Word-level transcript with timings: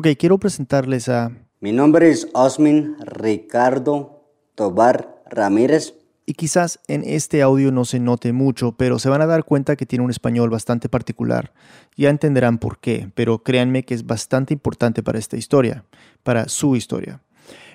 Ok, 0.00 0.08
quiero 0.18 0.38
presentarles 0.38 1.10
a... 1.10 1.30
Mi 1.60 1.72
nombre 1.72 2.08
es 2.08 2.26
Osmin 2.32 2.96
Ricardo 3.04 4.24
Tobar 4.54 5.22
Ramírez. 5.28 5.92
Y 6.24 6.32
quizás 6.32 6.80
en 6.88 7.02
este 7.04 7.42
audio 7.42 7.70
no 7.70 7.84
se 7.84 8.00
note 8.00 8.32
mucho, 8.32 8.72
pero 8.72 8.98
se 8.98 9.10
van 9.10 9.20
a 9.20 9.26
dar 9.26 9.44
cuenta 9.44 9.76
que 9.76 9.84
tiene 9.84 10.02
un 10.02 10.10
español 10.10 10.48
bastante 10.48 10.88
particular. 10.88 11.52
Ya 11.98 12.08
entenderán 12.08 12.56
por 12.56 12.78
qué, 12.78 13.10
pero 13.14 13.42
créanme 13.42 13.84
que 13.84 13.92
es 13.92 14.06
bastante 14.06 14.54
importante 14.54 15.02
para 15.02 15.18
esta 15.18 15.36
historia, 15.36 15.84
para 16.22 16.48
su 16.48 16.76
historia. 16.76 17.20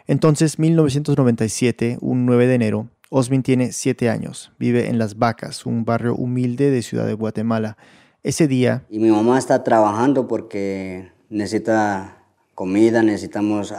Entonces, 0.07 0.57
1997, 0.57 1.99
un 2.01 2.25
9 2.25 2.47
de 2.47 2.55
enero, 2.55 2.89
Osmin 3.11 3.43
tiene 3.43 3.71
7 3.71 4.09
años, 4.09 4.51
vive 4.57 4.89
en 4.89 4.97
Las 4.97 5.19
Vacas, 5.19 5.67
un 5.67 5.85
barrio 5.85 6.15
humilde 6.15 6.71
de 6.71 6.81
Ciudad 6.81 7.05
de 7.05 7.13
Guatemala. 7.13 7.77
Ese 8.23 8.47
día... 8.47 8.83
Y 8.89 8.97
mi 8.97 9.11
mamá 9.11 9.37
está 9.37 9.63
trabajando 9.63 10.27
porque 10.27 11.13
necesita 11.29 12.23
comida, 12.53 13.03
necesitamos 13.03 13.73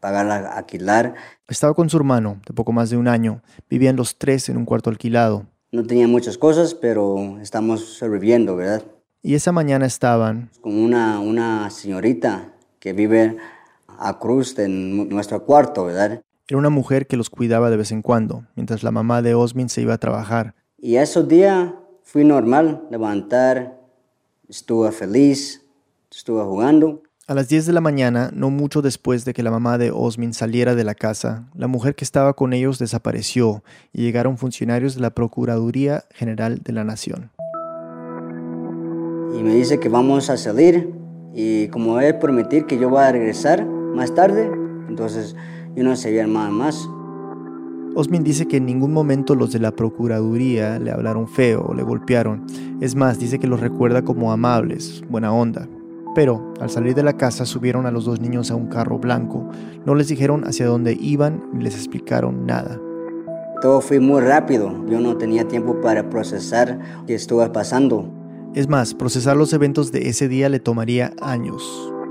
pagar 0.00 0.28
alquilar. 0.30 1.14
Estaba 1.48 1.74
con 1.74 1.88
su 1.88 1.96
hermano 1.96 2.40
de 2.46 2.54
poco 2.54 2.72
más 2.72 2.90
de 2.90 2.96
un 2.96 3.08
año. 3.08 3.42
Vivían 3.70 3.96
los 3.96 4.18
tres 4.18 4.48
en 4.48 4.56
un 4.56 4.64
cuarto 4.64 4.90
alquilado. 4.90 5.46
No 5.70 5.84
tenía 5.84 6.08
muchas 6.08 6.36
cosas, 6.36 6.74
pero 6.74 7.38
estamos 7.40 7.80
sobreviviendo, 7.80 8.56
¿verdad? 8.56 8.82
Y 9.22 9.34
esa 9.34 9.52
mañana 9.52 9.86
estaban... 9.86 10.50
Con 10.60 10.76
una, 10.76 11.20
una 11.20 11.70
señorita 11.70 12.52
que 12.80 12.92
vive 12.92 13.36
a 13.86 14.18
cruz 14.18 14.58
en 14.58 15.08
nuestro 15.08 15.44
cuarto, 15.44 15.84
¿verdad? 15.84 16.22
Era 16.48 16.58
una 16.58 16.70
mujer 16.70 17.06
que 17.06 17.16
los 17.16 17.30
cuidaba 17.30 17.70
de 17.70 17.76
vez 17.76 17.92
en 17.92 18.02
cuando, 18.02 18.44
mientras 18.56 18.82
la 18.82 18.90
mamá 18.90 19.22
de 19.22 19.34
Osmin 19.34 19.68
se 19.68 19.80
iba 19.80 19.94
a 19.94 19.98
trabajar. 19.98 20.54
Y 20.76 20.96
ese 20.96 21.22
día 21.22 21.76
fui 22.02 22.24
normal, 22.24 22.82
levantar, 22.90 23.80
estuve 24.48 24.90
feliz, 24.90 25.61
estuve 26.18 26.42
jugando. 26.42 27.02
A 27.28 27.34
las 27.34 27.48
10 27.48 27.66
de 27.66 27.72
la 27.72 27.80
mañana, 27.80 28.30
no 28.34 28.50
mucho 28.50 28.82
después 28.82 29.24
de 29.24 29.32
que 29.32 29.44
la 29.44 29.52
mamá 29.52 29.78
de 29.78 29.92
Osmin 29.92 30.34
saliera 30.34 30.74
de 30.74 30.82
la 30.82 30.96
casa, 30.96 31.48
la 31.54 31.68
mujer 31.68 31.94
que 31.94 32.04
estaba 32.04 32.34
con 32.34 32.52
ellos 32.52 32.80
desapareció 32.80 33.62
y 33.92 34.02
llegaron 34.02 34.38
funcionarios 34.38 34.96
de 34.96 35.02
la 35.02 35.10
Procuraduría 35.10 36.04
General 36.10 36.58
de 36.58 36.72
la 36.72 36.82
Nación. 36.82 37.30
Y 39.38 39.42
me 39.42 39.54
dice 39.54 39.78
que 39.78 39.88
vamos 39.88 40.30
a 40.30 40.36
salir 40.36 40.92
y 41.32 41.68
como 41.68 42.00
es 42.00 42.12
permitir 42.14 42.66
que 42.66 42.76
yo 42.76 42.90
voy 42.90 43.02
a 43.02 43.12
regresar 43.12 43.64
más 43.64 44.12
tarde, 44.14 44.50
entonces 44.88 45.36
yo 45.76 45.84
no 45.84 45.94
sabía 45.94 46.26
nada 46.26 46.50
más. 46.50 46.88
Osmin 47.94 48.24
dice 48.24 48.48
que 48.48 48.56
en 48.56 48.66
ningún 48.66 48.92
momento 48.92 49.34
los 49.34 49.52
de 49.52 49.60
la 49.60 49.70
Procuraduría 49.70 50.78
le 50.78 50.90
hablaron 50.90 51.28
feo 51.28 51.66
o 51.68 51.74
le 51.74 51.82
golpearon. 51.82 52.46
Es 52.80 52.96
más, 52.96 53.18
dice 53.18 53.38
que 53.38 53.46
los 53.46 53.60
recuerda 53.60 54.02
como 54.02 54.32
amables, 54.32 55.04
buena 55.08 55.32
onda. 55.32 55.68
Pero 56.14 56.52
al 56.60 56.70
salir 56.70 56.94
de 56.94 57.02
la 57.02 57.16
casa 57.16 57.46
subieron 57.46 57.86
a 57.86 57.90
los 57.90 58.04
dos 58.04 58.20
niños 58.20 58.50
a 58.50 58.54
un 58.54 58.66
carro 58.66 58.98
blanco. 58.98 59.48
No 59.86 59.94
les 59.94 60.08
dijeron 60.08 60.44
hacia 60.44 60.66
dónde 60.66 60.96
iban 61.00 61.42
ni 61.52 61.64
les 61.64 61.74
explicaron 61.74 62.46
nada. 62.46 62.78
Todo 63.62 63.80
fue 63.80 64.00
muy 64.00 64.20
rápido. 64.20 64.74
Yo 64.88 65.00
no 65.00 65.16
tenía 65.16 65.46
tiempo 65.46 65.80
para 65.80 66.10
procesar 66.10 66.78
qué 67.06 67.14
estuvo 67.14 67.50
pasando. 67.52 68.12
Es 68.54 68.68
más, 68.68 68.92
procesar 68.92 69.36
los 69.36 69.52
eventos 69.52 69.92
de 69.92 70.08
ese 70.08 70.28
día 70.28 70.48
le 70.48 70.60
tomaría 70.60 71.12
años. 71.22 71.62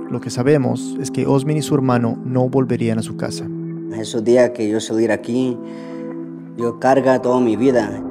Lo 0.09 0.19
que 0.19 0.29
sabemos 0.29 0.97
es 0.99 1.11
que 1.11 1.27
Osmin 1.27 1.57
y 1.57 1.61
su 1.61 1.75
hermano 1.75 2.17
no 2.25 2.49
volverían 2.49 2.97
a 2.97 3.03
su 3.03 3.15
casa. 3.15 3.45
Esos 3.93 4.23
días 4.23 4.49
que 4.51 4.67
yo 4.67 4.79
salir 4.79 5.11
aquí, 5.11 5.57
yo 6.57 6.79
carga 6.79 7.21
toda 7.21 7.39
mi 7.39 7.55
vida. 7.55 8.03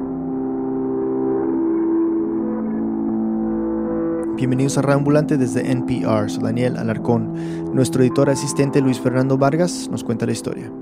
Bienvenidos 4.36 4.78
a 4.78 4.82
Reambulante 4.82 5.36
desde 5.36 5.70
NPR. 5.70 6.30
Soy 6.30 6.42
Daniel 6.42 6.76
Alarcón. 6.76 7.74
Nuestro 7.74 8.02
editor 8.02 8.30
asistente 8.30 8.80
Luis 8.80 8.98
Fernando 8.98 9.36
Vargas 9.36 9.88
nos 9.90 10.04
cuenta 10.04 10.26
la 10.26 10.32
historia. 10.32 10.72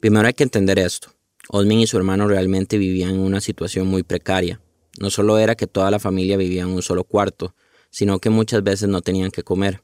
Primero 0.00 0.26
hay 0.26 0.32
que 0.32 0.44
entender 0.44 0.78
esto. 0.78 1.10
Osmin 1.48 1.80
y 1.80 1.86
su 1.86 1.96
hermano 1.96 2.28
realmente 2.28 2.78
vivían 2.78 3.10
en 3.10 3.20
una 3.20 3.40
situación 3.40 3.88
muy 3.88 4.02
precaria. 4.02 4.60
No 5.00 5.10
solo 5.10 5.38
era 5.38 5.54
que 5.54 5.66
toda 5.66 5.90
la 5.90 5.98
familia 5.98 6.36
vivía 6.36 6.62
en 6.62 6.68
un 6.68 6.82
solo 6.82 7.04
cuarto, 7.04 7.54
sino 7.90 8.18
que 8.18 8.30
muchas 8.30 8.62
veces 8.62 8.88
no 8.88 9.02
tenían 9.02 9.30
que 9.30 9.42
comer. 9.42 9.82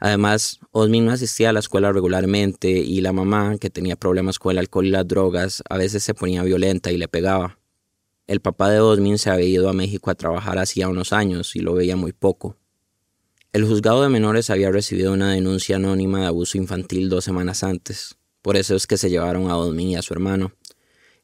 Además, 0.00 0.60
Osmin 0.70 1.06
no 1.06 1.12
asistía 1.12 1.50
a 1.50 1.52
la 1.52 1.60
escuela 1.60 1.92
regularmente 1.92 2.70
y 2.70 3.00
la 3.00 3.12
mamá, 3.12 3.56
que 3.58 3.70
tenía 3.70 3.96
problemas 3.96 4.38
con 4.38 4.52
el 4.52 4.58
alcohol 4.58 4.86
y 4.86 4.90
las 4.90 5.08
drogas, 5.08 5.62
a 5.68 5.76
veces 5.76 6.02
se 6.04 6.14
ponía 6.14 6.42
violenta 6.42 6.92
y 6.92 6.98
le 6.98 7.08
pegaba. 7.08 7.57
El 8.28 8.40
papá 8.40 8.70
de 8.70 8.78
Osmin 8.78 9.16
se 9.16 9.30
había 9.30 9.48
ido 9.48 9.70
a 9.70 9.72
México 9.72 10.10
a 10.10 10.14
trabajar 10.14 10.58
hacía 10.58 10.90
unos 10.90 11.14
años 11.14 11.56
y 11.56 11.60
lo 11.60 11.72
veía 11.72 11.96
muy 11.96 12.12
poco. 12.12 12.56
El 13.54 13.64
juzgado 13.64 14.02
de 14.02 14.10
menores 14.10 14.50
había 14.50 14.70
recibido 14.70 15.14
una 15.14 15.32
denuncia 15.32 15.76
anónima 15.76 16.20
de 16.20 16.26
abuso 16.26 16.58
infantil 16.58 17.08
dos 17.08 17.24
semanas 17.24 17.64
antes. 17.64 18.16
Por 18.42 18.58
eso 18.58 18.76
es 18.76 18.86
que 18.86 18.98
se 18.98 19.08
llevaron 19.08 19.48
a 19.50 19.56
Osmin 19.56 19.88
y 19.88 19.96
a 19.96 20.02
su 20.02 20.12
hermano. 20.12 20.52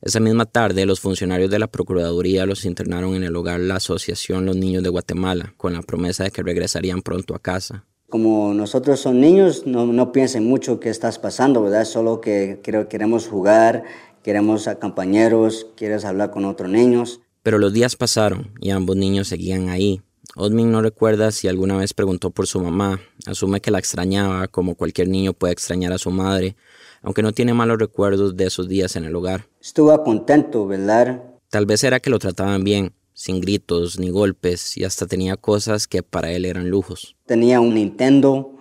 Esa 0.01 0.19
misma 0.19 0.47
tarde, 0.47 0.87
los 0.87 1.01
funcionarios 1.01 1.51
de 1.51 1.59
la 1.59 1.67
Procuraduría 1.67 2.47
los 2.47 2.65
internaron 2.65 3.15
en 3.17 3.25
el 3.25 3.37
hogar 3.37 3.61
la 3.61 3.77
Asociación 3.77 4.47
Los 4.47 4.57
Niños 4.57 4.83
de 4.83 4.89
Guatemala, 4.89 5.53
con 5.59 5.75
la 5.75 5.83
promesa 5.83 6.25
de 6.25 6.31
que 6.31 6.43
regresarían 6.43 7.03
pronto 7.03 7.35
a 7.35 7.39
casa. 7.39 7.85
Como 8.09 8.55
nosotros 8.55 9.01
son 9.01 9.21
niños, 9.21 9.67
no, 9.67 9.87
no 9.87 10.13
piensen 10.13 10.47
mucho 10.47 10.79
qué 10.79 10.89
estás 10.89 11.19
pasando, 11.19 11.63
¿verdad? 11.63 11.85
Solo 11.85 12.21
que 12.21 12.61
queremos 12.63 13.27
jugar, 13.27 13.85
queremos 14.25 14.67
a 14.67 14.81
compañeros, 14.81 15.67
quieres 15.77 16.05
hablar 16.05 16.31
con 16.31 16.47
otros 16.47 16.71
niños. 16.71 17.21
Pero 17.43 17.59
los 17.59 17.75
días 17.75 17.95
pasaron 17.95 18.53
y 18.59 18.71
ambos 18.71 18.97
niños 18.97 19.29
seguían 19.29 19.69
ahí. 19.69 20.01
Osmin 20.35 20.73
no 20.73 20.81
recuerda 20.81 21.31
si 21.31 21.47
alguna 21.47 21.77
vez 21.77 21.93
preguntó 21.93 22.31
por 22.31 22.47
su 22.47 22.59
mamá, 22.59 23.01
asume 23.27 23.61
que 23.61 23.71
la 23.71 23.79
extrañaba 23.79 24.49
como 24.49 24.75
cualquier 24.75 25.09
niño 25.09 25.35
puede 25.35 25.53
extrañar 25.53 25.93
a 25.93 25.99
su 25.99 26.11
madre, 26.11 26.57
aunque 27.03 27.23
no 27.23 27.33
tiene 27.33 27.53
malos 27.53 27.79
recuerdos 27.79 28.35
de 28.35 28.47
esos 28.47 28.67
días 28.67 28.97
en 28.97 29.05
el 29.05 29.15
hogar. 29.15 29.47
Estuvo 29.61 30.03
contento, 30.03 30.67
¿verdad? 30.67 31.23
Tal 31.51 31.67
vez 31.67 31.85
era 31.85 32.01
que 32.01 32.09
lo 32.11 32.19
trataban 32.19 32.65
bien, 32.65 32.95
sin 33.13 33.43
gritos 33.43 33.99
ni 33.99 34.09
golpes, 34.09 34.77
y 34.79 34.85
hasta 34.85 35.07
tenía 35.07 35.37
cosas 35.37 35.87
que 35.87 36.03
para 36.03 36.33
él 36.33 36.47
eran 36.47 36.71
lujos. 36.71 37.15
Tenía 37.27 37.61
un 37.61 37.75
Nintendo 37.75 38.57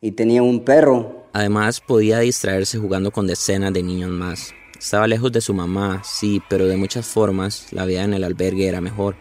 y 0.00 0.12
tenía 0.12 0.42
un 0.44 0.64
perro. 0.64 1.26
Además 1.32 1.80
podía 1.80 2.20
distraerse 2.20 2.78
jugando 2.78 3.10
con 3.10 3.26
decenas 3.26 3.72
de 3.72 3.82
niños 3.82 4.10
más. 4.10 4.54
Estaba 4.80 5.06
lejos 5.06 5.30
de 5.30 5.42
su 5.42 5.52
mamá, 5.52 6.00
sí, 6.04 6.40
pero 6.48 6.66
de 6.66 6.78
muchas 6.78 7.04
formas 7.06 7.70
la 7.70 7.84
vida 7.84 8.02
en 8.02 8.14
el 8.14 8.24
albergue 8.24 8.66
era 8.66 8.80
mejor. 8.80 9.14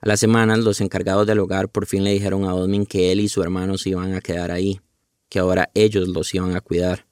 A 0.00 0.08
las 0.08 0.18
semanas 0.18 0.60
los 0.60 0.80
encargados 0.80 1.26
del 1.26 1.40
hogar 1.40 1.68
por 1.68 1.84
fin 1.84 2.04
le 2.04 2.12
dijeron 2.12 2.46
a 2.46 2.54
Osmin 2.54 2.86
que 2.86 3.12
él 3.12 3.20
y 3.20 3.28
su 3.28 3.42
hermano 3.42 3.76
se 3.76 3.90
iban 3.90 4.14
a 4.14 4.22
quedar 4.22 4.50
ahí, 4.50 4.80
que 5.28 5.40
ahora 5.40 5.68
ellos 5.74 6.08
los 6.08 6.34
iban 6.34 6.56
a 6.56 6.62
cuidar. 6.62 7.04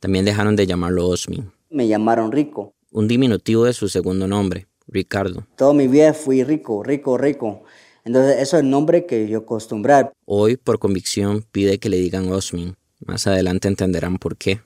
También 0.00 0.24
dejaron 0.24 0.56
de 0.56 0.66
llamarlo 0.66 1.06
Osmin. 1.06 1.52
Me 1.70 1.86
llamaron 1.86 2.32
Rico. 2.32 2.74
Un 2.90 3.06
diminutivo 3.06 3.64
de 3.64 3.74
su 3.74 3.88
segundo 3.88 4.26
nombre, 4.26 4.66
Ricardo. 4.88 5.46
Toda 5.54 5.72
mi 5.72 5.86
vida 5.86 6.14
fui 6.14 6.42
rico, 6.42 6.82
rico, 6.82 7.16
rico. 7.16 7.62
Entonces 8.04 8.40
eso 8.40 8.56
es 8.56 8.64
el 8.64 8.70
nombre 8.70 9.06
que 9.06 9.28
yo 9.28 9.38
acostumbrar. 9.38 10.12
Hoy, 10.24 10.56
por 10.56 10.80
convicción, 10.80 11.44
pide 11.52 11.78
que 11.78 11.90
le 11.90 11.98
digan 11.98 12.32
Osmin. 12.32 12.74
Más 12.98 13.28
adelante 13.28 13.68
entenderán 13.68 14.18
por 14.18 14.36
qué. 14.36 14.65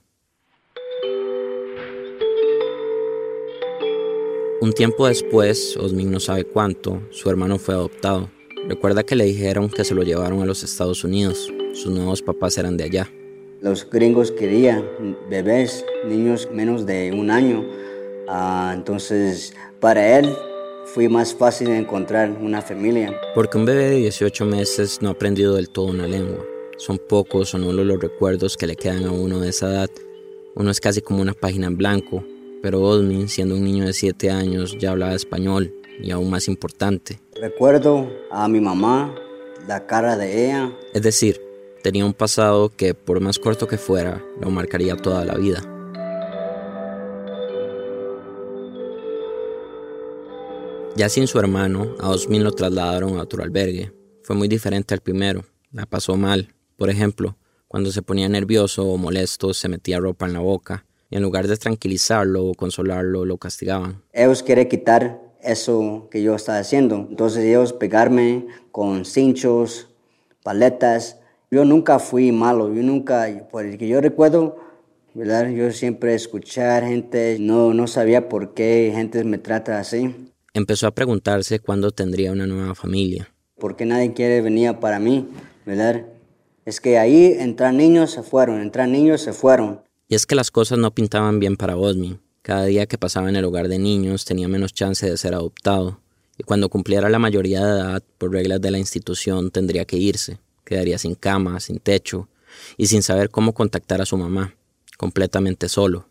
Un 4.62 4.74
tiempo 4.74 5.06
después, 5.06 5.74
Osmin 5.78 6.10
no 6.10 6.20
sabe 6.20 6.44
cuánto, 6.44 7.00
su 7.08 7.30
hermano 7.30 7.58
fue 7.58 7.74
adoptado. 7.74 8.28
Recuerda 8.68 9.04
que 9.04 9.16
le 9.16 9.24
dijeron 9.24 9.70
que 9.70 9.84
se 9.84 9.94
lo 9.94 10.02
llevaron 10.02 10.42
a 10.42 10.44
los 10.44 10.62
Estados 10.62 11.02
Unidos. 11.02 11.50
Sus 11.72 11.90
nuevos 11.90 12.20
papás 12.20 12.58
eran 12.58 12.76
de 12.76 12.84
allá. 12.84 13.10
Los 13.62 13.88
gringos 13.88 14.30
querían 14.30 14.84
bebés, 15.30 15.82
niños 16.06 16.46
menos 16.52 16.84
de 16.84 17.10
un 17.10 17.30
año. 17.30 17.64
Ah, 18.28 18.74
entonces, 18.76 19.54
para 19.80 20.18
él 20.18 20.36
fue 20.84 21.08
más 21.08 21.32
fácil 21.34 21.70
encontrar 21.70 22.30
una 22.30 22.60
familia. 22.60 23.18
Porque 23.34 23.56
un 23.56 23.64
bebé 23.64 23.88
de 23.88 23.96
18 23.96 24.44
meses 24.44 25.00
no 25.00 25.08
ha 25.08 25.12
aprendido 25.12 25.54
del 25.54 25.70
todo 25.70 25.86
una 25.86 26.06
lengua. 26.06 26.44
Son 26.76 26.98
pocos 26.98 27.54
o 27.54 27.58
nulos 27.58 27.86
los 27.86 27.98
recuerdos 27.98 28.58
que 28.58 28.66
le 28.66 28.76
quedan 28.76 29.06
a 29.06 29.10
uno 29.10 29.40
de 29.40 29.48
esa 29.48 29.70
edad. 29.70 29.90
Uno 30.54 30.70
es 30.70 30.80
casi 30.80 31.00
como 31.00 31.22
una 31.22 31.32
página 31.32 31.66
en 31.66 31.78
blanco, 31.78 32.22
pero 32.62 32.82
Osmin, 32.82 33.28
siendo 33.28 33.54
un 33.54 33.64
niño 33.64 33.86
de 33.86 33.92
7 33.92 34.30
años, 34.30 34.76
ya 34.78 34.90
hablaba 34.90 35.14
español 35.14 35.72
y 36.02 36.10
aún 36.10 36.30
más 36.30 36.48
importante. 36.48 37.20
Recuerdo 37.40 38.10
a 38.30 38.48
mi 38.48 38.60
mamá, 38.60 39.14
la 39.66 39.86
cara 39.86 40.16
de 40.16 40.46
ella. 40.46 40.72
Es 40.92 41.02
decir, 41.02 41.40
tenía 41.82 42.04
un 42.04 42.12
pasado 42.12 42.68
que, 42.68 42.94
por 42.94 43.20
más 43.20 43.38
corto 43.38 43.66
que 43.66 43.78
fuera, 43.78 44.22
lo 44.40 44.50
marcaría 44.50 44.96
toda 44.96 45.24
la 45.24 45.36
vida. 45.36 45.62
Ya 50.96 51.08
sin 51.08 51.26
su 51.26 51.38
hermano, 51.38 51.94
a 51.98 52.10
Osmin 52.10 52.44
lo 52.44 52.52
trasladaron 52.52 53.16
a 53.16 53.22
otro 53.22 53.42
albergue. 53.42 53.92
Fue 54.22 54.36
muy 54.36 54.48
diferente 54.48 54.92
al 54.92 55.00
primero. 55.00 55.44
La 55.72 55.86
pasó 55.86 56.16
mal. 56.16 56.52
Por 56.76 56.90
ejemplo, 56.90 57.36
cuando 57.68 57.90
se 57.90 58.02
ponía 58.02 58.28
nervioso 58.28 58.84
o 58.84 58.98
molesto, 58.98 59.54
se 59.54 59.68
metía 59.68 59.98
ropa 59.98 60.26
en 60.26 60.32
la 60.34 60.40
boca 60.40 60.84
y 61.10 61.16
en 61.16 61.22
lugar 61.22 61.48
de 61.48 61.56
tranquilizarlo 61.56 62.46
o 62.46 62.54
consolarlo, 62.54 63.24
lo 63.24 63.36
castigaban. 63.36 64.02
Ellos 64.12 64.42
quieren 64.42 64.68
quitar 64.68 65.20
eso 65.42 66.08
que 66.10 66.22
yo 66.22 66.36
estaba 66.36 66.58
haciendo. 66.58 67.06
Entonces 67.10 67.44
ellos 67.44 67.72
pegarme 67.72 68.46
con 68.70 69.04
cinchos, 69.04 69.88
paletas. 70.42 71.18
Yo 71.50 71.64
nunca 71.64 71.98
fui 71.98 72.30
malo, 72.30 72.72
yo 72.72 72.82
nunca, 72.82 73.26
por 73.50 73.66
el 73.66 73.76
que 73.76 73.88
yo 73.88 74.00
recuerdo, 74.00 74.56
¿verdad? 75.14 75.50
Yo 75.50 75.72
siempre 75.72 76.14
escuchar 76.14 76.84
gente, 76.84 77.38
no, 77.40 77.74
no 77.74 77.88
sabía 77.88 78.28
por 78.28 78.54
qué 78.54 78.92
gente 78.94 79.24
me 79.24 79.38
trata 79.38 79.80
así. 79.80 80.14
Empezó 80.54 80.86
a 80.86 80.92
preguntarse 80.92 81.58
cuándo 81.58 81.90
tendría 81.90 82.30
una 82.30 82.46
nueva 82.46 82.76
familia. 82.76 83.32
¿Por 83.58 83.76
qué 83.76 83.84
nadie 83.84 84.12
quiere 84.12 84.40
venir 84.40 84.74
para 84.76 85.00
mí? 85.00 85.28
¿Verdad? 85.66 86.06
Es 86.64 86.80
que 86.80 86.98
ahí 86.98 87.36
entran 87.38 87.76
niños, 87.76 88.12
se 88.12 88.22
fueron, 88.22 88.60
entran 88.60 88.92
niños, 88.92 89.22
se 89.22 89.32
fueron. 89.32 89.80
Y 90.10 90.16
es 90.16 90.26
que 90.26 90.34
las 90.34 90.50
cosas 90.50 90.76
no 90.76 90.92
pintaban 90.92 91.38
bien 91.38 91.56
para 91.56 91.76
Osmin. 91.76 92.20
Cada 92.42 92.64
día 92.64 92.86
que 92.86 92.98
pasaba 92.98 93.28
en 93.28 93.36
el 93.36 93.44
hogar 93.44 93.68
de 93.68 93.78
niños 93.78 94.24
tenía 94.24 94.48
menos 94.48 94.74
chance 94.74 95.08
de 95.08 95.16
ser 95.16 95.34
adoptado. 95.34 96.00
Y 96.36 96.42
cuando 96.42 96.68
cumpliera 96.68 97.08
la 97.08 97.20
mayoría 97.20 97.64
de 97.64 97.80
edad, 97.80 98.02
por 98.18 98.32
reglas 98.32 98.60
de 98.60 98.72
la 98.72 98.78
institución, 98.78 99.52
tendría 99.52 99.84
que 99.84 99.98
irse. 99.98 100.40
Quedaría 100.64 100.98
sin 100.98 101.14
cama, 101.14 101.60
sin 101.60 101.78
techo 101.78 102.28
y 102.76 102.88
sin 102.88 103.04
saber 103.04 103.30
cómo 103.30 103.54
contactar 103.54 104.02
a 104.02 104.04
su 104.04 104.16
mamá 104.16 104.56
completamente 104.96 105.68
solo. 105.68 106.08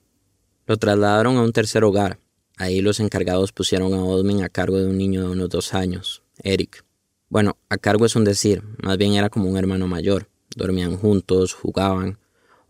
Lo 0.65 0.77
trasladaron 0.77 1.35
a 1.35 1.41
un 1.41 1.51
tercer 1.51 1.83
hogar. 1.83 2.19
Ahí 2.55 2.79
los 2.79 3.01
encargados 3.01 3.51
pusieron 3.51 3.93
a 3.93 4.01
Osmin 4.01 4.43
a 4.43 4.49
cargo 4.49 4.77
de 4.77 4.85
un 4.85 4.97
niño 4.97 5.23
de 5.23 5.31
unos 5.31 5.49
dos 5.49 5.73
años, 5.73 6.23
Eric. 6.41 6.85
Bueno, 7.27 7.57
a 7.67 7.77
cargo 7.77 8.05
es 8.05 8.15
un 8.15 8.23
decir, 8.23 8.63
más 8.81 8.97
bien 8.97 9.15
era 9.15 9.29
como 9.29 9.49
un 9.49 9.57
hermano 9.57 9.87
mayor. 9.89 10.29
Dormían 10.55 10.95
juntos, 10.95 11.53
jugaban. 11.53 12.17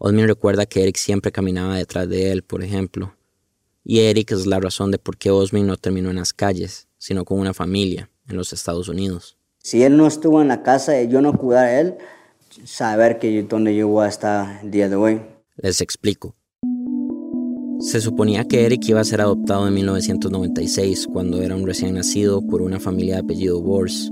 Osmin 0.02 0.28
recuerda 0.28 0.66
que 0.66 0.82
Eric 0.82 0.96
siempre 0.96 1.32
caminaba 1.32 1.76
detrás 1.76 2.08
de 2.08 2.32
él, 2.32 2.42
por 2.42 2.64
ejemplo. 2.64 3.14
Y 3.84 4.00
Eric 4.00 4.32
es 4.32 4.48
la 4.48 4.62
razón 4.62 4.92
de 4.92 4.98
por 4.98 5.18
qué 5.18 5.30
Osmin 5.30 5.68
no 5.68 5.76
terminó 5.76 6.10
en 6.10 6.16
las 6.16 6.32
calles, 6.32 6.88
sino 6.98 7.26
con 7.26 7.38
una 7.38 7.54
familia 7.54 8.10
en 8.30 8.38
los 8.38 8.54
Estados 8.54 8.88
Unidos. 8.88 9.38
Si 9.62 9.84
él 9.84 9.98
no 9.98 10.08
estuvo 10.08 10.42
en 10.42 10.48
la 10.48 10.64
casa 10.64 11.02
y 11.02 11.10
yo 11.10 11.20
no 11.22 11.34
cuidara 11.34 11.68
a 11.68 11.80
él, 11.82 11.98
saber 12.64 13.20
que 13.20 13.44
donde 13.44 13.76
yo 13.76 13.90
voy 13.90 14.06
a 14.06 14.08
estar 14.08 14.62
el 14.64 14.72
día 14.72 14.88
de 14.88 14.96
hoy. 14.96 15.22
Les 15.58 15.82
explico. 15.82 16.34
Se 17.82 18.00
suponía 18.00 18.46
que 18.46 18.66
Eric 18.66 18.88
iba 18.88 19.02
a 19.02 19.06
ser 19.06 19.20
adoptado 19.20 19.68
en 19.68 19.74
1996, 19.74 21.08
cuando 21.12 21.42
era 21.42 21.56
un 21.56 21.66
recién 21.66 21.96
nacido 21.96 22.42
por 22.42 22.62
una 22.62 22.80
familia 22.80 23.16
de 23.16 23.22
apellido 23.22 23.62
Bors. 23.62 24.12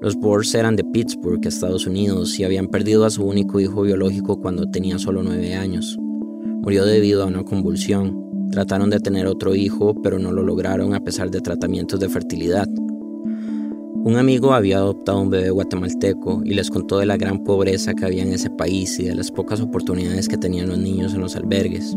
Los 0.00 0.14
Bors 0.14 0.54
eran 0.54 0.76
de 0.76 0.84
Pittsburgh, 0.84 1.44
Estados 1.44 1.88
Unidos, 1.88 2.38
y 2.38 2.44
habían 2.44 2.68
perdido 2.68 3.04
a 3.04 3.10
su 3.10 3.24
único 3.24 3.58
hijo 3.58 3.82
biológico 3.82 4.40
cuando 4.40 4.70
tenía 4.70 4.96
solo 4.96 5.24
nueve 5.24 5.56
años. 5.56 5.98
Murió 5.98 6.84
debido 6.84 7.24
a 7.24 7.26
una 7.26 7.42
convulsión. 7.42 8.48
Trataron 8.52 8.90
de 8.90 9.00
tener 9.00 9.26
otro 9.26 9.56
hijo, 9.56 10.00
pero 10.00 10.20
no 10.20 10.30
lo 10.30 10.44
lograron 10.44 10.94
a 10.94 11.02
pesar 11.02 11.32
de 11.32 11.40
tratamientos 11.40 11.98
de 11.98 12.08
fertilidad. 12.08 12.68
Un 14.04 14.14
amigo 14.16 14.54
había 14.54 14.76
adoptado 14.76 15.20
un 15.20 15.30
bebé 15.30 15.50
guatemalteco 15.50 16.42
y 16.44 16.54
les 16.54 16.70
contó 16.70 16.98
de 16.98 17.06
la 17.06 17.16
gran 17.16 17.42
pobreza 17.42 17.92
que 17.92 18.04
había 18.04 18.22
en 18.22 18.32
ese 18.32 18.50
país 18.50 19.00
y 19.00 19.04
de 19.06 19.16
las 19.16 19.32
pocas 19.32 19.60
oportunidades 19.60 20.28
que 20.28 20.38
tenían 20.38 20.68
los 20.68 20.78
niños 20.78 21.12
en 21.14 21.22
los 21.22 21.34
albergues. 21.34 21.96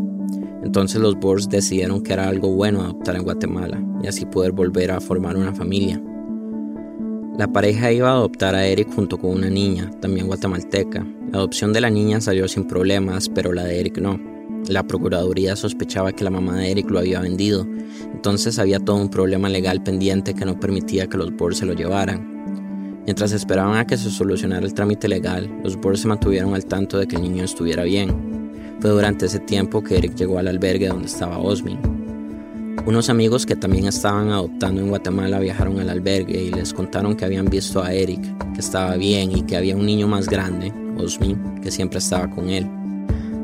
Entonces 0.64 1.00
los 1.00 1.14
Bors 1.14 1.48
decidieron 1.48 2.02
que 2.02 2.12
era 2.12 2.28
algo 2.28 2.50
bueno 2.50 2.82
adoptar 2.82 3.14
en 3.14 3.22
Guatemala 3.22 3.80
y 4.02 4.08
así 4.08 4.26
poder 4.26 4.50
volver 4.50 4.90
a 4.90 5.00
formar 5.00 5.36
una 5.36 5.54
familia. 5.54 6.02
La 7.38 7.50
pareja 7.50 7.90
iba 7.90 8.10
a 8.10 8.12
adoptar 8.12 8.54
a 8.54 8.66
Eric 8.66 8.92
junto 8.94 9.18
con 9.18 9.30
una 9.30 9.48
niña, 9.48 9.90
también 10.00 10.26
guatemalteca. 10.26 11.06
La 11.30 11.38
adopción 11.38 11.72
de 11.72 11.80
la 11.80 11.88
niña 11.88 12.20
salió 12.20 12.46
sin 12.46 12.64
problemas, 12.64 13.30
pero 13.30 13.54
la 13.54 13.64
de 13.64 13.80
Eric 13.80 13.98
no. 13.98 14.20
La 14.68 14.82
Procuraduría 14.82 15.56
sospechaba 15.56 16.12
que 16.12 16.24
la 16.24 16.30
mamá 16.30 16.58
de 16.58 16.70
Eric 16.70 16.90
lo 16.90 16.98
había 16.98 17.20
vendido, 17.20 17.66
entonces 18.12 18.58
había 18.58 18.80
todo 18.80 18.96
un 18.96 19.08
problema 19.08 19.48
legal 19.48 19.82
pendiente 19.82 20.34
que 20.34 20.44
no 20.44 20.60
permitía 20.60 21.06
que 21.06 21.16
los 21.16 21.34
Boers 21.34 21.56
se 21.56 21.66
lo 21.66 21.72
llevaran. 21.72 23.00
Mientras 23.06 23.32
esperaban 23.32 23.78
a 23.78 23.86
que 23.86 23.96
se 23.96 24.10
solucionara 24.10 24.66
el 24.66 24.74
trámite 24.74 25.08
legal, 25.08 25.50
los 25.64 25.76
Boers 25.76 26.00
se 26.00 26.08
mantuvieron 26.08 26.54
al 26.54 26.66
tanto 26.66 26.98
de 26.98 27.08
que 27.08 27.16
el 27.16 27.22
niño 27.22 27.44
estuviera 27.44 27.82
bien. 27.82 28.14
Fue 28.78 28.90
durante 28.90 29.24
ese 29.24 29.38
tiempo 29.38 29.82
que 29.82 29.96
Eric 29.96 30.16
llegó 30.16 30.38
al 30.38 30.48
albergue 30.48 30.88
donde 30.88 31.06
estaba 31.06 31.38
Osmin. 31.38 31.91
Unos 32.84 33.08
amigos 33.08 33.46
que 33.46 33.54
también 33.54 33.86
estaban 33.86 34.30
adoptando 34.30 34.80
en 34.80 34.88
Guatemala 34.88 35.38
viajaron 35.38 35.78
al 35.78 35.88
albergue 35.88 36.42
y 36.42 36.50
les 36.50 36.74
contaron 36.74 37.14
que 37.14 37.24
habían 37.24 37.44
visto 37.44 37.80
a 37.80 37.92
Eric, 37.92 38.20
que 38.54 38.60
estaba 38.60 38.96
bien 38.96 39.30
y 39.30 39.42
que 39.42 39.56
había 39.56 39.76
un 39.76 39.86
niño 39.86 40.08
más 40.08 40.28
grande, 40.28 40.72
Osmin, 40.98 41.60
que 41.62 41.70
siempre 41.70 42.00
estaba 42.00 42.28
con 42.28 42.50
él. 42.50 42.66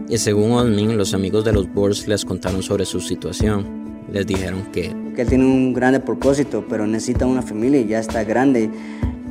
Y 0.09 0.19
según 0.19 0.51
Osmin, 0.53 0.99
los 0.99 1.15
amigos 1.15 1.45
de 1.45 1.53
los 1.53 1.73
Boers 1.73 2.09
les 2.09 2.25
contaron 2.25 2.65
sobre 2.65 2.85
su 2.85 3.01
situación. 3.01 3.65
Les 4.13 4.27
dijeron 4.27 4.65
que... 4.73 4.93
Que 5.15 5.23
él 5.23 5.29
tiene 5.29 5.45
un 5.45 5.73
grande 5.73 6.01
propósito, 6.01 6.65
pero 6.69 6.89
necesita 6.89 7.25
una 7.25 7.43
familia 7.43 7.81
y 7.81 7.87
ya 7.87 8.01
está 8.01 8.25
grande. 8.25 8.69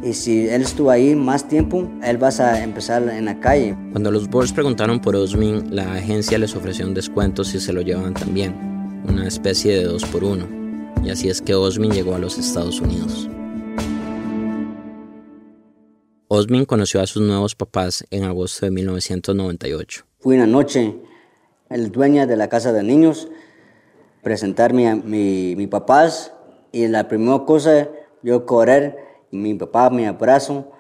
Y 0.02 0.14
si 0.14 0.48
él 0.48 0.62
estuvo 0.62 0.90
ahí 0.90 1.16
más 1.16 1.50
tiempo, 1.50 1.92
él 2.02 2.22
va 2.24 2.30
a 2.30 2.64
empezar 2.64 3.10
en 3.10 3.26
la 3.26 3.38
calle. 3.42 3.76
Cuando 3.92 4.10
los 4.10 4.30
Boers 4.30 4.54
preguntaron 4.54 5.02
por 5.02 5.18
Osmin, 5.18 5.76
la 5.76 5.96
agencia 5.96 6.38
les 6.38 6.56
ofreció 6.56 6.88
un 6.88 6.94
descuento 6.94 7.44
si 7.44 7.60
se 7.60 7.74
lo 7.74 7.82
llevaban 7.82 8.14
también. 8.14 8.77
Una 9.08 9.28
especie 9.28 9.78
de 9.78 9.84
dos 9.86 10.06
por 10.06 10.24
uno. 10.24 10.48
Y 11.04 11.10
así 11.10 11.30
es 11.30 11.42
que 11.42 11.56
Osmin 11.56 11.92
llegó 11.92 12.16
a 12.16 12.20
los 12.20 12.38
Estados 12.38 12.82
Unidos. 12.82 13.30
Osmin 16.28 16.66
conoció 16.66 17.02
a 17.02 17.08
sus 17.08 17.22
nuevos 17.22 17.56
papás 17.56 18.06
en 18.12 18.24
agosto 18.24 18.66
de 18.66 18.72
1998. 18.72 20.06
Fui 20.20 20.36
una 20.36 20.48
noche 20.48 20.96
el 21.70 21.92
dueño 21.92 22.28
de 22.28 22.36
la 22.36 22.50
casa 22.50 22.74
de 22.74 22.84
niños 22.84 23.28
presentarme 24.24 24.90
a 24.90 24.96
mi, 24.96 25.56
mi 25.56 25.68
papás 25.68 26.34
y 26.72 26.88
la 26.88 27.08
primera 27.08 27.46
cosa 27.46 27.90
yo 28.24 28.46
correr 28.46 28.98
y 29.32 29.38
mi 29.38 29.54
papá 29.54 29.90
me 29.90 30.08
abrazo 30.08 30.72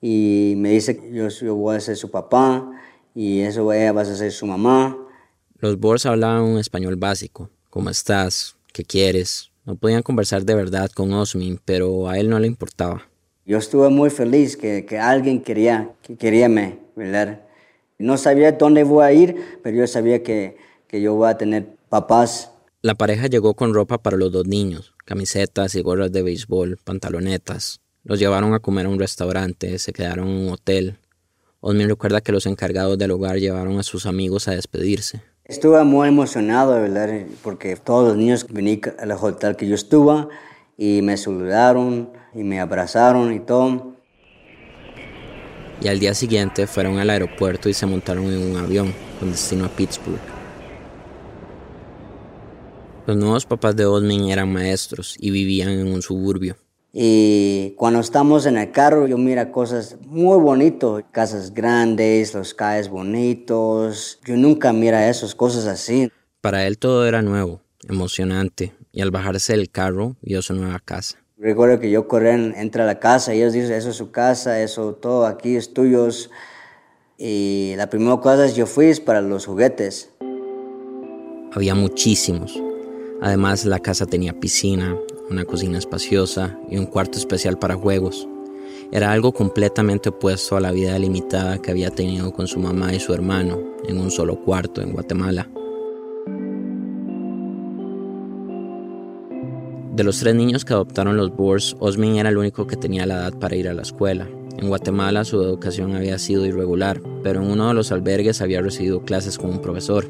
y 0.00 0.54
me 0.56 0.70
dice 0.70 0.96
que 0.96 1.12
yo, 1.12 1.28
yo, 1.28 1.54
voy 1.54 1.76
a 1.76 1.80
ser 1.80 1.96
su 1.96 2.10
papá 2.10 2.68
y 3.14 3.40
eso 3.40 3.72
ella 3.72 3.92
va 3.92 4.02
a 4.02 4.04
ser 4.04 4.32
su 4.32 4.46
mamá. 4.46 4.96
Los 5.58 5.78
Boers 5.78 6.06
hablaban 6.06 6.42
un 6.42 6.58
español 6.58 6.96
básico. 6.96 7.50
¿Cómo 7.76 7.90
estás? 7.90 8.56
¿Qué 8.72 8.84
quieres? 8.84 9.50
No 9.66 9.76
podían 9.76 10.02
conversar 10.02 10.46
de 10.46 10.54
verdad 10.54 10.90
con 10.90 11.12
Osmin, 11.12 11.60
pero 11.62 12.08
a 12.08 12.18
él 12.18 12.30
no 12.30 12.38
le 12.38 12.46
importaba. 12.46 13.06
Yo 13.44 13.58
estuve 13.58 13.90
muy 13.90 14.08
feliz 14.08 14.56
que, 14.56 14.86
que 14.86 14.98
alguien 14.98 15.42
quería, 15.42 15.90
que 16.00 16.16
quería 16.16 16.48
me, 16.48 16.78
¿verdad? 16.96 17.42
No 17.98 18.16
sabía 18.16 18.52
dónde 18.52 18.82
voy 18.82 19.04
a 19.04 19.12
ir, 19.12 19.58
pero 19.62 19.76
yo 19.76 19.86
sabía 19.86 20.22
que, 20.22 20.56
que 20.88 21.02
yo 21.02 21.16
voy 21.16 21.28
a 21.28 21.36
tener 21.36 21.66
papás. 21.90 22.50
La 22.80 22.94
pareja 22.94 23.26
llegó 23.26 23.52
con 23.52 23.74
ropa 23.74 23.98
para 23.98 24.16
los 24.16 24.32
dos 24.32 24.46
niños, 24.46 24.94
camisetas 25.04 25.74
y 25.74 25.82
gorras 25.82 26.10
de 26.10 26.22
béisbol, 26.22 26.78
pantalonetas. 26.82 27.82
Los 28.04 28.18
llevaron 28.18 28.54
a 28.54 28.60
comer 28.60 28.86
a 28.86 28.88
un 28.88 28.98
restaurante, 28.98 29.78
se 29.78 29.92
quedaron 29.92 30.28
en 30.28 30.46
un 30.46 30.48
hotel. 30.48 30.96
Osmin 31.60 31.90
recuerda 31.90 32.22
que 32.22 32.32
los 32.32 32.46
encargados 32.46 32.96
del 32.96 33.10
hogar 33.10 33.36
llevaron 33.36 33.78
a 33.78 33.82
sus 33.82 34.06
amigos 34.06 34.48
a 34.48 34.52
despedirse. 34.52 35.20
Estuve 35.48 35.84
muy 35.84 36.08
emocionado, 36.08 36.74
¿verdad? 36.74 37.24
Porque 37.42 37.76
todos 37.76 38.08
los 38.08 38.16
niños 38.16 38.46
vinieron 38.50 38.94
al 38.98 39.12
hotel 39.12 39.54
que 39.54 39.68
yo 39.68 39.76
estuve 39.76 40.26
y 40.76 41.02
me 41.02 41.16
saludaron 41.16 42.10
y 42.34 42.42
me 42.42 42.58
abrazaron 42.58 43.32
y 43.32 43.38
todo. 43.38 43.94
Y 45.80 45.86
al 45.86 46.00
día 46.00 46.14
siguiente 46.14 46.66
fueron 46.66 46.98
al 46.98 47.10
aeropuerto 47.10 47.68
y 47.68 47.74
se 47.74 47.86
montaron 47.86 48.24
en 48.24 48.50
un 48.50 48.56
avión 48.56 48.92
con 49.20 49.30
destino 49.30 49.66
a 49.66 49.68
Pittsburgh. 49.68 50.18
Los 53.06 53.16
nuevos 53.16 53.46
papás 53.46 53.76
de 53.76 53.86
Osmin 53.86 54.30
eran 54.30 54.52
maestros 54.52 55.14
y 55.20 55.30
vivían 55.30 55.68
en 55.68 55.86
un 55.86 56.02
suburbio. 56.02 56.56
Y 56.98 57.74
cuando 57.76 58.00
estamos 58.00 58.46
en 58.46 58.56
el 58.56 58.72
carro, 58.72 59.06
yo 59.06 59.18
mira 59.18 59.52
cosas 59.52 59.98
muy 60.06 60.38
bonitas, 60.38 61.04
casas 61.12 61.52
grandes, 61.52 62.32
los 62.32 62.54
calles 62.54 62.88
bonitos. 62.88 64.18
Yo 64.24 64.34
nunca 64.34 64.72
mira 64.72 65.06
esas 65.06 65.34
cosas 65.34 65.66
así. 65.66 66.10
Para 66.40 66.66
él 66.66 66.78
todo 66.78 67.06
era 67.06 67.20
nuevo, 67.20 67.60
emocionante, 67.86 68.72
y 68.92 69.02
al 69.02 69.10
bajarse 69.10 69.52
del 69.52 69.68
carro 69.68 70.16
vio 70.22 70.40
su 70.40 70.54
nueva 70.54 70.80
casa. 70.82 71.18
Recuerdo 71.36 71.80
que 71.80 71.90
yo 71.90 72.08
corrí, 72.08 72.30
entré 72.30 72.80
a 72.80 72.86
la 72.86 72.98
casa 72.98 73.34
y 73.34 73.42
ellos 73.42 73.52
dicen, 73.52 73.72
eso 73.72 73.90
es 73.90 73.96
su 73.96 74.10
casa, 74.10 74.62
eso 74.62 74.94
todo 74.94 75.26
aquí 75.26 75.56
es 75.56 75.74
tuyo. 75.74 76.08
Y 77.18 77.74
la 77.76 77.90
primera 77.90 78.16
cosa 78.22 78.46
yo 78.46 78.64
fui 78.64 78.94
para 78.94 79.20
los 79.20 79.44
juguetes. 79.44 80.12
Había 81.52 81.74
muchísimos. 81.74 82.58
Además, 83.20 83.66
la 83.66 83.80
casa 83.80 84.06
tenía 84.06 84.32
piscina, 84.40 84.96
una 85.30 85.44
cocina 85.44 85.78
espaciosa 85.78 86.58
y 86.70 86.78
un 86.78 86.86
cuarto 86.86 87.18
especial 87.18 87.58
para 87.58 87.74
juegos. 87.74 88.28
Era 88.92 89.12
algo 89.12 89.32
completamente 89.32 90.10
opuesto 90.10 90.56
a 90.56 90.60
la 90.60 90.70
vida 90.70 90.98
limitada 90.98 91.58
que 91.58 91.70
había 91.70 91.90
tenido 91.90 92.32
con 92.32 92.46
su 92.46 92.60
mamá 92.60 92.94
y 92.94 93.00
su 93.00 93.12
hermano 93.12 93.60
en 93.86 93.98
un 93.98 94.10
solo 94.10 94.40
cuarto 94.40 94.80
en 94.80 94.92
Guatemala. 94.92 95.48
De 99.96 100.04
los 100.04 100.18
tres 100.18 100.34
niños 100.34 100.64
que 100.64 100.74
adoptaron 100.74 101.16
los 101.16 101.34
Boers, 101.34 101.74
Osmin 101.80 102.16
era 102.16 102.28
el 102.28 102.36
único 102.36 102.66
que 102.66 102.76
tenía 102.76 103.06
la 103.06 103.14
edad 103.14 103.38
para 103.38 103.56
ir 103.56 103.66
a 103.66 103.72
la 103.72 103.80
escuela. 103.80 104.28
En 104.58 104.68
Guatemala 104.68 105.24
su 105.24 105.42
educación 105.42 105.96
había 105.96 106.18
sido 106.18 106.44
irregular, 106.44 107.00
pero 107.22 107.42
en 107.42 107.50
uno 107.50 107.68
de 107.68 107.74
los 107.74 107.92
albergues 107.92 108.42
había 108.42 108.60
recibido 108.60 109.00
clases 109.02 109.38
con 109.38 109.50
un 109.50 109.60
profesor. 109.60 110.06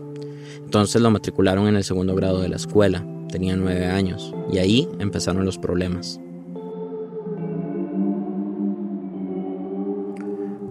Entonces 0.67 1.01
lo 1.01 1.13
matricularon 1.13 1.69
en 1.69 1.77
el 1.77 1.85
segundo 1.85 2.17
grado 2.17 2.41
de 2.41 2.49
la 2.49 2.57
escuela, 2.57 3.07
tenía 3.31 3.57
nueve 3.57 3.87
años, 3.87 4.35
y 4.53 4.59
ahí 4.59 4.89
empezaron 4.99 5.45
los 5.45 5.59
problemas. 5.59 6.21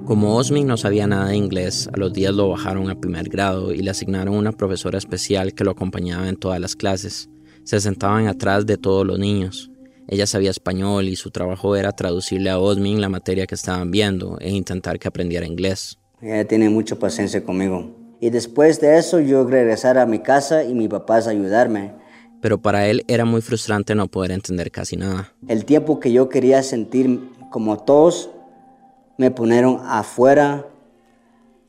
Como 0.06 0.36
Osmin 0.36 0.68
no 0.68 0.76
sabía 0.76 1.08
nada 1.08 1.30
de 1.30 1.38
inglés, 1.38 1.90
a 1.94 1.98
los 1.98 2.12
días 2.12 2.36
lo 2.36 2.50
bajaron 2.50 2.90
a 2.90 3.00
primer 3.00 3.30
grado 3.30 3.72
y 3.72 3.78
le 3.78 3.90
asignaron 3.90 4.36
una 4.36 4.52
profesora 4.52 4.98
especial 4.98 5.54
que 5.54 5.64
lo 5.64 5.72
acompañaba 5.72 6.28
en 6.28 6.36
todas 6.36 6.60
las 6.60 6.76
clases. 6.76 7.30
Se 7.64 7.80
sentaban 7.80 8.28
atrás 8.28 8.66
de 8.66 8.78
todos 8.78 9.08
los 9.08 9.18
niños. 9.18 9.72
Ella 10.10 10.28
sabía 10.28 10.52
español 10.52 11.08
y 11.08 11.16
su 11.16 11.32
trabajo 11.32 11.78
era 11.78 11.94
traducirle 11.94 12.50
a 12.50 12.60
Osmin 12.60 13.00
la 13.00 13.08
materia 13.08 13.48
que 13.48 13.56
estaban 13.56 13.92
viendo 13.92 14.38
e 14.42 14.52
intentar 14.52 15.00
que 15.00 15.08
aprendiera 15.08 15.48
inglés. 15.48 15.98
Ella 16.22 16.46
tiene 16.46 16.70
mucha 16.70 17.00
paciencia 17.00 17.44
conmigo. 17.46 18.05
Y 18.26 18.32
después 18.32 18.82
de 18.82 18.98
eso 18.98 19.20
yo 19.20 19.46
regresar 19.46 20.00
a 20.00 20.08
mi 20.08 20.18
casa 20.18 20.64
y 20.64 20.74
mi 20.74 20.88
papá 20.88 21.20
a 21.20 21.30
ayudarme. 21.30 21.92
Pero 22.42 22.60
para 22.60 22.88
él 22.88 23.06
era 23.08 23.24
muy 23.24 23.40
frustrante 23.42 23.94
no 23.94 24.08
poder 24.08 24.32
entender 24.32 24.72
casi 24.72 24.98
nada. 24.98 25.32
El 25.48 25.64
tiempo 25.64 26.00
que 26.00 26.12
yo 26.12 26.28
quería 26.28 26.64
sentir 26.64 27.20
como 27.52 27.78
todos, 27.78 28.32
me 29.20 29.30
pusieron 29.30 29.80
afuera, 29.86 30.66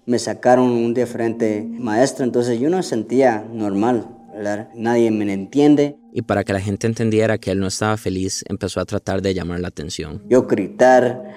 me 0.07 0.19
sacaron 0.19 0.71
un 0.71 0.95
diferente 0.95 1.63
maestro, 1.63 2.25
entonces 2.25 2.59
yo 2.59 2.71
no 2.71 2.83
sentía 2.83 3.45
normal, 3.53 4.09
¿verdad? 4.35 4.71
Nadie 4.75 5.11
me 5.11 5.31
entiende. 5.31 5.99
Y 6.15 6.23
para 6.23 6.43
que 6.43 6.55
la 6.55 6.61
gente 6.61 6.87
entendiera 6.87 7.37
que 7.37 7.51
él 7.51 7.61
no 7.61 7.67
estaba 7.67 7.99
feliz, 7.99 8.47
empezó 8.49 8.81
a 8.81 8.87
tratar 8.87 9.21
de 9.21 9.35
llamar 9.35 9.61
la 9.61 9.69
atención. 9.69 10.23
Yo 10.27 10.47
gritar, 10.47 11.35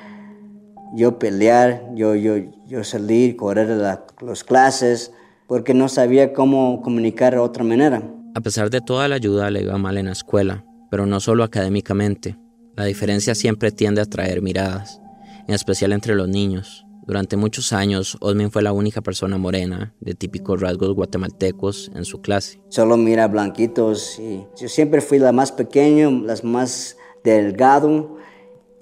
yo 0.93 1.19
pelear, 1.19 1.84
yo, 1.96 2.15
yo, 2.15 2.36
yo 2.67 2.84
salir, 2.84 3.36
correr 3.36 3.72
a 3.72 4.05
las 4.22 4.43
clases, 4.43 5.12
porque 5.48 5.74
no 5.74 5.89
sabía 5.89 6.34
cómo 6.34 6.81
comunicar 6.81 7.34
de 7.34 7.39
otra 7.39 7.63
manera. 7.63 8.03
A 8.36 8.41
pesar 8.41 8.69
de 8.69 8.81
toda 8.81 9.08
la 9.08 9.15
ayuda, 9.15 9.50
le 9.50 9.62
iba 9.62 9.77
mal 9.77 9.98
en 9.98 10.05
la 10.05 10.12
escuela, 10.12 10.63
pero 10.91 11.05
no 11.05 11.19
solo 11.19 11.43
académicamente. 11.43 12.38
La 12.75 12.86
diferencia 12.86 13.36
siempre 13.36 13.72
tiende 13.72 14.01
a 14.01 14.05
atraer 14.05 14.41
miradas, 14.41 15.01
en 15.48 15.55
especial 15.55 15.91
entre 15.91 16.15
los 16.15 16.29
niños. 16.29 16.86
Durante 17.08 17.38
muchos 17.38 17.74
años, 17.74 18.17
Osmin 18.22 18.51
fue 18.51 18.62
la 18.62 18.72
única 18.72 19.01
persona 19.01 19.39
morena, 19.39 19.96
de 20.00 20.13
típicos 20.13 20.62
rasgos 20.62 20.93
guatemaltecos, 20.93 21.91
en 21.96 22.05
su 22.05 22.22
clase. 22.22 22.62
Solo 22.69 22.98
mira 22.98 23.27
blanquitos 23.27 24.19
y 24.19 24.46
yo 24.62 24.69
siempre 24.69 25.01
fui 25.01 25.17
la 25.17 25.31
más 25.31 25.51
pequeña, 25.51 26.12
las 26.12 26.43
más 26.43 26.98
delgado, 27.24 28.18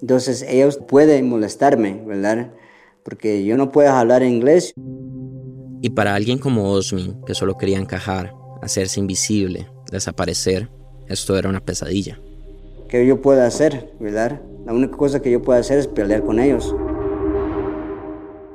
entonces 0.00 0.42
ellos 0.42 0.78
pueden 0.88 1.28
molestarme, 1.28 2.02
¿verdad? 2.06 2.52
Porque 3.02 3.44
yo 3.44 3.56
no 3.56 3.72
puedo 3.72 3.90
hablar 3.90 4.22
inglés. 4.22 4.72
Y 5.80 5.90
para 5.90 6.14
alguien 6.14 6.38
como 6.38 6.72
Osmin, 6.72 7.22
que 7.24 7.34
solo 7.34 7.56
quería 7.56 7.78
encajar, 7.78 8.34
hacerse 8.62 9.00
invisible, 9.00 9.68
desaparecer, 9.90 10.68
esto 11.06 11.36
era 11.38 11.48
una 11.48 11.64
pesadilla. 11.64 12.20
¿Qué 12.88 13.06
yo 13.06 13.20
puedo 13.20 13.42
hacer, 13.42 13.92
verdad? 14.00 14.40
La 14.66 14.72
única 14.72 14.96
cosa 14.96 15.20
que 15.20 15.30
yo 15.30 15.42
puedo 15.42 15.58
hacer 15.58 15.78
es 15.78 15.86
pelear 15.86 16.22
con 16.24 16.38
ellos. 16.40 16.74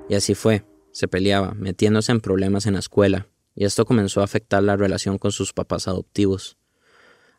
Y 0.10 0.16
así 0.16 0.36
fue, 0.36 0.64
se 0.92 1.08
peleaba, 1.08 1.54
metiéndose 1.56 2.12
en 2.12 2.20
problemas 2.20 2.66
en 2.66 2.74
la 2.74 2.80
escuela, 2.80 3.28
y 3.56 3.66
esto 3.66 3.86
comenzó 3.86 4.22
a 4.22 4.26
afectar 4.26 4.62
la 4.64 4.76
relación 4.76 5.18
con 5.18 5.32
sus 5.32 5.54
papás 5.54 5.88
adoptivos. 5.88 6.58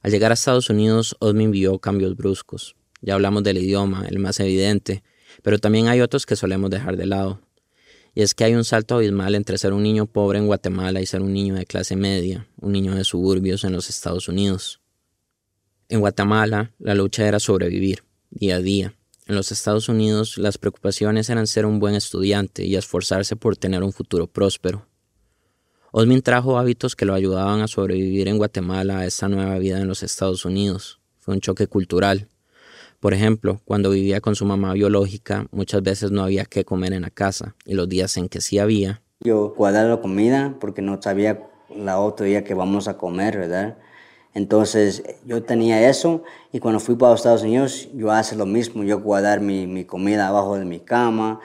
Al 0.03 0.11
llegar 0.11 0.31
a 0.31 0.35
Estados 0.35 0.71
Unidos, 0.71 1.17
Osmin 1.21 1.51
vio 1.51 1.79
cambios 1.79 2.17
bruscos. 2.17 2.77
Ya 3.05 3.15
hablamos 3.15 3.43
del 3.43 3.59
idioma, 3.59 4.07
el 4.09 4.19
más 4.19 4.41
evidente, 4.41 5.03
pero 5.43 5.59
también 5.59 5.89
hay 5.89 6.01
otros 6.01 6.25
que 6.25 6.37
solemos 6.37 6.71
dejar 6.71 6.97
de 6.97 7.05
lado. 7.05 7.43
Y 8.15 8.23
es 8.23 8.33
que 8.33 8.45
hay 8.45 8.55
un 8.55 8.65
salto 8.65 8.95
abismal 8.97 9.35
entre 9.35 9.59
ser 9.59 9.75
un 9.75 9.83
niño 9.83 10.07
pobre 10.07 10.39
en 10.39 10.47
Guatemala 10.47 11.03
y 11.03 11.07
ser 11.07 11.21
un 11.21 11.35
niño 11.35 11.55
de 11.55 11.67
clase 11.67 11.97
media, 11.97 12.49
un 12.59 12.73
niño 12.73 12.95
de 12.95 13.05
suburbios 13.05 13.65
en 13.65 13.73
los 13.75 13.91
Estados 13.91 14.29
Unidos. 14.29 14.81
En 15.91 16.01
Guatemala, 16.01 16.73
la 16.79 16.95
lucha 16.95 17.29
era 17.29 17.41
sobrevivir, 17.41 18.05
día 18.31 18.57
a 18.57 18.61
día. 18.61 18.95
En 19.27 19.35
los 19.35 19.53
Estados 19.53 19.91
Unidos, 19.91 20.39
las 20.39 20.57
preocupaciones 20.57 21.29
eran 21.29 21.47
ser 21.47 21.67
un 21.67 21.81
buen 21.81 21.95
estudiante 21.95 22.65
y 22.65 22.77
esforzarse 22.77 23.37
por 23.37 23.59
tener 23.59 23.83
un 23.83 23.93
futuro 23.93 24.29
próspero. 24.29 24.87
Osmin 25.93 26.23
trajo 26.23 26.59
hábitos 26.59 26.97
que 26.97 27.05
lo 27.05 27.13
ayudaban 27.13 27.61
a 27.61 27.69
sobrevivir 27.69 28.29
en 28.29 28.39
Guatemala 28.39 29.01
a 29.01 29.07
esta 29.07 29.29
nueva 29.29 29.59
vida 29.59 29.79
en 29.79 29.89
los 29.89 30.03
Estados 30.03 30.47
Unidos. 30.47 31.01
Fue 31.19 31.35
un 31.35 31.41
choque 31.41 31.67
cultural. 31.67 32.29
Por 33.05 33.13
ejemplo, 33.13 33.61
cuando 33.67 33.91
vivía 33.91 34.23
con 34.23 34.35
su 34.35 34.47
mamá 34.47 34.73
biológica, 34.73 35.47
muchas 35.51 35.83
veces 35.83 36.11
no 36.11 36.23
había 36.23 36.47
qué 36.47 36.65
comer 36.65 36.95
en 36.95 37.03
la 37.03 37.11
casa, 37.11 37.55
y 37.67 37.75
los 37.75 37.87
días 37.87 38.17
en 38.17 38.31
que 38.31 38.41
sí 38.41 38.59
había. 38.59 39.03
Yo 39.21 39.53
guardaba 39.55 39.91
la 39.91 40.01
comida 40.01 40.57
porque 40.59 40.81
no 40.81 41.03
sabía 41.03 41.47
la 41.77 42.01
otro 42.01 42.25
día 42.25 42.45
que 42.45 42.55
vamos 42.55 42.89
a 42.89 42.97
comer, 42.97 43.37
¿verdad? 43.37 43.77
Entonces 44.33 45.03
yo 45.27 45.43
tenía 45.43 45.87
eso 45.87 46.23
y 46.51 46.61
cuando 46.61 46.81
fui 46.81 46.95
para 46.95 47.11
los 47.11 47.21
Estados 47.21 47.43
Unidos 47.43 47.91
yo 47.93 48.11
hacía 48.11 48.39
lo 48.39 48.47
mismo, 48.47 48.85
yo 48.85 48.99
guardar 49.01 49.43
mi, 49.43 49.67
mi 49.67 49.85
comida 49.85 50.29
abajo 50.29 50.57
de 50.57 50.65
mi 50.65 50.81
cama. 50.81 51.41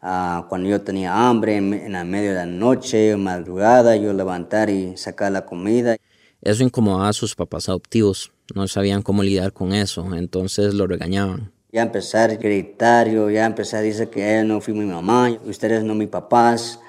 Uh, 0.00 0.46
cuando 0.48 0.68
yo 0.68 0.82
tenía 0.82 1.28
hambre 1.28 1.56
en, 1.56 1.74
en 1.74 1.96
el 1.96 2.06
medio 2.06 2.28
de 2.28 2.36
la 2.36 2.46
noche, 2.46 3.16
madrugada, 3.16 3.96
yo 3.96 4.12
levantar 4.12 4.70
y 4.70 4.96
sacar 4.96 5.32
la 5.32 5.46
comida. 5.46 5.96
Eso 6.42 6.62
incomodaba 6.62 7.08
a 7.08 7.12
sus 7.12 7.34
papás 7.34 7.68
adoptivos, 7.68 8.30
no 8.54 8.68
sabían 8.68 9.02
cómo 9.02 9.22
lidiar 9.22 9.52
con 9.52 9.72
eso, 9.72 10.14
entonces 10.14 10.74
lo 10.74 10.86
regañaban. 10.86 11.52
Ya 11.72 11.82
empecé 11.82 12.18
a 12.18 12.26
gritar, 12.28 13.08
yo 13.08 13.28
ya 13.30 13.44
empecé 13.44 13.76
a 13.76 13.80
decir 13.80 14.08
que 14.08 14.42
no 14.44 14.60
fui 14.60 14.72
mi 14.72 14.86
mamá, 14.86 15.30
ustedes 15.44 15.84
no 15.84 15.94
mis 15.94 16.08
papás. 16.08 16.80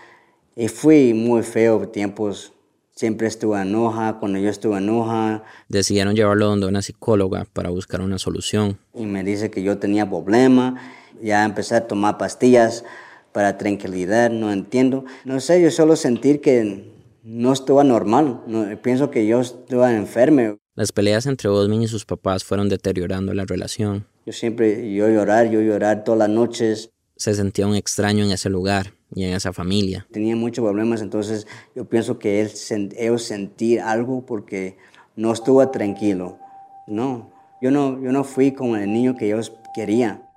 Y 0.56 0.70
fui 0.70 1.14
muy 1.14 1.44
feo 1.44 1.88
tiempos 1.90 2.54
siempre 2.98 3.28
estuve 3.28 3.62
enoja, 3.62 4.18
cuando 4.20 4.40
yo 4.40 4.50
estuve 4.50 4.78
enoja. 4.80 5.44
Decidieron 5.70 6.16
llevarlo 6.16 6.48
donde 6.48 6.68
una 6.68 6.82
psicóloga 6.82 7.46
para 7.54 7.70
buscar 7.70 8.02
una 8.02 8.18
solución. 8.18 8.80
Y 8.94 9.06
me 9.06 9.24
dice 9.24 9.52
que 9.52 9.62
yo 9.62 9.78
tenía 9.78 10.10
problema, 10.10 10.76
ya 11.22 11.46
empecé 11.46 11.76
a 11.76 11.88
tomar 11.88 12.18
pastillas 12.18 12.84
para 13.32 13.58
tranquilidad, 13.58 14.32
no 14.32 14.52
entiendo. 14.52 15.06
No 15.26 15.40
sé, 15.40 15.62
yo 15.62 15.70
solo 15.70 15.96
sentir 15.96 16.42
que 16.42 16.92
no 17.24 17.54
estuve 17.54 17.84
normal, 17.84 18.42
no, 18.48 18.66
pienso 18.82 19.12
que 19.12 19.28
yo 19.28 19.42
estuve 19.42 19.96
enfermo. 19.96 20.58
Las 20.78 20.92
peleas 20.92 21.26
entre 21.26 21.50
Osmin 21.50 21.82
y 21.82 21.88
sus 21.88 22.06
papás 22.06 22.44
fueron 22.44 22.70
deteriorando 22.70 23.34
la 23.34 23.46
relación. 23.46 24.06
Yo 24.28 24.32
siempre, 24.32 24.94
yo 24.94 25.10
llorar, 25.10 25.50
yo 25.50 25.60
llorar 25.60 26.04
todas 26.04 26.20
las 26.20 26.30
noches. 26.30 26.92
Se 27.16 27.34
sentía 27.34 27.66
un 27.66 27.74
extraño 27.74 28.24
en 28.24 28.30
ese 28.30 28.48
lugar 28.52 28.94
y 29.16 29.24
en 29.24 29.34
esa 29.34 29.52
familia. 29.54 30.06
Tenía 30.12 30.36
muchos 30.36 30.64
problemas, 30.64 31.02
entonces 31.02 31.48
yo 31.76 31.86
pienso 31.86 32.20
que 32.20 32.42
él, 32.42 32.52
ellos 32.96 33.24
sentir 33.24 33.82
algo 33.82 34.24
porque 34.24 34.78
no 35.16 35.34
estuvo 35.34 35.68
tranquilo. 35.72 36.38
No, 36.86 37.34
yo 37.60 37.72
no, 37.72 38.00
yo 38.00 38.12
no 38.12 38.24
fui 38.24 38.52
como 38.52 38.78
el 38.78 38.94
niño 38.94 39.16
que 39.18 39.26
ellos 39.26 39.52
querían. 39.74 40.30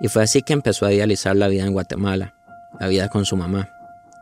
Y 0.00 0.08
fue 0.08 0.22
así 0.22 0.40
que 0.40 0.54
empezó 0.54 0.86
a 0.86 0.92
idealizar 0.94 1.36
la 1.36 1.48
vida 1.48 1.66
en 1.66 1.74
Guatemala, 1.74 2.34
la 2.80 2.88
vida 2.88 3.10
con 3.10 3.26
su 3.26 3.36
mamá. 3.36 3.68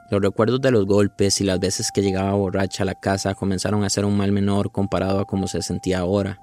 Los 0.09 0.23
recuerdos 0.23 0.61
de 0.61 0.71
los 0.71 0.87
golpes 0.87 1.41
y 1.41 1.45
las 1.45 1.59
veces 1.59 1.91
que 1.91 2.01
llegaba 2.01 2.33
borracha 2.35 2.85
a 2.85 2.87
la 2.87 2.95
casa 2.95 3.35
comenzaron 3.35 3.83
a 3.83 3.91
ser 3.91 4.05
un 4.05 4.17
mal 4.17 4.31
menor 4.31 4.71
comparado 4.71 5.19
a 5.19 5.25
cómo 5.25 5.49
se 5.49 5.63
sentía 5.63 5.99
ahora. 5.99 6.41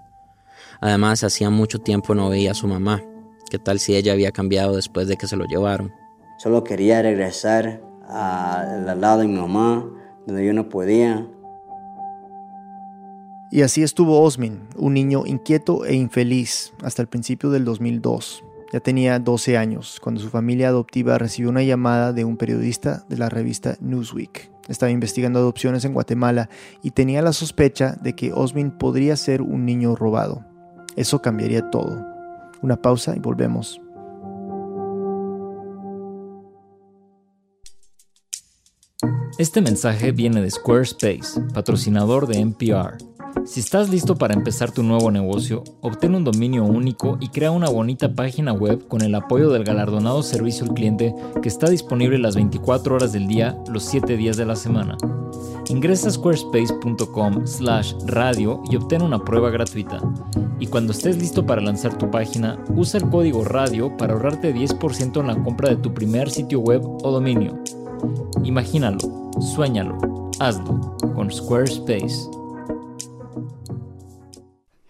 Además, 0.81 1.23
hacía 1.23 1.49
mucho 1.49 1.79
tiempo 1.79 2.13
no 2.13 2.29
veía 2.29 2.51
a 2.51 2.55
su 2.55 2.67
mamá. 2.67 3.01
¿Qué 3.49 3.59
tal 3.59 3.79
si 3.79 3.95
ella 3.95 4.11
había 4.11 4.31
cambiado 4.31 4.75
después 4.75 5.07
de 5.07 5.15
que 5.15 5.27
se 5.27 5.37
lo 5.37 5.45
llevaron? 5.45 5.93
Solo 6.39 6.63
quería 6.63 7.01
regresar 7.01 7.81
al 8.09 8.99
lado 8.99 9.21
de 9.21 9.27
mi 9.27 9.39
mamá, 9.39 9.89
donde 10.27 10.45
yo 10.45 10.51
no 10.51 10.67
podía. 10.67 11.25
Y 13.49 13.61
así 13.61 13.81
estuvo 13.83 14.21
Osmin, 14.21 14.67
un 14.75 14.93
niño 14.93 15.25
inquieto 15.25 15.85
e 15.85 15.93
infeliz, 15.93 16.73
hasta 16.81 17.01
el 17.01 17.07
principio 17.07 17.49
del 17.49 17.63
2002. 17.63 18.43
Ya 18.73 18.79
tenía 18.79 19.19
12 19.19 19.55
años 19.55 19.99
cuando 20.01 20.19
su 20.19 20.31
familia 20.31 20.69
adoptiva 20.69 21.19
recibió 21.19 21.51
una 21.51 21.61
llamada 21.61 22.11
de 22.11 22.25
un 22.25 22.37
periodista 22.37 23.05
de 23.07 23.17
la 23.19 23.29
revista 23.29 23.77
Newsweek. 23.79 24.49
Estaba 24.67 24.89
investigando 24.91 25.37
adopciones 25.37 25.85
en 25.85 25.93
Guatemala 25.93 26.49
y 26.81 26.89
tenía 26.89 27.21
la 27.21 27.33
sospecha 27.33 27.95
de 28.01 28.15
que 28.15 28.33
Osmin 28.33 28.71
podría 28.71 29.15
ser 29.15 29.43
un 29.43 29.63
niño 29.63 29.95
robado. 29.95 30.43
Eso 30.95 31.21
cambiaría 31.21 31.69
todo. 31.69 32.03
Una 32.63 32.81
pausa 32.81 33.15
y 33.15 33.19
volvemos. 33.19 33.79
Este 39.37 39.61
mensaje 39.61 40.11
viene 40.13 40.41
de 40.41 40.49
Squarespace, 40.49 41.41
patrocinador 41.53 42.25
de 42.25 42.39
NPR. 42.39 42.97
Si 43.45 43.59
estás 43.59 43.89
listo 43.89 44.15
para 44.15 44.33
empezar 44.33 44.71
tu 44.71 44.83
nuevo 44.83 45.11
negocio, 45.11 45.63
obtén 45.81 46.15
un 46.15 46.23
dominio 46.23 46.63
único 46.63 47.17
y 47.19 47.27
crea 47.27 47.51
una 47.51 47.69
bonita 47.69 48.13
página 48.13 48.53
web 48.53 48.87
con 48.87 49.01
el 49.01 49.13
apoyo 49.15 49.49
del 49.49 49.65
galardonado 49.65 50.23
servicio 50.23 50.65
al 50.65 50.73
cliente 50.73 51.13
que 51.41 51.49
está 51.49 51.69
disponible 51.69 52.17
las 52.17 52.35
24 52.35 52.95
horas 52.95 53.11
del 53.11 53.27
día, 53.27 53.57
los 53.69 53.83
7 53.83 54.15
días 54.15 54.37
de 54.37 54.45
la 54.45 54.55
semana. 54.55 54.97
Ingresa 55.67 56.07
a 56.07 56.11
squarespace.com 56.11 57.45
slash 57.45 57.93
radio 58.05 58.61
y 58.71 58.77
obtén 58.77 59.01
una 59.01 59.23
prueba 59.23 59.49
gratuita. 59.49 59.99
Y 60.59 60.67
cuando 60.67 60.93
estés 60.93 61.17
listo 61.17 61.45
para 61.45 61.61
lanzar 61.61 61.97
tu 61.97 62.09
página, 62.09 62.63
usa 62.75 62.99
el 62.99 63.09
código 63.09 63.43
radio 63.43 63.95
para 63.97 64.13
ahorrarte 64.13 64.53
10% 64.55 65.19
en 65.19 65.27
la 65.27 65.43
compra 65.43 65.69
de 65.69 65.77
tu 65.77 65.93
primer 65.93 66.29
sitio 66.29 66.59
web 66.59 66.81
o 67.03 67.11
dominio. 67.11 67.61
Imagínalo, 68.43 68.99
suéñalo, 69.41 69.97
hazlo 70.39 70.95
con 71.15 71.31
Squarespace. 71.31 72.42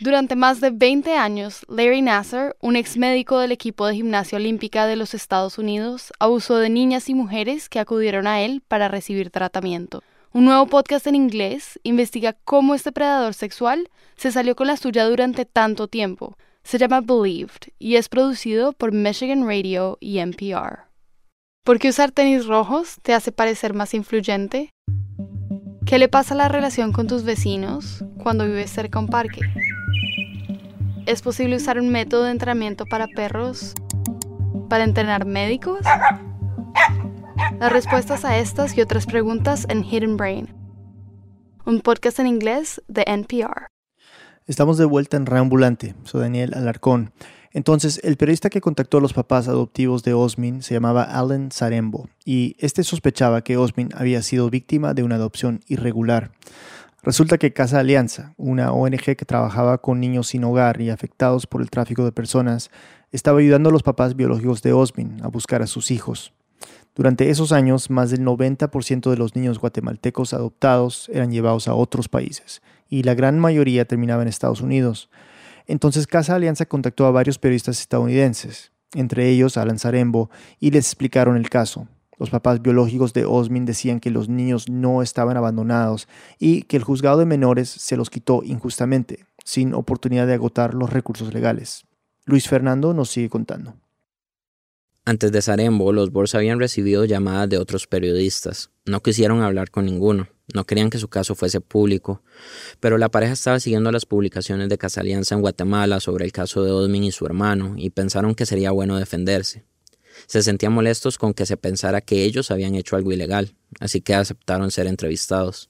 Durante 0.04 0.36
más 0.36 0.60
de 0.60 0.70
20 0.70 1.16
años, 1.16 1.66
Larry 1.70 2.02
Nasser, 2.02 2.58
un 2.60 2.76
ex 2.76 2.98
médico 2.98 3.40
del 3.40 3.54
equipo 3.54 3.88
de 3.88 3.96
gimnasia 3.96 4.36
olímpica 4.36 4.86
de 4.86 4.98
los 4.98 5.14
Estados 5.14 5.58
Unidos, 5.58 6.12
abusó 6.20 6.58
de 6.58 6.70
niñas 6.70 7.08
y 7.08 7.14
mujeres 7.14 7.70
que 7.70 7.80
acudieron 7.80 8.28
a 8.28 8.42
él 8.42 8.62
para 8.68 8.90
recibir 8.90 9.30
tratamiento. 9.30 10.04
Un 10.34 10.44
nuevo 10.44 10.66
podcast 10.66 11.08
en 11.08 11.16
inglés 11.16 11.80
investiga 11.84 12.36
cómo 12.44 12.76
este 12.76 12.92
predador 12.92 13.34
sexual 13.34 13.90
se 14.18 14.34
salió 14.34 14.58
con 14.58 14.68
la 14.68 14.76
suya 14.76 15.08
durante 15.08 15.46
tanto 15.46 15.88
tiempo. 15.88 16.36
Se 16.66 16.78
llama 16.78 17.00
Believed 17.00 17.72
y 17.80 17.96
es 17.96 18.10
producido 18.10 18.74
por 18.74 18.92
Michigan 18.92 19.48
Radio 19.48 19.98
y 20.02 20.18
NPR. 20.18 20.80
¿Por 21.64 21.80
qué 21.80 21.88
usar 21.88 22.12
tenis 22.12 22.46
rojos 22.46 22.98
te 23.04 23.14
hace 23.14 23.32
parecer 23.32 23.74
más 23.74 23.94
influyente? 23.94 24.70
¿Qué 25.86 25.98
le 25.98 26.10
pasa 26.10 26.34
a 26.34 26.38
la 26.38 26.50
relación 26.50 26.92
con 26.92 27.08
tus 27.08 27.24
vecinos 27.24 28.04
cuando 28.22 28.46
vives 28.46 28.70
cerca 28.70 29.00
a 29.00 29.02
un 29.02 29.08
parque? 29.08 29.40
¿Es 31.06 31.22
posible 31.22 31.58
usar 31.58 31.80
un 31.80 31.90
método 31.90 32.24
de 32.24 32.32
entrenamiento 32.32 32.86
para 32.86 33.08
perros 33.08 33.74
para 34.70 34.86
entrenar 34.86 35.26
médicos? 35.26 35.80
Las 37.60 37.74
respuestas 37.74 38.24
a 38.24 38.38
estas 38.38 38.78
y 38.78 38.82
otras 38.82 39.06
preguntas 39.06 39.66
en 39.68 39.84
Hidden 39.84 40.16
Brain, 40.16 40.56
un 41.66 41.82
podcast 41.82 42.20
en 42.20 42.28
inglés 42.28 42.82
de 42.88 43.04
NPR. 43.06 43.68
Estamos 44.48 44.78
de 44.78 44.86
vuelta 44.86 45.18
en 45.18 45.26
Reambulante, 45.26 45.94
soy 46.04 46.22
Daniel 46.22 46.54
Alarcón. 46.54 47.12
Entonces, 47.52 48.00
el 48.04 48.16
periodista 48.16 48.50
que 48.50 48.62
contactó 48.62 48.98
a 48.98 49.02
los 49.02 49.14
papás 49.14 49.48
adoptivos 49.48 50.04
de 50.04 50.14
Osmin 50.14 50.64
se 50.64 50.74
llamaba 50.74 51.04
Alan 51.04 51.52
Sarembo 51.52 52.10
y 52.26 52.56
este 52.60 52.84
sospechaba 52.84 53.44
que 53.44 53.58
Osmin 53.58 53.90
había 53.94 54.22
sido 54.22 54.50
víctima 54.50 54.94
de 54.94 55.04
una 55.04 55.16
adopción 55.16 55.60
irregular. 55.68 56.32
Resulta 57.04 57.38
que 57.38 57.52
Casa 57.52 57.80
Alianza, 57.80 58.34
una 58.38 58.72
ONG 58.72 59.18
que 59.18 59.26
trabajaba 59.26 59.80
con 59.80 60.00
niños 60.00 60.28
sin 60.28 60.46
hogar 60.46 60.80
y 60.80 60.90
afectados 60.90 61.48
por 61.48 61.62
el 61.62 61.70
tráfico 61.70 62.06
de 62.06 62.14
personas, 62.14 62.72
estaba 63.12 63.40
ayudando 63.40 63.68
a 63.68 63.72
los 63.74 63.84
papás 63.84 64.16
biológicos 64.16 64.62
de 64.62 64.72
Osmin 64.72 65.18
a 65.22 65.28
buscar 65.28 65.62
a 65.62 65.68
sus 65.68 65.92
hijos. 65.92 66.34
Durante 66.96 67.30
esos 67.30 67.52
años, 67.52 67.90
más 67.90 68.10
del 68.10 68.22
90% 68.22 69.10
de 69.10 69.18
los 69.18 69.36
niños 69.36 69.60
guatemaltecos 69.60 70.34
adoptados 70.34 71.10
eran 71.12 71.30
llevados 71.30 71.68
a 71.68 71.74
otros 71.74 72.08
países, 72.08 72.62
y 72.88 73.04
la 73.04 73.16
gran 73.16 73.38
mayoría 73.38 73.84
terminaba 73.84 74.22
en 74.22 74.30
Estados 74.30 74.62
Unidos. 74.62 75.10
Entonces 75.68 76.08
Casa 76.08 76.36
Alianza 76.36 76.68
contactó 76.68 77.06
a 77.06 77.12
varios 77.12 77.38
periodistas 77.38 77.82
estadounidenses, 77.82 78.72
entre 78.94 79.28
ellos 79.28 79.58
Alan 79.58 79.78
Zarembo, 79.78 80.30
y 80.58 80.72
les 80.72 80.86
explicaron 80.86 81.36
el 81.36 81.50
caso. 81.50 81.86
Los 82.18 82.30
papás 82.30 82.62
biológicos 82.62 83.14
de 83.14 83.26
Osmin 83.26 83.66
decían 83.66 84.00
que 84.00 84.12
los 84.12 84.30
niños 84.30 84.70
no 84.70 85.02
estaban 85.02 85.38
abandonados 85.38 86.08
y 86.40 86.64
que 86.64 86.78
el 86.78 86.84
juzgado 86.84 87.20
de 87.20 87.26
menores 87.26 87.70
se 87.70 87.98
los 87.98 88.10
quitó 88.10 88.44
injustamente, 88.44 89.26
sin 89.44 89.74
oportunidad 89.74 90.28
de 90.28 90.34
agotar 90.34 90.74
los 90.74 90.92
recursos 90.92 91.34
legales. 91.34 91.86
Luis 92.26 92.48
Fernando 92.48 92.94
nos 92.94 93.10
sigue 93.10 93.30
contando. 93.30 93.76
Antes 95.06 95.34
de 95.34 95.42
Sarembo, 95.42 95.92
los 95.92 96.12
Bors 96.12 96.34
habían 96.34 96.60
recibido 96.60 97.04
llamadas 97.04 97.50
de 97.50 97.58
otros 97.58 97.88
periodistas. 97.88 98.70
No 98.86 99.02
quisieron 99.02 99.42
hablar 99.42 99.70
con 99.70 99.86
ninguno, 99.86 100.30
no 100.54 100.64
querían 100.64 100.90
que 100.90 100.98
su 100.98 101.10
caso 101.10 101.36
fuese 101.36 101.60
público, 101.60 102.22
pero 102.80 102.98
la 102.98 103.10
pareja 103.10 103.34
estaba 103.34 103.60
siguiendo 103.60 103.92
las 103.92 104.06
publicaciones 104.06 104.70
de 104.70 104.78
Casa 104.78 105.02
Alianza 105.02 105.36
en 105.36 105.42
Guatemala 105.42 106.00
sobre 106.00 106.24
el 106.24 106.32
caso 106.32 106.64
de 106.64 106.72
Osmin 106.72 107.04
y 107.04 107.12
su 107.12 107.26
hermano 107.26 107.74
y 107.76 107.90
pensaron 107.90 108.34
que 108.34 108.46
sería 108.46 108.72
bueno 108.72 108.98
defenderse. 108.98 109.66
Se 110.28 110.44
sentían 110.44 110.74
molestos 110.74 111.18
con 111.18 111.34
que 111.34 111.46
se 111.46 111.58
pensara 111.58 112.02
que 112.02 112.24
ellos 112.24 112.52
habían 112.52 112.76
hecho 112.76 112.96
algo 112.96 113.12
ilegal, 113.12 113.56
así 113.80 114.02
que 114.02 114.16
aceptaron 114.16 114.72
ser 114.72 114.88
entrevistados. 114.88 115.70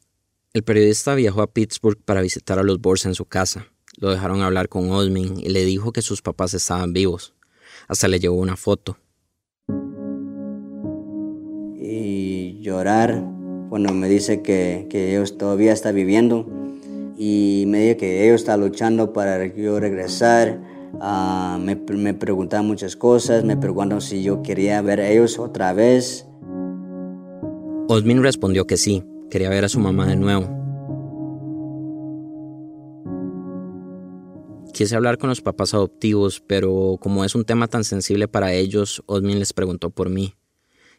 El 0.54 0.64
periodista 0.64 1.16
viajó 1.16 1.42
a 1.42 1.52
Pittsburgh 1.52 2.00
para 2.04 2.22
visitar 2.22 2.60
a 2.60 2.64
los 2.64 2.80
Bors 2.80 3.06
en 3.06 3.16
su 3.16 3.26
casa. 3.26 3.68
Lo 3.98 4.12
dejaron 4.12 4.42
hablar 4.42 4.70
con 4.70 4.92
Osmin 4.92 5.40
y 5.40 5.50
le 5.50 5.66
dijo 5.66 5.92
que 5.92 6.02
sus 6.02 6.22
papás 6.22 6.54
estaban 6.54 6.94
vivos. 6.94 7.34
Hasta 7.88 8.08
le 8.08 8.20
llevó 8.20 8.36
una 8.36 8.56
foto. 8.56 8.98
Y 11.76 12.60
llorar 12.62 13.24
cuando 13.70 13.94
me 13.94 14.08
dice 14.08 14.42
que, 14.42 14.88
que 14.90 15.12
ellos 15.12 15.38
todavía 15.38 15.74
está 15.74 15.92
viviendo 15.92 16.48
y 17.18 17.66
me 17.68 17.80
dice 17.80 17.98
que 17.98 18.26
ellos 18.26 18.42
están 18.42 18.62
luchando 18.62 19.14
para 19.14 19.46
yo 19.46 19.80
regresar 19.80 20.73
Me, 20.94 21.76
me 21.76 22.14
preguntaban 22.14 22.68
muchas 22.68 22.96
cosas, 22.96 23.44
me 23.44 23.58
preguntaron 23.58 24.02
si 24.02 24.24
yo 24.24 24.42
quería 24.42 24.82
ver 24.82 25.00
a 25.00 25.10
ellos 25.10 25.40
otra 25.40 25.74
vez. 25.74 26.28
Osmin 27.88 28.24
respondió 28.24 28.66
que 28.66 28.78
sí, 28.78 29.04
quería 29.30 29.50
ver 29.50 29.66
a 29.66 29.70
su 29.70 29.80
mamá 29.80 30.08
de 30.08 30.16
nuevo. 30.16 30.64
Quise 34.74 34.96
hablar 34.96 35.20
con 35.20 35.30
los 35.30 35.42
papás 35.42 35.76
adoptivos, 35.76 36.42
pero 36.48 36.98
como 37.00 37.24
es 37.24 37.36
un 37.36 37.46
tema 37.46 37.68
tan 37.68 37.84
sensible 37.84 38.28
para 38.28 38.54
ellos, 38.54 39.04
Osmin 39.06 39.38
les 39.38 39.54
preguntó 39.54 39.92
por 39.92 40.10
mí. 40.10 40.34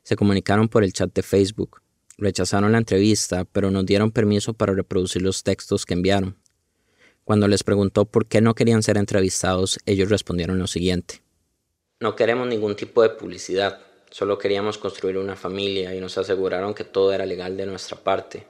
Se 0.05 0.15
comunicaron 0.15 0.69
por 0.69 0.85
el 0.85 0.93
chat 0.93 1.13
de 1.13 1.23
Facebook. 1.23 1.81
Rechazaron 2.17 2.71
la 2.71 2.79
entrevista, 2.79 3.45
pero 3.45 3.73
nos 3.73 3.85
dieron 3.85 4.13
permiso 4.13 4.55
para 4.55 4.75
reproducir 4.75 5.23
los 5.23 5.43
textos 5.43 5.87
que 5.87 5.95
enviaron. 5.95 6.37
Cuando 7.25 7.49
les 7.49 7.65
preguntó 7.65 8.05
por 8.05 8.27
qué 8.27 8.43
no 8.43 8.55
querían 8.55 8.83
ser 8.83 8.99
entrevistados, 8.99 9.79
ellos 9.87 10.11
respondieron 10.11 10.59
lo 10.59 10.67
siguiente. 10.67 11.23
No 12.01 12.17
queremos 12.17 12.47
ningún 12.47 12.77
tipo 12.77 13.03
de 13.03 13.09
publicidad, 13.09 13.81
solo 14.11 14.37
queríamos 14.37 14.77
construir 14.77 15.17
una 15.17 15.35
familia 15.35 15.95
y 15.95 16.01
nos 16.01 16.19
aseguraron 16.19 16.75
que 16.75 16.85
todo 16.85 17.15
era 17.15 17.25
legal 17.25 17.57
de 17.57 17.65
nuestra 17.65 17.97
parte. 17.97 18.47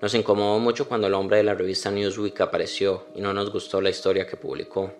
Nos 0.00 0.14
incomodó 0.14 0.60
mucho 0.60 0.86
cuando 0.86 1.08
el 1.08 1.14
hombre 1.14 1.38
de 1.38 1.42
la 1.42 1.54
revista 1.54 1.90
Newsweek 1.90 2.40
apareció 2.40 3.06
y 3.16 3.20
no 3.20 3.34
nos 3.34 3.50
gustó 3.50 3.80
la 3.80 3.90
historia 3.90 4.28
que 4.28 4.36
publicó. 4.36 4.92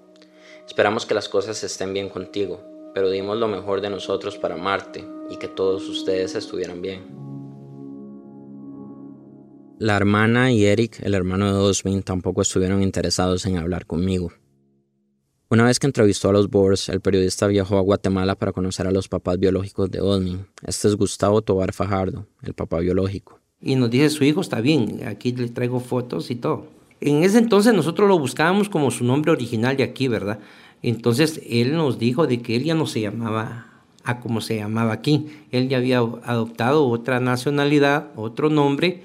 Esperamos 0.67 1.07
que 1.07 1.15
las 1.15 1.29
cosas 1.29 1.63
estén 1.63 1.93
bien 1.93 2.09
contigo, 2.09 2.91
pero 2.95 3.11
dimos 3.11 3.37
lo 3.39 3.47
mejor 3.47 3.81
de 3.81 3.91
nosotros 3.91 4.37
para 4.39 4.55
amarte 4.55 5.05
y 5.31 5.37
que 5.37 5.47
todos 5.47 5.89
ustedes 5.89 6.35
estuvieran 6.35 6.83
bien. 6.83 7.28
La 9.81 9.97
hermana 9.97 10.51
y 10.51 10.64
Eric, 10.64 10.99
el 11.05 11.14
hermano 11.14 11.47
de 11.47 11.57
Osmin, 11.57 12.03
tampoco 12.03 12.43
estuvieron 12.43 12.83
interesados 12.83 13.47
en 13.47 13.59
hablar 13.59 13.87
conmigo. 13.87 14.33
Una 15.51 15.64
vez 15.64 15.79
que 15.79 15.87
entrevistó 15.87 16.31
a 16.31 16.33
los 16.33 16.51
Boers, 16.51 16.88
el 16.88 17.01
periodista 17.01 17.47
viajó 17.47 17.79
a 17.79 17.83
Guatemala 17.83 18.35
para 18.35 18.51
conocer 18.51 18.88
a 18.88 18.91
los 18.91 19.07
papás 19.07 19.38
biológicos 19.38 19.88
de 19.88 20.01
Osmin. 20.01 20.47
Este 20.67 20.88
es 20.88 20.97
Gustavo 20.97 21.43
Tobar 21.43 21.73
Fajardo, 21.73 22.27
el 22.43 22.55
papá 22.55 22.81
biológico. 22.81 23.38
Y 23.61 23.77
nos 23.77 23.88
dice, 23.88 24.11
su 24.11 24.25
hijo 24.25 24.41
está 24.41 24.61
bien, 24.61 25.07
aquí 25.07 25.31
le 25.31 25.49
traigo 25.49 25.79
fotos 25.79 26.33
y 26.33 26.35
todo. 26.35 26.67
En 27.01 27.23
ese 27.23 27.38
entonces 27.38 27.73
nosotros 27.73 28.09
lo 28.09 28.19
buscábamos 28.19 28.69
como 28.69 28.91
su 28.91 29.05
nombre 29.05 29.31
original 29.31 29.77
de 29.77 29.85
aquí, 29.85 30.09
¿verdad? 30.09 30.41
Entonces 30.83 31.41
él 31.49 31.77
nos 31.77 32.01
dijo 32.01 32.27
de 32.27 32.43
que 32.43 32.57
él 32.57 32.64
ya 32.64 32.75
no 32.75 32.87
se 32.88 33.01
llamaba 33.01 33.85
a 34.03 34.19
como 34.19 34.41
se 34.41 34.57
llamaba 34.57 34.93
aquí. 34.93 35.29
Él 35.53 35.69
ya 35.69 35.77
había 35.77 35.99
adoptado 35.99 36.88
otra 36.88 37.21
nacionalidad, 37.21 38.11
otro 38.17 38.51
nombre, 38.51 39.03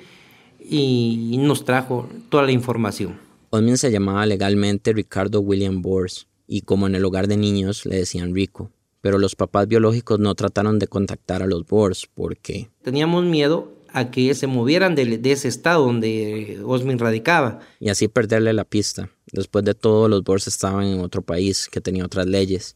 y 0.69 1.38
nos 1.39 1.65
trajo 1.65 2.10
toda 2.30 2.43
la 2.43 2.52
información. 2.52 3.17
Osmin 3.49 3.78
se 3.78 3.91
llamaba 3.91 4.26
legalmente 4.26 4.93
Ricardo 4.93 5.39
William 5.39 5.82
Bors 5.84 6.28
y 6.47 6.62
como 6.62 6.88
en 6.88 6.95
el 6.95 7.06
hogar 7.06 7.28
de 7.28 7.38
niños 7.38 7.86
le 7.86 7.97
decían 7.97 8.34
Rico, 8.34 8.71
pero 9.02 9.19
los 9.19 9.36
papás 9.36 9.67
biológicos 9.67 10.19
no 10.19 10.34
trataron 10.34 10.80
de 10.80 10.88
contactar 10.88 11.43
a 11.43 11.45
los 11.47 11.65
Bors 11.67 12.08
porque... 12.13 12.69
Teníamos 12.82 13.26
miedo 13.26 13.71
a 13.89 14.10
que 14.10 14.34
se 14.34 14.47
movieran 14.47 14.95
de, 14.95 15.19
ese 15.26 15.47
estado 15.47 15.86
donde 15.86 16.60
Osmin 16.65 16.97
radicaba. 16.97 17.60
Y 17.80 17.89
así 17.89 18.08
perderle 18.08 18.54
la 18.54 18.63
pista. 18.63 19.10
Después 19.32 19.63
de 19.65 19.76
todo, 19.76 20.08
los 20.08 20.23
Bors 20.23 20.47
estaban 20.47 20.86
en 20.86 20.99
otro 20.99 21.21
país 21.21 21.69
que 21.71 21.80
tenía 21.80 22.06
otras 22.06 22.26
leyes. 22.26 22.76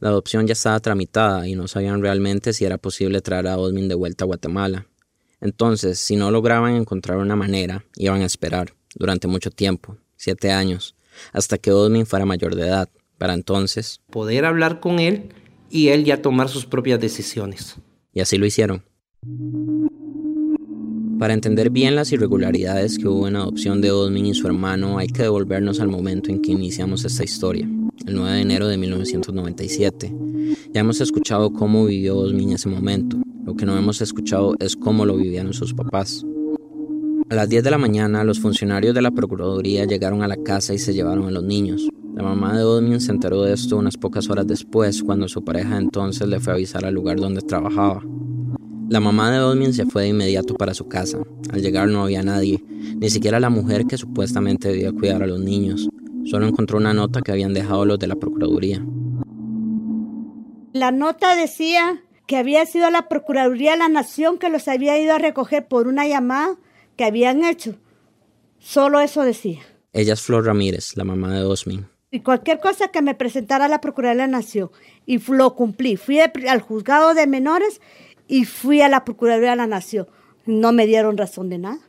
La 0.00 0.08
adopción 0.08 0.46
ya 0.46 0.54
estaba 0.54 0.80
tramitada 0.80 1.46
y 1.46 1.54
no 1.54 1.68
sabían 1.68 2.00
realmente 2.00 2.54
si 2.54 2.64
era 2.64 2.78
posible 2.78 3.20
traer 3.20 3.48
a 3.48 3.58
Osmin 3.58 3.88
de 3.88 3.94
vuelta 3.94 4.24
a 4.24 4.26
Guatemala. 4.26 4.86
Entonces, 5.44 5.98
si 5.98 6.16
no 6.16 6.30
lograban 6.30 6.74
encontrar 6.74 7.18
una 7.18 7.36
manera, 7.36 7.84
iban 7.96 8.22
a 8.22 8.24
esperar 8.24 8.72
durante 8.94 9.28
mucho 9.28 9.50
tiempo, 9.50 9.98
siete 10.16 10.50
años, 10.50 10.96
hasta 11.34 11.58
que 11.58 11.70
Osmin 11.70 12.06
fuera 12.06 12.24
mayor 12.24 12.56
de 12.56 12.62
edad, 12.62 12.88
para 13.18 13.34
entonces 13.34 14.00
poder 14.08 14.46
hablar 14.46 14.80
con 14.80 14.98
él 14.98 15.34
y 15.68 15.88
él 15.88 16.06
ya 16.06 16.22
tomar 16.22 16.48
sus 16.48 16.64
propias 16.64 16.98
decisiones. 16.98 17.76
Y 18.14 18.20
así 18.20 18.38
lo 18.38 18.46
hicieron. 18.46 18.84
Para 21.18 21.34
entender 21.34 21.68
bien 21.68 21.94
las 21.94 22.10
irregularidades 22.10 22.96
que 22.98 23.06
hubo 23.06 23.28
en 23.28 23.34
la 23.34 23.40
adopción 23.40 23.82
de 23.82 23.90
Osmin 23.90 24.24
y 24.24 24.34
su 24.34 24.46
hermano, 24.46 24.96
hay 24.96 25.08
que 25.08 25.24
devolvernos 25.24 25.78
al 25.78 25.88
momento 25.88 26.30
en 26.30 26.40
que 26.40 26.52
iniciamos 26.52 27.04
esta 27.04 27.22
historia, 27.22 27.68
el 28.06 28.14
9 28.14 28.32
de 28.32 28.40
enero 28.40 28.66
de 28.66 28.78
1997. 28.78 30.10
Ya 30.72 30.80
hemos 30.80 31.02
escuchado 31.02 31.52
cómo 31.52 31.84
vivió 31.84 32.16
Osmin 32.16 32.48
en 32.48 32.54
ese 32.54 32.70
momento, 32.70 33.18
lo 33.44 33.54
que 33.54 33.66
no 33.66 33.76
hemos 33.76 34.00
escuchado 34.00 34.54
es 34.58 34.76
cómo 34.76 35.04
lo 35.04 35.16
vivían 35.16 35.52
sus 35.52 35.74
papás. 35.74 36.24
A 37.30 37.34
las 37.34 37.48
10 37.48 37.64
de 37.64 37.70
la 37.70 37.78
mañana, 37.78 38.24
los 38.24 38.40
funcionarios 38.40 38.94
de 38.94 39.02
la 39.02 39.10
Procuraduría 39.10 39.84
llegaron 39.86 40.22
a 40.22 40.28
la 40.28 40.36
casa 40.36 40.74
y 40.74 40.78
se 40.78 40.94
llevaron 40.94 41.26
a 41.26 41.30
los 41.30 41.42
niños. 41.42 41.88
La 42.14 42.22
mamá 42.22 42.56
de 42.56 42.64
Odmin 42.64 43.00
se 43.00 43.12
enteró 43.12 43.42
de 43.42 43.52
esto 43.52 43.76
unas 43.76 43.96
pocas 43.96 44.30
horas 44.30 44.46
después, 44.46 45.02
cuando 45.02 45.26
su 45.26 45.42
pareja 45.42 45.78
entonces 45.78 46.28
le 46.28 46.38
fue 46.38 46.52
a 46.52 46.56
avisar 46.56 46.84
al 46.84 46.94
lugar 46.94 47.18
donde 47.18 47.40
trabajaba. 47.40 48.02
La 48.88 49.00
mamá 49.00 49.30
de 49.30 49.40
Osmin 49.40 49.72
se 49.72 49.86
fue 49.86 50.02
de 50.02 50.08
inmediato 50.08 50.54
para 50.54 50.74
su 50.74 50.86
casa. 50.86 51.18
Al 51.50 51.60
llegar 51.60 51.88
no 51.88 52.04
había 52.04 52.22
nadie, 52.22 52.62
ni 52.68 53.10
siquiera 53.10 53.40
la 53.40 53.50
mujer 53.50 53.86
que 53.86 53.98
supuestamente 53.98 54.68
debía 54.68 54.92
cuidar 54.92 55.22
a 55.22 55.26
los 55.26 55.40
niños. 55.40 55.88
Solo 56.24 56.46
encontró 56.46 56.78
una 56.78 56.94
nota 56.94 57.20
que 57.20 57.32
habían 57.32 57.52
dejado 57.52 57.84
los 57.84 57.98
de 57.98 58.06
la 58.06 58.16
Procuraduría. 58.16 58.84
La 60.72 60.92
nota 60.92 61.34
decía 61.34 62.03
que 62.26 62.36
había 62.36 62.64
sido 62.66 62.90
la 62.90 63.08
Procuraduría 63.08 63.72
de 63.72 63.78
la 63.78 63.88
Nación 63.88 64.38
que 64.38 64.48
los 64.48 64.68
había 64.68 64.98
ido 64.98 65.14
a 65.14 65.18
recoger 65.18 65.66
por 65.66 65.86
una 65.86 66.06
llamada 66.06 66.56
que 66.96 67.04
habían 67.04 67.44
hecho. 67.44 67.76
Solo 68.58 69.00
eso 69.00 69.22
decía. 69.22 69.60
Ella 69.92 70.14
es 70.14 70.22
Flor 70.22 70.46
Ramírez, 70.46 70.96
la 70.96 71.04
mamá 71.04 71.32
de 71.34 71.44
Osmin. 71.44 71.86
Y 72.10 72.20
cualquier 72.20 72.60
cosa 72.60 72.88
que 72.88 73.02
me 73.02 73.14
presentara 73.14 73.68
la 73.68 73.80
Procuraduría 73.80 74.24
de 74.24 74.30
la 74.30 74.38
Nación. 74.38 74.70
Y 75.04 75.18
lo 75.18 75.54
cumplí. 75.54 75.96
Fui 75.96 76.20
al 76.20 76.60
juzgado 76.60 77.12
de 77.12 77.26
menores 77.26 77.80
y 78.28 78.44
fui 78.44 78.80
a 78.80 78.88
la 78.88 79.04
Procuraduría 79.04 79.50
de 79.50 79.56
la 79.56 79.66
Nación. 79.66 80.06
No 80.46 80.72
me 80.72 80.86
dieron 80.86 81.16
razón 81.16 81.48
de 81.48 81.58
nada. 81.58 81.80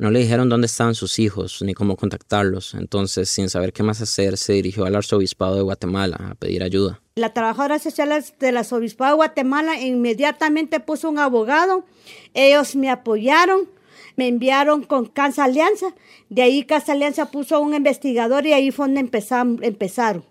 No 0.00 0.10
le 0.10 0.20
dijeron 0.20 0.48
dónde 0.48 0.64
estaban 0.64 0.94
sus 0.94 1.18
hijos 1.18 1.60
ni 1.60 1.74
cómo 1.74 1.94
contactarlos. 1.94 2.72
Entonces, 2.72 3.28
sin 3.28 3.50
saber 3.50 3.74
qué 3.74 3.82
más 3.82 4.00
hacer, 4.00 4.38
se 4.38 4.54
dirigió 4.54 4.86
al 4.86 4.96
arzobispado 4.96 5.56
de 5.56 5.60
Guatemala 5.60 6.30
a 6.30 6.34
pedir 6.36 6.62
ayuda. 6.62 7.02
La 7.16 7.34
trabajadora 7.34 7.78
social 7.78 8.10
del 8.38 8.56
arzobispado 8.56 9.10
de 9.10 9.16
Guatemala 9.16 9.78
inmediatamente 9.78 10.80
puso 10.80 11.10
un 11.10 11.18
abogado. 11.18 11.84
Ellos 12.32 12.76
me 12.76 12.88
apoyaron, 12.88 13.68
me 14.16 14.26
enviaron 14.26 14.84
con 14.84 15.04
Casa 15.04 15.44
Alianza. 15.44 15.94
De 16.30 16.40
ahí 16.40 16.64
Casa 16.64 16.92
Alianza 16.92 17.30
puso 17.30 17.60
un 17.60 17.74
investigador 17.74 18.46
y 18.46 18.54
ahí 18.54 18.70
fue 18.70 18.86
donde 18.86 19.00
empezaron. 19.00 20.24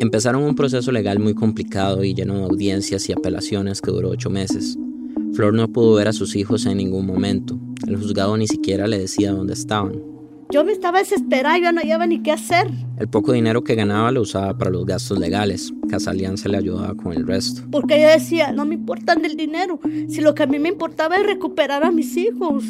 Empezaron 0.00 0.42
un 0.42 0.54
proceso 0.54 0.92
legal 0.92 1.18
muy 1.18 1.34
complicado 1.34 2.04
y 2.04 2.12
lleno 2.12 2.34
de 2.34 2.44
audiencias 2.44 3.08
y 3.08 3.14
apelaciones 3.14 3.80
que 3.80 3.90
duró 3.90 4.10
ocho 4.10 4.28
meses. 4.28 4.76
Flor 5.36 5.52
no 5.52 5.68
pudo 5.68 5.96
ver 5.96 6.08
a 6.08 6.14
sus 6.14 6.34
hijos 6.34 6.64
en 6.64 6.78
ningún 6.78 7.04
momento. 7.04 7.58
El 7.86 7.96
juzgado 7.96 8.38
ni 8.38 8.46
siquiera 8.46 8.86
le 8.86 8.98
decía 8.98 9.32
dónde 9.32 9.52
estaban. 9.52 10.00
Yo 10.50 10.64
me 10.64 10.72
estaba 10.72 11.00
desesperada, 11.00 11.58
yo 11.58 11.72
no 11.72 11.82
sabía 11.82 12.06
ni 12.06 12.22
qué 12.22 12.32
hacer. 12.32 12.70
El 12.98 13.08
poco 13.08 13.32
dinero 13.32 13.62
que 13.62 13.74
ganaba 13.74 14.10
lo 14.12 14.22
usaba 14.22 14.56
para 14.56 14.70
los 14.70 14.86
gastos 14.86 15.18
legales. 15.18 15.74
Casa 15.90 16.12
Alianza 16.12 16.48
le 16.48 16.56
ayudaba 16.56 16.94
con 16.94 17.12
el 17.12 17.26
resto. 17.26 17.60
Porque 17.70 18.00
yo 18.00 18.08
decía, 18.08 18.52
no 18.52 18.64
me 18.64 18.76
importa 18.76 19.12
el 19.12 19.36
dinero, 19.36 19.78
si 20.08 20.22
lo 20.22 20.34
que 20.34 20.44
a 20.44 20.46
mí 20.46 20.58
me 20.58 20.70
importaba 20.70 21.16
es 21.16 21.26
recuperar 21.26 21.84
a 21.84 21.90
mis 21.90 22.16
hijos. 22.16 22.64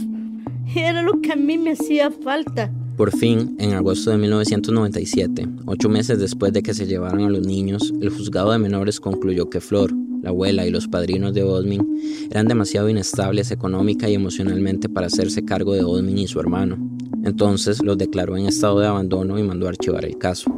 Era 0.74 1.02
lo 1.02 1.20
que 1.20 1.34
a 1.34 1.36
mí 1.36 1.58
me 1.58 1.70
hacía 1.70 2.10
falta. 2.10 2.72
Por 2.96 3.16
fin, 3.16 3.54
en 3.60 3.74
agosto 3.74 4.10
de 4.10 4.18
1997, 4.18 5.46
ocho 5.66 5.88
meses 5.88 6.18
después 6.18 6.52
de 6.52 6.64
que 6.64 6.74
se 6.74 6.86
llevaran 6.86 7.20
a 7.20 7.30
los 7.30 7.46
niños, 7.46 7.92
el 8.00 8.08
juzgado 8.08 8.50
de 8.50 8.58
menores 8.58 8.98
concluyó 8.98 9.50
que 9.50 9.60
Flor, 9.60 9.92
la 10.22 10.30
abuela 10.30 10.66
y 10.66 10.70
los 10.70 10.88
padrinos 10.88 11.34
de 11.34 11.42
Osmin 11.42 12.28
eran 12.30 12.48
demasiado 12.48 12.88
inestables 12.88 13.50
económica 13.50 14.08
y 14.08 14.14
emocionalmente 14.14 14.88
para 14.88 15.06
hacerse 15.06 15.44
cargo 15.44 15.74
de 15.74 15.84
Osmin 15.84 16.18
y 16.18 16.28
su 16.28 16.40
hermano. 16.40 16.78
Entonces 17.24 17.82
los 17.82 17.98
declaró 17.98 18.36
en 18.36 18.46
estado 18.46 18.80
de 18.80 18.86
abandono 18.86 19.38
y 19.38 19.42
mandó 19.42 19.68
archivar 19.68 20.04
el 20.04 20.18
caso. 20.18 20.54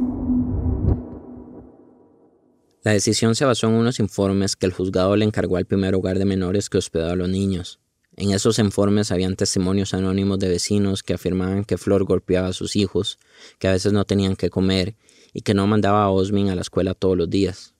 La 2.83 2.93
decisión 2.93 3.35
se 3.35 3.45
basó 3.45 3.67
en 3.67 3.73
unos 3.73 3.99
informes 3.99 4.55
que 4.55 4.65
el 4.65 4.73
juzgado 4.73 5.15
le 5.15 5.25
encargó 5.25 5.57
al 5.57 5.65
primer 5.65 5.95
hogar 5.95 6.17
de 6.17 6.25
menores 6.25 6.69
que 6.69 6.77
hospedaba 6.77 7.11
a 7.11 7.15
los 7.15 7.27
niños. 7.27 7.79
En 8.15 8.31
esos 8.31 8.59
informes 8.59 9.11
habían 9.11 9.35
testimonios 9.35 9.93
anónimos 9.93 10.39
de 10.39 10.49
vecinos 10.49 11.03
que 11.03 11.13
afirmaban 11.13 11.63
que 11.65 11.77
Flor 11.77 12.03
golpeaba 12.03 12.47
a 12.47 12.53
sus 12.53 12.75
hijos, 12.75 13.17
que 13.59 13.67
a 13.67 13.71
veces 13.71 13.93
no 13.93 14.05
tenían 14.05 14.35
que 14.35 14.49
comer 14.49 14.95
y 15.33 15.41
que 15.41 15.53
no 15.53 15.67
mandaba 15.67 16.03
a 16.03 16.09
Osmin 16.09 16.49
a 16.49 16.55
la 16.55 16.61
escuela 16.61 16.93
todos 16.93 17.17
los 17.17 17.29
días. 17.29 17.75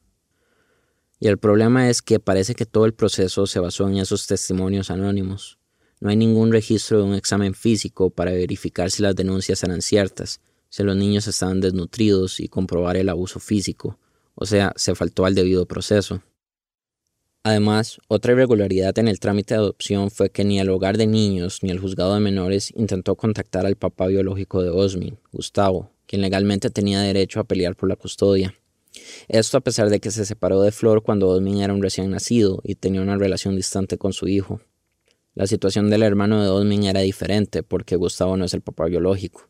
Y 1.20 1.28
el 1.28 1.38
problema 1.38 1.90
es 1.90 2.02
que 2.02 2.20
parece 2.20 2.56
que 2.56 2.66
todo 2.66 2.86
el 2.86 2.94
proceso 2.94 3.46
se 3.46 3.60
basó 3.60 3.88
en 3.90 3.98
esos 3.98 4.26
testimonios 4.26 4.90
anónimos. 4.90 5.58
No 6.00 6.10
hay 6.10 6.16
ningún 6.16 6.52
registro 6.52 7.00
de 7.00 7.04
un 7.04 7.14
examen 7.14 7.54
físico 7.54 8.10
para 8.10 8.32
verificar 8.32 8.90
si 8.90 9.04
las 9.04 9.16
denuncias 9.16 9.62
eran 9.64 9.82
ciertas, 9.82 10.40
si 10.70 10.84
los 10.84 10.96
niños 10.96 11.28
estaban 11.28 11.60
desnutridos 11.60 12.40
y 12.40 12.48
comprobar 12.48 12.96
el 12.96 13.10
abuso 13.10 13.40
físico, 13.40 14.00
o 14.34 14.46
sea, 14.46 14.72
se 14.78 14.96
faltó 14.96 15.26
al 15.26 15.36
debido 15.36 15.66
proceso. 15.66 16.24
Además, 17.44 18.00
otra 18.08 18.34
irregularidad 18.34 18.98
en 19.00 19.08
el 19.08 19.20
trámite 19.20 19.54
de 19.54 19.60
adopción 19.60 20.12
fue 20.12 20.30
que 20.30 20.46
ni 20.46 20.60
el 20.60 20.70
hogar 20.70 20.98
de 20.98 21.08
niños 21.08 21.64
ni 21.64 21.72
el 21.72 21.80
juzgado 21.80 22.14
de 22.14 22.20
menores 22.20 22.72
intentó 22.76 23.16
contactar 23.16 23.66
al 23.66 23.76
papá 23.76 24.08
biológico 24.08 24.62
de 24.62 24.70
Osmin, 24.70 25.18
Gustavo, 25.32 25.92
quien 26.06 26.22
legalmente 26.22 26.70
tenía 26.70 27.02
derecho 27.02 27.40
a 27.40 27.46
pelear 27.46 27.76
por 27.76 27.90
la 27.90 27.96
custodia. 27.96 28.54
Esto 29.28 29.58
a 29.58 29.62
pesar 29.62 29.90
de 29.90 30.00
que 30.00 30.12
se 30.12 30.26
separó 30.26 30.62
de 30.62 30.72
Flor 30.72 31.04
cuando 31.04 31.28
Osmin 31.30 31.62
era 31.62 31.74
un 31.74 31.82
recién 31.82 32.12
nacido 32.12 32.62
y 32.64 32.76
tenía 32.76 33.02
una 33.02 33.18
relación 33.18 33.56
distante 33.56 33.98
con 33.98 34.14
su 34.14 34.28
hijo. 34.28 34.62
La 35.36 35.48
situación 35.48 35.90
del 35.90 36.04
hermano 36.04 36.42
de 36.42 36.50
Osmin 36.50 36.84
era 36.84 37.02
diferente 37.02 37.64
porque 37.64 37.96
Gustavo 37.96 38.36
no 38.38 38.46
es 38.46 38.54
el 38.54 38.62
papá 38.62 38.86
biológico. 38.86 39.50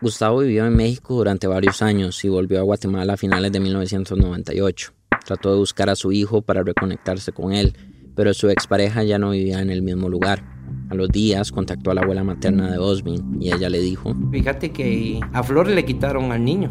Gustavo 0.00 0.40
vivió 0.40 0.66
en 0.66 0.76
México 0.76 1.14
durante 1.14 1.46
varios 1.46 1.80
años 1.80 2.24
y 2.24 2.28
volvió 2.28 2.58
a 2.58 2.62
Guatemala 2.62 3.14
a 3.14 3.16
finales 3.16 3.52
de 3.52 3.60
1998. 3.60 4.92
Trató 5.24 5.52
de 5.52 5.58
buscar 5.58 5.88
a 5.88 5.96
su 5.96 6.12
hijo 6.12 6.42
para 6.42 6.62
reconectarse 6.62 7.32
con 7.32 7.52
él, 7.52 7.74
pero 8.14 8.34
su 8.34 8.50
expareja 8.50 9.02
ya 9.02 9.18
no 9.18 9.30
vivía 9.30 9.60
en 9.60 9.70
el 9.70 9.80
mismo 9.82 10.08
lugar. 10.08 10.53
A 10.90 10.94
los 10.94 11.08
días 11.08 11.50
contactó 11.50 11.90
a 11.90 11.94
la 11.94 12.02
abuela 12.02 12.22
materna 12.22 12.70
de 12.70 12.78
Osmin 12.78 13.38
y 13.40 13.52
ella 13.52 13.68
le 13.68 13.80
dijo, 13.80 14.14
Fíjate 14.30 14.70
que 14.70 15.20
a 15.32 15.42
Flor 15.42 15.68
le 15.68 15.84
quitaron 15.84 16.30
al 16.30 16.44
niño. 16.44 16.70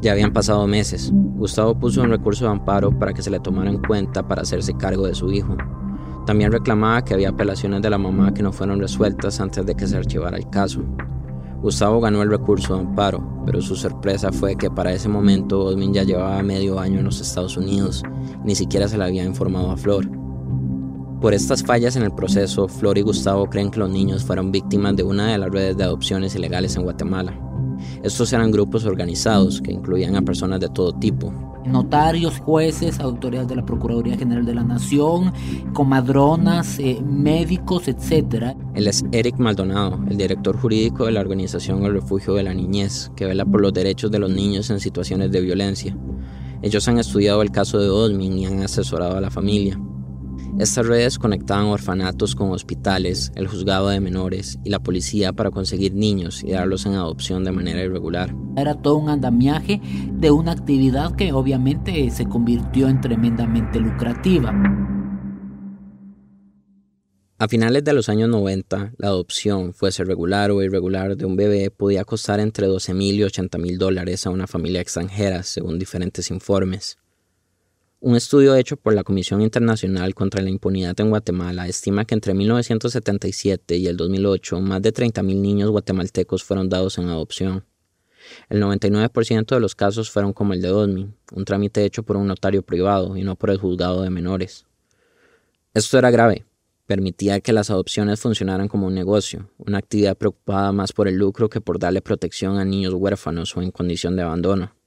Ya 0.00 0.12
habían 0.12 0.32
pasado 0.32 0.66
meses. 0.66 1.12
Gustavo 1.12 1.78
puso 1.78 2.02
un 2.02 2.10
recurso 2.10 2.44
de 2.44 2.50
amparo 2.50 2.98
para 2.98 3.12
que 3.12 3.22
se 3.22 3.30
le 3.30 3.38
tomara 3.38 3.70
en 3.70 3.78
cuenta 3.78 4.26
para 4.26 4.42
hacerse 4.42 4.74
cargo 4.74 5.06
de 5.06 5.14
su 5.14 5.30
hijo. 5.30 5.56
También 6.26 6.50
reclamaba 6.50 7.04
que 7.04 7.14
había 7.14 7.28
apelaciones 7.28 7.82
de 7.82 7.90
la 7.90 7.98
mamá 7.98 8.34
que 8.34 8.42
no 8.42 8.52
fueron 8.52 8.80
resueltas 8.80 9.40
antes 9.40 9.64
de 9.64 9.76
que 9.76 9.86
se 9.86 9.96
archivara 9.96 10.36
el 10.36 10.50
caso. 10.50 10.82
Gustavo 11.62 12.00
ganó 12.00 12.22
el 12.22 12.30
recurso 12.30 12.74
de 12.74 12.80
amparo, 12.80 13.44
pero 13.46 13.62
su 13.62 13.76
sorpresa 13.76 14.32
fue 14.32 14.56
que 14.56 14.68
para 14.68 14.92
ese 14.92 15.08
momento 15.08 15.64
Osmin 15.64 15.94
ya 15.94 16.02
llevaba 16.02 16.42
medio 16.42 16.80
año 16.80 16.98
en 16.98 17.04
los 17.04 17.20
Estados 17.20 17.56
Unidos, 17.56 18.02
ni 18.44 18.56
siquiera 18.56 18.88
se 18.88 18.98
le 18.98 19.04
había 19.04 19.24
informado 19.24 19.70
a 19.70 19.76
Flor. 19.76 20.21
Por 21.22 21.34
estas 21.34 21.62
fallas 21.62 21.94
en 21.94 22.02
el 22.02 22.10
proceso, 22.10 22.66
Flor 22.66 22.98
y 22.98 23.02
Gustavo 23.02 23.46
creen 23.46 23.70
que 23.70 23.78
los 23.78 23.88
niños 23.88 24.24
fueron 24.24 24.50
víctimas 24.50 24.96
de 24.96 25.04
una 25.04 25.30
de 25.30 25.38
las 25.38 25.50
redes 25.50 25.76
de 25.76 25.84
adopciones 25.84 26.34
ilegales 26.34 26.74
en 26.74 26.82
Guatemala. 26.82 27.32
Estos 28.02 28.32
eran 28.32 28.50
grupos 28.50 28.84
organizados 28.86 29.60
que 29.62 29.70
incluían 29.70 30.16
a 30.16 30.22
personas 30.22 30.58
de 30.58 30.68
todo 30.68 30.92
tipo, 30.92 31.32
notarios, 31.64 32.40
jueces, 32.40 32.98
autoridades 32.98 33.48
de 33.48 33.54
la 33.54 33.64
Procuraduría 33.64 34.18
General 34.18 34.44
de 34.44 34.54
la 34.56 34.64
Nación, 34.64 35.32
comadronas, 35.72 36.80
eh, 36.80 37.00
médicos, 37.00 37.86
etc. 37.86 38.56
Él 38.74 38.88
es 38.88 39.04
Eric 39.12 39.38
Maldonado, 39.38 40.00
el 40.10 40.16
director 40.16 40.58
jurídico 40.60 41.06
de 41.06 41.12
la 41.12 41.20
organización 41.20 41.84
El 41.84 41.92
Refugio 41.92 42.34
de 42.34 42.42
la 42.42 42.52
Niñez, 42.52 43.12
que 43.14 43.26
vela 43.26 43.44
por 43.44 43.60
los 43.60 43.72
derechos 43.72 44.10
de 44.10 44.18
los 44.18 44.30
niños 44.30 44.70
en 44.70 44.80
situaciones 44.80 45.30
de 45.30 45.40
violencia. 45.40 45.96
Ellos 46.62 46.88
han 46.88 46.98
estudiado 46.98 47.42
el 47.42 47.52
caso 47.52 47.78
de 47.78 47.90
Osmin 47.90 48.38
y 48.38 48.46
han 48.46 48.64
asesorado 48.64 49.16
a 49.16 49.20
la 49.20 49.30
familia. 49.30 49.78
Estas 50.62 50.86
redes 50.86 51.18
conectaban 51.18 51.64
orfanatos 51.64 52.36
con 52.36 52.52
hospitales, 52.52 53.32
el 53.34 53.48
juzgado 53.48 53.88
de 53.88 53.98
menores 53.98 54.60
y 54.64 54.70
la 54.70 54.78
policía 54.78 55.32
para 55.32 55.50
conseguir 55.50 55.92
niños 55.92 56.44
y 56.44 56.52
darlos 56.52 56.86
en 56.86 56.92
adopción 56.92 57.42
de 57.42 57.50
manera 57.50 57.82
irregular. 57.82 58.32
Era 58.56 58.76
todo 58.76 58.94
un 58.94 59.08
andamiaje 59.08 59.80
de 60.12 60.30
una 60.30 60.52
actividad 60.52 61.16
que 61.16 61.32
obviamente 61.32 62.08
se 62.12 62.26
convirtió 62.26 62.86
en 62.86 63.00
tremendamente 63.00 63.80
lucrativa. 63.80 64.54
A 67.38 67.48
finales 67.48 67.82
de 67.82 67.94
los 67.94 68.08
años 68.08 68.28
90, 68.28 68.92
la 68.98 69.08
adopción, 69.08 69.74
fuese 69.74 70.04
regular 70.04 70.52
o 70.52 70.62
irregular, 70.62 71.16
de 71.16 71.26
un 71.26 71.34
bebé 71.34 71.72
podía 71.72 72.04
costar 72.04 72.38
entre 72.38 72.68
12 72.68 72.94
mil 72.94 73.16
y 73.16 73.24
80 73.24 73.58
mil 73.58 73.78
dólares 73.78 74.28
a 74.28 74.30
una 74.30 74.46
familia 74.46 74.80
extranjera, 74.80 75.42
según 75.42 75.80
diferentes 75.80 76.30
informes. 76.30 76.98
Un 78.04 78.16
estudio 78.16 78.56
hecho 78.56 78.76
por 78.76 78.94
la 78.94 79.04
Comisión 79.04 79.42
Internacional 79.42 80.12
contra 80.12 80.42
la 80.42 80.50
Impunidad 80.50 80.98
en 80.98 81.10
Guatemala 81.10 81.68
estima 81.68 82.04
que 82.04 82.14
entre 82.14 82.34
1977 82.34 83.76
y 83.76 83.86
el 83.86 83.96
2008 83.96 84.60
más 84.60 84.82
de 84.82 84.92
30.000 84.92 85.36
niños 85.36 85.70
guatemaltecos 85.70 86.42
fueron 86.42 86.68
dados 86.68 86.98
en 86.98 87.08
adopción. 87.08 87.64
El 88.48 88.60
99% 88.60 89.54
de 89.54 89.60
los 89.60 89.76
casos 89.76 90.10
fueron 90.10 90.32
como 90.32 90.52
el 90.52 90.60
de 90.60 90.72
Osmin, 90.72 91.14
un 91.30 91.44
trámite 91.44 91.84
hecho 91.84 92.02
por 92.02 92.16
un 92.16 92.26
notario 92.26 92.64
privado 92.64 93.16
y 93.16 93.22
no 93.22 93.36
por 93.36 93.50
el 93.50 93.58
juzgado 93.58 94.02
de 94.02 94.10
menores. 94.10 94.66
Esto 95.72 95.96
era 95.96 96.10
grave, 96.10 96.44
permitía 96.88 97.38
que 97.38 97.52
las 97.52 97.70
adopciones 97.70 98.18
funcionaran 98.18 98.66
como 98.66 98.88
un 98.88 98.94
negocio, 98.94 99.48
una 99.58 99.78
actividad 99.78 100.16
preocupada 100.16 100.72
más 100.72 100.92
por 100.92 101.06
el 101.06 101.14
lucro 101.14 101.48
que 101.48 101.60
por 101.60 101.78
darle 101.78 102.02
protección 102.02 102.58
a 102.58 102.64
niños 102.64 102.94
huérfanos 102.94 103.56
o 103.56 103.62
en 103.62 103.70
condición 103.70 104.16
de 104.16 104.22
abandono. 104.22 104.81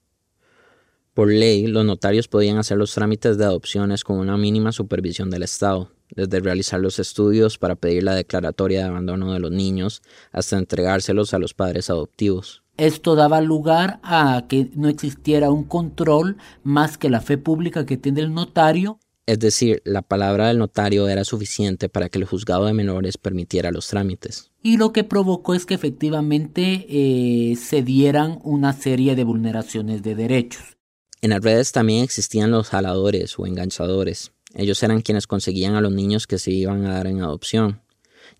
Por 1.15 1.31
ley, 1.31 1.67
los 1.67 1.85
notarios 1.85 2.27
podían 2.27 2.57
hacer 2.57 2.77
los 2.77 2.93
trámites 2.93 3.37
de 3.37 3.45
adopciones 3.45 4.03
con 4.03 4.17
una 4.17 4.35
mínima 4.35 4.73
supervisión 4.73 5.29
del 5.29 5.43
Estado. 5.43 5.89
desde 6.13 6.39
realizar 6.39 6.79
los 6.79 6.99
estudios 6.99 7.57
para 7.57 7.75
pedir 7.75 8.03
la 8.03 8.13
declaratoria 8.13 8.79
de 8.79 8.85
abandono 8.85 9.33
de 9.33 9.39
los 9.39 9.49
niños 9.49 10.03
hasta 10.31 10.57
entregárselos 10.57 11.33
a 11.33 11.39
los 11.39 11.53
padres 11.55 11.89
adoptivos. 11.89 12.63
Esto 12.77 13.15
daba 13.15 13.41
lugar 13.41 13.99
a 14.03 14.45
que 14.47 14.69
no 14.75 14.87
existiera 14.87 15.49
un 15.49 15.63
control 15.63 16.37
más 16.63 16.97
que 16.99 17.09
la 17.09 17.21
fe 17.21 17.37
pública 17.39 17.87
que 17.87 17.97
tiene 17.97 18.21
el 18.21 18.33
notario. 18.33 18.99
Es 19.25 19.39
decir, 19.39 19.81
la 19.83 20.03
palabra 20.03 20.49
del 20.49 20.59
notario 20.59 21.07
era 21.07 21.23
suficiente 21.23 21.89
para 21.89 22.07
que 22.09 22.19
el 22.19 22.25
juzgado 22.25 22.65
de 22.65 22.73
menores 22.73 23.17
permitiera 23.17 23.71
los 23.71 23.87
trámites. 23.87 24.51
Y 24.61 24.77
lo 24.77 24.93
que 24.93 25.03
provocó 25.03 25.55
es 25.55 25.65
que 25.65 25.73
efectivamente 25.73 26.85
eh, 26.87 27.55
se 27.55 27.81
dieran 27.81 28.39
una 28.43 28.73
serie 28.73 29.15
de 29.15 29.23
vulneraciones 29.23 30.03
de 30.03 30.13
derechos. 30.13 30.74
En 31.25 31.31
las 31.31 31.41
redes 31.41 31.71
también 31.71 32.03
existían 32.03 32.51
los 32.51 32.69
jaladores 32.69 33.39
o 33.39 33.47
enganchadores. 33.47 34.31
Ellos 34.53 34.83
eran 34.83 35.01
quienes 35.01 35.25
conseguían 35.25 35.73
a 35.73 35.81
los 35.81 35.91
niños 35.91 36.27
que 36.27 36.37
se 36.37 36.51
iban 36.51 36.85
a 36.85 36.93
dar 36.93 37.07
en 37.07 37.23
adopción 37.23 37.81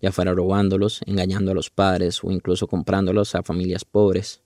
ya 0.00 0.12
fuera 0.12 0.32
robándolos, 0.34 1.00
engañando 1.04 1.50
a 1.50 1.54
los 1.54 1.68
padres 1.68 2.22
o 2.22 2.30
incluso 2.30 2.68
comprándolos 2.68 3.34
a 3.34 3.42
familias 3.42 3.84
pobres. 3.84 4.40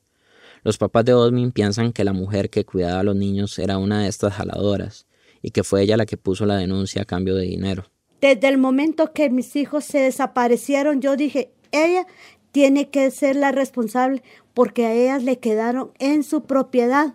Los 0.62 0.79
papás 0.79 1.05
de 1.05 1.12
Osmin 1.12 1.53
piensan 1.53 1.92
que 1.92 2.03
la 2.03 2.14
mujer 2.14 2.48
que 2.48 2.64
cuidaba 2.64 3.00
a 3.00 3.03
los 3.03 3.14
niños 3.14 3.59
era 3.59 3.76
una 3.76 4.05
de 4.05 4.09
estas 4.09 4.33
jaladoras 4.33 5.07
y 5.42 5.50
que 5.50 5.62
fue 5.62 5.83
ella 5.83 5.98
la 5.98 6.07
que 6.07 6.16
puso 6.16 6.46
la 6.46 6.57
denuncia 6.57 7.03
a 7.03 7.05
cambio 7.05 7.35
de 7.35 7.44
dinero. 7.44 7.85
Desde 8.22 8.48
el 8.48 8.57
momento 8.57 9.12
que 9.12 9.29
mis 9.29 9.55
hijos 9.55 9.85
se 9.85 9.98
desaparecieron, 9.98 11.03
yo 11.03 11.14
dije, 11.14 11.53
ella 11.72 12.07
tiene 12.53 12.88
que 12.88 13.11
ser 13.11 13.37
la 13.37 13.53
responsable 13.53 14.22
porque 14.55 14.87
a 14.87 14.94
ellas 14.94 15.24
le 15.24 15.38
quedaron 15.38 15.90
en 15.98 16.22
su 16.22 16.44
propiedad. 16.44 17.12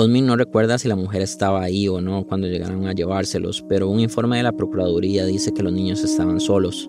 Osmin 0.00 0.26
no 0.26 0.36
recuerda 0.36 0.78
si 0.78 0.86
la 0.86 0.94
mujer 0.94 1.22
estaba 1.22 1.60
ahí 1.60 1.88
o 1.88 2.00
no 2.00 2.24
cuando 2.24 2.46
llegaron 2.46 2.86
a 2.86 2.92
llevárselos, 2.92 3.64
pero 3.68 3.88
un 3.88 3.98
informe 3.98 4.36
de 4.36 4.44
la 4.44 4.52
Procuraduría 4.52 5.26
dice 5.26 5.52
que 5.52 5.64
los 5.64 5.72
niños 5.72 6.04
estaban 6.04 6.38
solos. 6.38 6.88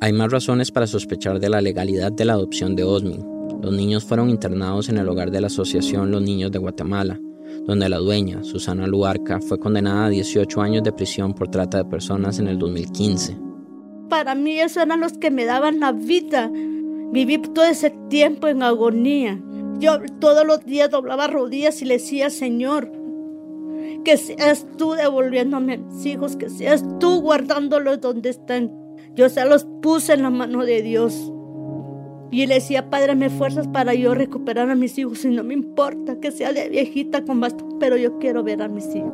Hay 0.00 0.12
más 0.12 0.32
razones 0.32 0.72
para 0.72 0.88
sospechar 0.88 1.38
de 1.38 1.48
la 1.48 1.60
legalidad 1.60 2.10
de 2.10 2.24
la 2.24 2.32
adopción 2.32 2.74
de 2.74 2.82
Osmin. 2.82 3.24
Los 3.62 3.72
niños 3.72 4.02
fueron 4.02 4.28
internados 4.28 4.88
en 4.88 4.98
el 4.98 5.08
hogar 5.08 5.30
de 5.30 5.40
la 5.40 5.46
Asociación 5.46 6.10
Los 6.10 6.20
Niños 6.20 6.50
de 6.50 6.58
Guatemala, 6.58 7.20
donde 7.64 7.88
la 7.88 7.98
dueña, 7.98 8.42
Susana 8.42 8.88
Luarca, 8.88 9.40
fue 9.40 9.60
condenada 9.60 10.06
a 10.06 10.10
18 10.10 10.60
años 10.60 10.82
de 10.82 10.90
prisión 10.90 11.32
por 11.32 11.46
trata 11.46 11.78
de 11.78 11.84
personas 11.84 12.40
en 12.40 12.48
el 12.48 12.58
2015. 12.58 13.38
Para 14.08 14.34
mí 14.34 14.58
esos 14.58 14.82
eran 14.82 14.98
los 14.98 15.12
que 15.12 15.30
me 15.30 15.44
daban 15.44 15.78
la 15.78 15.92
vida. 15.92 16.50
Viví 17.12 17.38
todo 17.38 17.66
ese 17.66 17.90
tiempo 18.08 18.48
en 18.48 18.64
agonía. 18.64 19.40
Yo 19.78 19.98
todos 20.20 20.46
los 20.46 20.64
días 20.64 20.90
doblaba 20.90 21.26
rodillas 21.26 21.82
y 21.82 21.84
le 21.84 21.94
decía, 21.94 22.30
Señor, 22.30 22.90
que 24.04 24.16
seas 24.16 24.66
tú 24.76 24.92
devolviéndome 24.92 25.74
a 25.74 25.78
mis 25.78 26.06
hijos, 26.06 26.36
que 26.36 26.50
seas 26.50 26.84
tú 26.98 27.20
guardándolos 27.20 28.00
donde 28.00 28.30
están. 28.30 28.72
Yo 29.14 29.28
se 29.28 29.44
los 29.44 29.66
puse 29.82 30.14
en 30.14 30.22
la 30.22 30.30
mano 30.30 30.64
de 30.64 30.82
Dios. 30.82 31.32
Y 32.30 32.46
le 32.46 32.54
decía, 32.54 32.88
Padre, 32.88 33.14
me 33.14 33.28
fuerzas 33.28 33.68
para 33.68 33.92
yo 33.92 34.14
recuperar 34.14 34.70
a 34.70 34.74
mis 34.74 34.96
hijos 34.96 35.24
y 35.24 35.28
no 35.28 35.44
me 35.44 35.52
importa 35.52 36.18
que 36.18 36.32
sea 36.32 36.52
de 36.52 36.70
viejita 36.70 37.24
con 37.24 37.40
bastón, 37.40 37.78
pero 37.78 37.96
yo 37.98 38.18
quiero 38.18 38.42
ver 38.42 38.62
a 38.62 38.68
mis 38.68 38.86
hijos. 38.94 39.12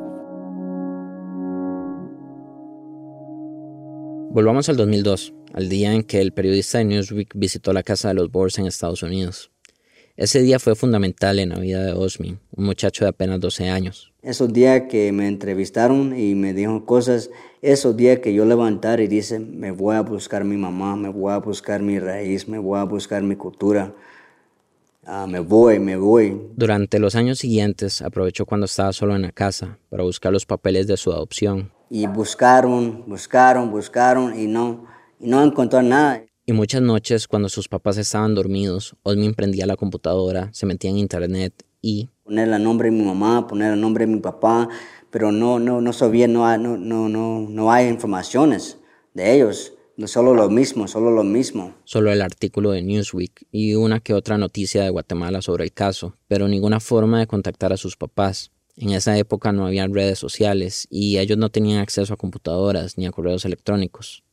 Volvamos 4.30 4.68
al 4.68 4.76
2002, 4.76 5.34
al 5.52 5.68
día 5.68 5.94
en 5.94 6.04
que 6.04 6.20
el 6.20 6.32
periodista 6.32 6.78
de 6.78 6.84
Newsweek 6.84 7.32
visitó 7.34 7.72
la 7.72 7.82
casa 7.82 8.08
de 8.08 8.14
los 8.14 8.30
Boers 8.30 8.58
en 8.58 8.66
Estados 8.66 9.02
Unidos. 9.02 9.50
Ese 10.18 10.42
día 10.42 10.58
fue 10.58 10.74
fundamental 10.74 11.38
en 11.38 11.50
la 11.50 11.60
vida 11.60 11.84
de 11.84 11.92
Osmin, 11.92 12.40
un 12.56 12.64
muchacho 12.64 13.04
de 13.04 13.10
apenas 13.10 13.38
12 13.38 13.68
años. 13.68 14.12
Esos 14.20 14.52
días 14.52 14.82
que 14.90 15.12
me 15.12 15.28
entrevistaron 15.28 16.18
y 16.18 16.34
me 16.34 16.52
dijeron 16.52 16.80
cosas, 16.80 17.30
esos 17.62 17.96
días 17.96 18.18
que 18.18 18.34
yo 18.34 18.44
levantar 18.44 18.98
y 18.98 19.06
dice, 19.06 19.38
me 19.38 19.70
voy 19.70 19.94
a 19.94 20.00
buscar 20.00 20.42
mi 20.42 20.56
mamá, 20.56 20.96
me 20.96 21.08
voy 21.08 21.32
a 21.32 21.38
buscar 21.38 21.82
mi 21.82 22.00
raíz, 22.00 22.48
me 22.48 22.58
voy 22.58 22.80
a 22.80 22.82
buscar 22.82 23.22
mi 23.22 23.36
cultura, 23.36 23.94
ah, 25.06 25.28
me 25.28 25.38
voy, 25.38 25.78
me 25.78 25.96
voy. 25.96 26.36
Durante 26.56 26.98
los 26.98 27.14
años 27.14 27.38
siguientes 27.38 28.02
aprovechó 28.02 28.44
cuando 28.44 28.64
estaba 28.64 28.92
solo 28.92 29.14
en 29.14 29.22
la 29.22 29.30
casa 29.30 29.78
para 29.88 30.02
buscar 30.02 30.32
los 30.32 30.44
papeles 30.44 30.88
de 30.88 30.96
su 30.96 31.12
adopción. 31.12 31.70
Y 31.90 32.08
buscaron, 32.08 33.04
buscaron, 33.06 33.70
buscaron 33.70 34.36
y 34.36 34.48
no, 34.48 34.84
y 35.20 35.28
no 35.28 35.44
encontró 35.44 35.80
nada. 35.80 36.24
Y 36.48 36.54
muchas 36.54 36.80
noches, 36.80 37.28
cuando 37.28 37.50
sus 37.50 37.68
papás 37.68 37.98
estaban 37.98 38.34
dormidos, 38.34 38.96
Osmin 39.02 39.34
prendía 39.34 39.66
la 39.66 39.76
computadora, 39.76 40.48
se 40.54 40.64
metía 40.64 40.88
en 40.88 40.96
internet 40.96 41.52
y... 41.82 42.08
Poner 42.24 42.48
el 42.48 42.62
nombre 42.62 42.90
de 42.90 42.96
mi 42.96 43.04
mamá, 43.04 43.46
poner 43.46 43.74
el 43.74 43.78
nombre 43.82 44.06
de 44.06 44.14
mi 44.14 44.20
papá, 44.20 44.66
pero 45.10 45.30
no, 45.30 45.58
no, 45.58 45.82
no 45.82 45.92
sabía, 45.92 46.26
no 46.26 46.46
hay, 46.46 46.58
no, 46.58 46.78
no, 46.78 47.10
no, 47.10 47.40
no 47.40 47.70
hay 47.70 47.88
informaciones 47.88 48.78
de 49.12 49.34
ellos. 49.34 49.74
No 49.98 50.06
solo 50.06 50.32
lo 50.32 50.48
mismo, 50.48 50.88
solo 50.88 51.10
lo 51.10 51.22
mismo. 51.22 51.74
Solo 51.84 52.10
el 52.10 52.22
artículo 52.22 52.70
de 52.70 52.80
Newsweek 52.80 53.46
y 53.52 53.74
una 53.74 54.00
que 54.00 54.14
otra 54.14 54.38
noticia 54.38 54.82
de 54.82 54.88
Guatemala 54.88 55.42
sobre 55.42 55.64
el 55.64 55.74
caso, 55.74 56.16
pero 56.28 56.48
ninguna 56.48 56.80
forma 56.80 57.18
de 57.18 57.26
contactar 57.26 57.74
a 57.74 57.76
sus 57.76 57.98
papás. 57.98 58.52
En 58.74 58.92
esa 58.92 59.18
época 59.18 59.52
no 59.52 59.66
había 59.66 59.86
redes 59.86 60.18
sociales 60.18 60.88
y 60.88 61.18
ellos 61.18 61.36
no 61.36 61.50
tenían 61.50 61.80
acceso 61.80 62.14
a 62.14 62.16
computadoras 62.16 62.96
ni 62.96 63.04
a 63.04 63.10
correos 63.10 63.44
electrónicos. 63.44 64.24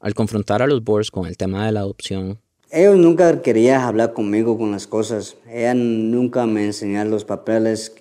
Al 0.00 0.14
confrontar 0.14 0.62
a 0.62 0.66
los 0.66 0.84
Boers 0.84 1.10
con 1.10 1.26
el 1.26 1.36
tema 1.36 1.66
de 1.66 1.72
la 1.72 1.80
adopción, 1.80 2.38
ellos 2.70 2.98
nunca 2.98 3.40
querían 3.40 3.80
hablar 3.80 4.12
conmigo 4.12 4.58
con 4.58 4.70
las 4.70 4.86
cosas. 4.86 5.36
Ella 5.50 5.72
nunca 5.74 6.44
me 6.46 6.66
enseñaron 6.66 7.10
los 7.10 7.24
papeles. 7.24 7.94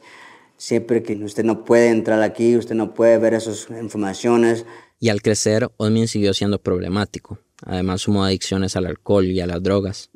Siempre 0.57 1.03
que 1.03 1.15
usted 1.23 1.45
no 1.45 1.63
puede 1.63 1.89
entrar 1.89 2.21
aquí, 2.21 2.57
usted 2.57 2.75
no 2.75 2.93
puede 2.93 3.17
ver 3.17 3.33
esas 3.33 3.67
informaciones. 3.69 4.65
Y 4.99 5.07
al 5.09 5.21
crecer, 5.21 5.69
Osmin 5.77 6.09
siguió 6.09 6.33
siendo 6.33 6.59
problemático. 6.59 7.39
Además, 7.63 8.01
sumó 8.01 8.25
adicciones 8.25 8.75
al 8.75 8.87
alcohol 8.87 9.25
y 9.25 9.39
a 9.39 9.47
las 9.47 9.63
drogas. 9.63 10.09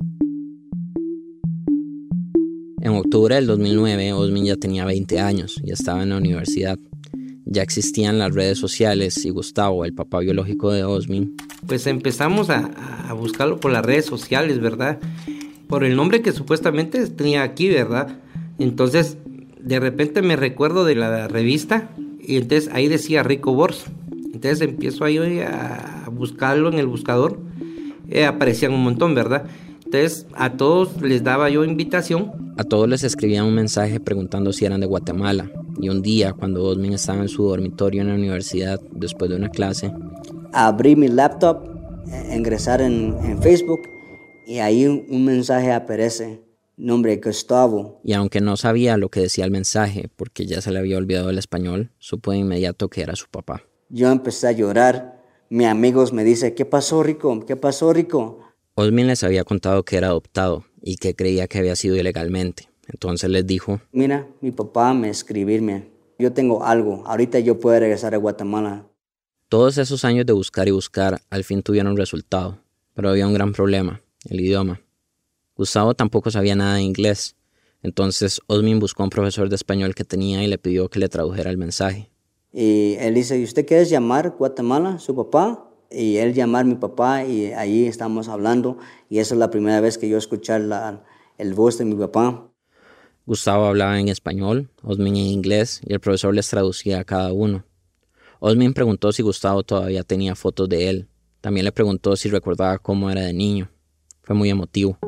En 2.82 2.92
octubre 2.92 3.36
del 3.36 3.46
2009, 3.46 4.12
Osmin 4.12 4.44
ya 4.44 4.56
tenía 4.56 4.84
20 4.84 5.18
años 5.20 5.60
y 5.64 5.72
estaba 5.72 6.02
en 6.02 6.10
la 6.10 6.18
universidad 6.18 6.78
ya 7.44 7.62
existían 7.62 8.18
las 8.18 8.34
redes 8.34 8.58
sociales 8.58 9.24
y 9.24 9.30
Gustavo, 9.30 9.84
el 9.84 9.94
papá 9.94 10.20
biológico 10.20 10.72
de 10.72 10.84
Osmin. 10.84 11.36
Pues 11.66 11.86
empezamos 11.86 12.50
a, 12.50 12.70
buscarlo 13.16 13.60
por 13.60 13.72
las 13.72 13.84
redes 13.84 14.06
sociales, 14.06 14.60
¿verdad? 14.60 14.98
Por 15.66 15.84
el 15.84 15.96
nombre 15.96 16.22
que 16.22 16.32
supuestamente 16.32 17.06
tenía 17.08 17.42
aquí, 17.42 17.68
¿verdad? 17.68 18.18
Entonces, 18.58 19.18
de 19.60 19.80
repente 19.80 20.22
me 20.22 20.36
recuerdo 20.36 20.84
de 20.84 20.94
la 20.94 21.28
revista 21.28 21.90
y 22.20 22.36
entonces 22.36 22.70
ahí 22.72 22.88
decía 22.88 23.22
Rico 23.22 23.54
Bors. 23.54 23.84
Entonces 24.10 24.60
empiezo 24.62 25.04
ahí 25.04 25.18
a 25.40 26.08
buscarlo 26.10 26.68
en 26.70 26.78
el 26.78 26.86
buscador. 26.86 27.38
Eh, 28.08 28.24
aparecían 28.24 28.72
un 28.72 28.82
montón, 28.82 29.14
¿verdad? 29.14 29.44
Entonces 29.84 30.26
a 30.34 30.54
todos 30.54 31.00
les 31.02 31.22
daba 31.22 31.50
yo 31.50 31.64
invitación. 31.64 32.32
A 32.56 32.64
todos 32.64 32.88
les 32.88 33.04
escribía 33.04 33.44
un 33.44 33.54
mensaje 33.54 34.00
preguntando 34.00 34.52
si 34.52 34.64
eran 34.64 34.80
de 34.80 34.86
Guatemala. 34.86 35.50
Y 35.80 35.88
un 35.88 36.02
día, 36.02 36.32
cuando 36.32 36.64
Osmin 36.64 36.92
estaba 36.92 37.22
en 37.22 37.28
su 37.28 37.44
dormitorio 37.44 38.02
en 38.02 38.08
la 38.08 38.14
universidad, 38.14 38.80
después 38.92 39.30
de 39.30 39.36
una 39.36 39.48
clase, 39.48 39.92
abrí 40.52 40.96
mi 40.96 41.08
laptop, 41.08 41.68
eh, 42.08 42.34
ingresar 42.36 42.80
en, 42.80 43.40
Facebook 43.42 43.82
y 44.46 44.58
ahí 44.58 44.86
un, 44.86 45.24
mensaje 45.24 45.72
aparece, 45.72 46.42
nombre 46.76 47.16
Gustavo. 47.16 48.00
Y 48.04 48.12
aunque 48.12 48.40
no 48.40 48.56
sabía 48.56 48.96
lo 48.96 49.08
que 49.08 49.20
decía 49.20 49.44
el 49.44 49.50
mensaje, 49.50 50.08
porque 50.16 50.46
ya 50.46 50.60
se 50.60 50.70
le 50.70 50.78
había 50.78 50.98
olvidado 50.98 51.30
el 51.30 51.38
español, 51.38 51.90
supo 51.98 52.32
de 52.32 52.38
inmediato 52.38 52.88
que 52.88 53.02
era 53.02 53.16
su 53.16 53.28
papá. 53.28 53.62
Yo 53.88 54.10
empecé 54.10 54.48
a 54.48 54.52
llorar. 54.52 55.20
Mis 55.48 55.66
amigos 55.66 56.12
me 56.12 56.24
dicen, 56.24 56.54
¿qué 56.54 56.64
pasó, 56.64 57.02
Rico? 57.02 57.44
¿Qué 57.46 57.56
pasó, 57.56 57.92
Rico? 57.92 58.40
Osmin 58.74 59.06
les 59.06 59.22
había 59.22 59.44
contado 59.44 59.84
que 59.84 59.96
era 59.96 60.08
adoptado 60.08 60.64
y 60.80 60.96
que 60.96 61.14
creía 61.14 61.46
que 61.46 61.58
había 61.58 61.76
sido 61.76 61.96
ilegalmente. 61.96 62.71
Entonces 62.88 63.30
les 63.30 63.46
dijo, 63.46 63.80
mira, 63.92 64.28
mi 64.40 64.50
papá 64.50 64.92
me 64.94 65.08
escribirme, 65.08 65.88
yo 66.18 66.32
tengo 66.32 66.64
algo, 66.64 67.02
ahorita 67.06 67.38
yo 67.40 67.58
puedo 67.58 67.78
regresar 67.78 68.14
a 68.14 68.18
Guatemala. 68.18 68.86
Todos 69.48 69.78
esos 69.78 70.04
años 70.04 70.26
de 70.26 70.32
buscar 70.32 70.68
y 70.68 70.70
buscar 70.70 71.20
al 71.30 71.44
fin 71.44 71.62
tuvieron 71.62 71.96
resultado, 71.96 72.58
pero 72.94 73.10
había 73.10 73.26
un 73.26 73.34
gran 73.34 73.52
problema, 73.52 74.02
el 74.28 74.40
idioma. 74.40 74.80
Gustavo 75.56 75.94
tampoco 75.94 76.30
sabía 76.30 76.56
nada 76.56 76.76
de 76.76 76.82
inglés, 76.82 77.36
entonces 77.82 78.40
Osmin 78.46 78.78
buscó 78.78 79.02
a 79.02 79.06
un 79.06 79.10
profesor 79.10 79.48
de 79.48 79.56
español 79.56 79.94
que 79.94 80.04
tenía 80.04 80.42
y 80.42 80.46
le 80.46 80.58
pidió 80.58 80.88
que 80.88 80.98
le 80.98 81.08
tradujera 81.08 81.50
el 81.50 81.58
mensaje. 81.58 82.10
Y 82.52 82.96
él 82.98 83.14
dice, 83.14 83.38
¿y 83.38 83.44
usted 83.44 83.66
quiere 83.66 83.84
llamar 83.86 84.34
Guatemala, 84.38 84.98
su 84.98 85.14
papá? 85.16 85.68
Y 85.90 86.16
él 86.16 86.32
llamar 86.32 86.62
a 86.62 86.68
mi 86.68 86.74
papá 86.74 87.24
y 87.24 87.52
ahí 87.52 87.86
estamos 87.86 88.28
hablando 88.28 88.78
y 89.10 89.18
esa 89.18 89.34
es 89.34 89.38
la 89.38 89.50
primera 89.50 89.80
vez 89.80 89.98
que 89.98 90.08
yo 90.08 90.16
escuché 90.16 90.58
la, 90.58 91.04
el 91.38 91.54
voz 91.54 91.78
de 91.78 91.84
mi 91.84 91.94
papá. 91.94 92.48
Gustavo 93.24 93.66
hablaba 93.66 94.00
en 94.00 94.08
español, 94.08 94.68
Osmin 94.82 95.16
en 95.16 95.26
inglés 95.26 95.80
y 95.86 95.92
el 95.92 96.00
profesor 96.00 96.34
les 96.34 96.48
traducía 96.48 96.98
a 96.98 97.04
cada 97.04 97.32
uno. 97.32 97.64
Osmin 98.40 98.74
preguntó 98.74 99.12
si 99.12 99.22
Gustavo 99.22 99.62
todavía 99.62 100.02
tenía 100.02 100.34
fotos 100.34 100.68
de 100.68 100.90
él. 100.90 101.08
También 101.40 101.64
le 101.64 101.70
preguntó 101.70 102.16
si 102.16 102.28
recordaba 102.28 102.78
cómo 102.78 103.10
era 103.10 103.20
de 103.20 103.32
niño. 103.32 103.70
Fue 104.22 104.34
muy 104.34 104.50
emotivo. 104.50 104.98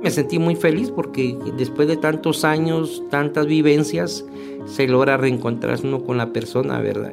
Me 0.00 0.10
sentí 0.12 0.38
muy 0.38 0.54
feliz 0.54 0.92
porque 0.92 1.36
después 1.56 1.88
de 1.88 1.96
tantos 1.96 2.44
años, 2.44 3.02
tantas 3.10 3.46
vivencias, 3.46 4.24
se 4.66 4.86
logra 4.86 5.16
reencontrarse 5.16 5.84
uno 5.84 6.04
con 6.04 6.16
la 6.16 6.32
persona, 6.32 6.78
¿verdad? 6.78 7.12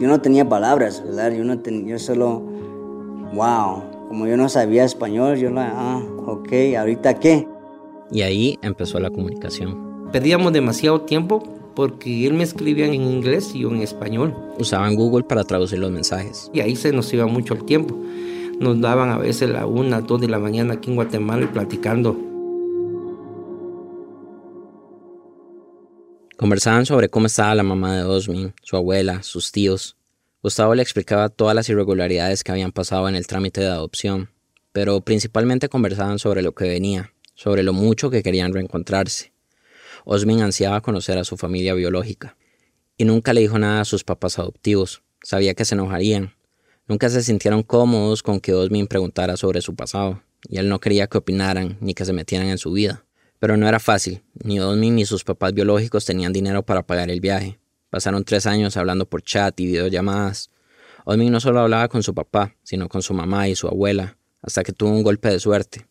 Yo 0.00 0.08
no 0.08 0.20
tenía 0.20 0.48
palabras, 0.48 1.04
¿verdad? 1.04 1.32
Yo, 1.32 1.44
no 1.44 1.60
tenía, 1.60 1.92
yo 1.92 1.98
solo, 2.00 2.40
wow, 3.32 3.84
como 4.10 4.26
yo 4.26 4.36
no 4.36 4.48
sabía 4.48 4.82
español, 4.82 5.38
yo 5.38 5.50
la, 5.50 5.72
ah, 5.72 6.02
ok, 6.26 6.52
¿ahorita 6.76 7.20
qué? 7.20 7.46
Y 8.10 8.22
ahí 8.22 8.58
empezó 8.60 8.98
la 8.98 9.08
comunicación. 9.08 10.10
Perdíamos 10.10 10.52
demasiado 10.52 11.02
tiempo 11.02 11.44
porque 11.76 12.26
él 12.26 12.34
me 12.34 12.42
escribía 12.42 12.86
en 12.86 12.94
inglés 12.94 13.52
y 13.54 13.62
en 13.62 13.76
español. 13.82 14.34
Usaban 14.58 14.96
Google 14.96 15.22
para 15.22 15.44
traducir 15.44 15.78
los 15.78 15.92
mensajes. 15.92 16.50
Y 16.52 16.58
ahí 16.58 16.74
se 16.74 16.90
nos 16.90 17.12
iba 17.14 17.24
mucho 17.26 17.54
el 17.54 17.64
tiempo. 17.64 17.96
Nos 18.58 18.80
daban 18.80 19.10
a 19.10 19.16
veces 19.16 19.48
la 19.48 19.64
una, 19.64 20.00
dos 20.00 20.20
de 20.20 20.26
la 20.26 20.40
mañana 20.40 20.74
aquí 20.74 20.90
en 20.90 20.96
Guatemala 20.96 21.44
y 21.44 21.46
platicando. 21.46 22.18
Conversaban 26.36 26.84
sobre 26.84 27.08
cómo 27.08 27.26
estaba 27.26 27.54
la 27.54 27.62
mamá 27.62 27.96
de 27.96 28.02
Osmin, 28.02 28.54
su 28.60 28.74
abuela, 28.74 29.22
sus 29.22 29.52
tíos. 29.52 29.99
Gustavo 30.42 30.74
le 30.74 30.82
explicaba 30.82 31.28
todas 31.28 31.54
las 31.54 31.68
irregularidades 31.68 32.42
que 32.42 32.50
habían 32.50 32.72
pasado 32.72 33.06
en 33.10 33.14
el 33.14 33.26
trámite 33.26 33.60
de 33.60 33.66
adopción, 33.66 34.30
pero 34.72 35.02
principalmente 35.02 35.68
conversaban 35.68 36.18
sobre 36.18 36.40
lo 36.40 36.54
que 36.54 36.66
venía, 36.66 37.12
sobre 37.34 37.62
lo 37.62 37.74
mucho 37.74 38.08
que 38.08 38.22
querían 38.22 38.54
reencontrarse. 38.54 39.34
Osmin 40.06 40.40
ansiaba 40.40 40.80
conocer 40.80 41.18
a 41.18 41.24
su 41.24 41.36
familia 41.36 41.74
biológica, 41.74 42.38
y 42.96 43.04
nunca 43.04 43.34
le 43.34 43.42
dijo 43.42 43.58
nada 43.58 43.82
a 43.82 43.84
sus 43.84 44.02
papás 44.02 44.38
adoptivos. 44.38 45.02
Sabía 45.22 45.52
que 45.52 45.66
se 45.66 45.74
enojarían. 45.74 46.32
Nunca 46.88 47.10
se 47.10 47.22
sintieron 47.22 47.62
cómodos 47.62 48.22
con 48.22 48.40
que 48.40 48.54
Osmin 48.54 48.86
preguntara 48.86 49.36
sobre 49.36 49.60
su 49.60 49.74
pasado, 49.74 50.22
y 50.48 50.56
él 50.56 50.70
no 50.70 50.80
quería 50.80 51.06
que 51.06 51.18
opinaran 51.18 51.76
ni 51.82 51.92
que 51.92 52.06
se 52.06 52.14
metieran 52.14 52.48
en 52.48 52.56
su 52.56 52.72
vida. 52.72 53.04
Pero 53.40 53.58
no 53.58 53.68
era 53.68 53.78
fácil, 53.78 54.22
ni 54.42 54.58
Osmin 54.58 54.96
ni 54.96 55.04
sus 55.04 55.22
papás 55.22 55.52
biológicos 55.52 56.06
tenían 56.06 56.32
dinero 56.32 56.62
para 56.62 56.86
pagar 56.86 57.10
el 57.10 57.20
viaje, 57.20 57.58
Pasaron 57.90 58.22
tres 58.24 58.46
años 58.46 58.76
hablando 58.76 59.06
por 59.06 59.22
chat 59.22 59.58
y 59.58 59.66
videollamadas. 59.66 60.50
Osmin 61.04 61.32
no 61.32 61.40
solo 61.40 61.60
hablaba 61.60 61.88
con 61.88 62.04
su 62.04 62.14
papá, 62.14 62.54
sino 62.62 62.88
con 62.88 63.02
su 63.02 63.14
mamá 63.14 63.48
y 63.48 63.56
su 63.56 63.66
abuela, 63.66 64.16
hasta 64.42 64.62
que 64.62 64.72
tuvo 64.72 64.90
un 64.90 65.02
golpe 65.02 65.28
de 65.28 65.40
suerte. 65.40 65.86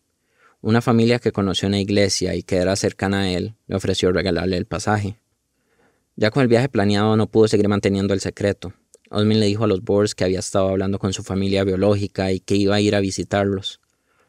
Una 0.62 0.80
familia 0.80 1.18
que 1.18 1.30
conoció 1.30 1.66
en 1.66 1.72
la 1.72 1.78
iglesia 1.78 2.34
y 2.34 2.42
que 2.42 2.56
era 2.56 2.74
cercana 2.76 3.20
a 3.20 3.30
él 3.30 3.54
le 3.66 3.76
ofreció 3.76 4.12
regalarle 4.12 4.56
el 4.56 4.64
pasaje. 4.64 5.20
Ya 6.16 6.30
con 6.30 6.42
el 6.42 6.48
viaje 6.48 6.70
planeado 6.70 7.16
no 7.16 7.30
pudo 7.30 7.48
seguir 7.48 7.68
manteniendo 7.68 8.14
el 8.14 8.20
secreto. 8.20 8.72
Osmin 9.10 9.40
le 9.40 9.46
dijo 9.46 9.64
a 9.64 9.66
los 9.66 9.82
Boers 9.82 10.14
que 10.14 10.24
había 10.24 10.38
estado 10.38 10.68
hablando 10.68 10.98
con 10.98 11.12
su 11.12 11.22
familia 11.22 11.64
biológica 11.64 12.32
y 12.32 12.40
que 12.40 12.56
iba 12.56 12.76
a 12.76 12.80
ir 12.80 12.94
a 12.94 13.00
visitarlos. 13.00 13.80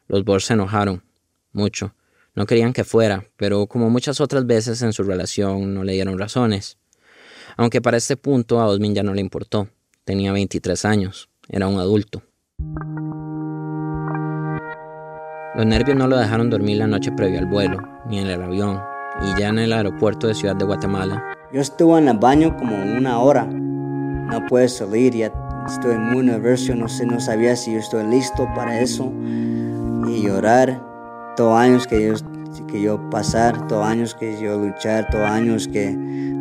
Los 0.08 0.24
Boers 0.24 0.44
se 0.44 0.54
enojaron, 0.54 1.04
mucho. 1.52 1.94
No 2.34 2.44
querían 2.44 2.72
que 2.72 2.84
fuera, 2.84 3.26
pero 3.36 3.66
como 3.66 3.88
muchas 3.88 4.20
otras 4.20 4.46
veces 4.46 4.82
en 4.82 4.92
su 4.92 5.04
relación 5.04 5.72
no 5.74 5.84
le 5.84 5.92
dieron 5.92 6.18
razones 6.18 6.78
aunque 7.56 7.80
para 7.80 7.96
este 7.96 8.16
punto 8.16 8.60
a 8.60 8.66
Osmin 8.66 8.94
ya 8.94 9.02
no 9.02 9.14
le 9.14 9.20
importó. 9.20 9.68
Tenía 10.04 10.32
23 10.32 10.84
años, 10.84 11.28
era 11.48 11.68
un 11.68 11.78
adulto. 11.78 12.22
Los 15.54 15.66
nervios 15.66 15.96
no 15.96 16.06
lo 16.06 16.16
dejaron 16.16 16.48
dormir 16.48 16.78
la 16.78 16.86
noche 16.86 17.12
previa 17.12 17.38
al 17.38 17.46
vuelo, 17.46 17.78
ni 18.08 18.18
en 18.18 18.26
el 18.26 18.42
avión, 18.42 18.80
y 19.22 19.38
ya 19.38 19.48
en 19.48 19.58
el 19.58 19.72
aeropuerto 19.72 20.26
de 20.26 20.34
Ciudad 20.34 20.56
de 20.56 20.64
Guatemala. 20.64 21.22
Yo 21.52 21.60
estuve 21.60 21.98
en 21.98 22.08
el 22.08 22.18
baño 22.18 22.56
como 22.56 22.74
una 22.74 23.18
hora. 23.18 23.44
No 23.44 24.46
puedo 24.48 24.66
salir, 24.66 25.14
ya 25.14 25.30
estoy 25.66 25.98
muy 25.98 26.24
nervioso, 26.24 26.74
no, 26.74 26.88
sé, 26.88 27.04
no 27.04 27.20
sabía 27.20 27.54
si 27.54 27.74
yo 27.74 27.78
estoy 27.78 28.06
listo 28.06 28.48
para 28.56 28.80
eso. 28.80 29.12
Y 30.08 30.22
llorar, 30.22 30.80
todos 31.36 31.58
años 31.58 31.86
que 31.86 32.08
yo, 32.08 32.14
que 32.68 32.80
yo 32.80 33.10
pasar, 33.10 33.66
todos 33.66 33.86
años 33.86 34.14
que 34.14 34.40
yo 34.40 34.58
luchar, 34.58 35.08
todos 35.10 35.28
años 35.28 35.68
que 35.68 35.96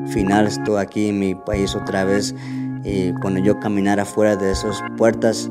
final 0.08 0.48
estoy 0.48 0.82
aquí 0.82 1.10
en 1.10 1.20
mi 1.20 1.36
país 1.36 1.76
otra 1.76 2.04
vez. 2.04 2.36
Y 2.84 3.14
cuando 3.22 3.40
yo 3.40 3.60
caminar 3.60 4.00
afuera 4.00 4.36
de 4.36 4.52
esas 4.52 4.82
puertas, 4.98 5.50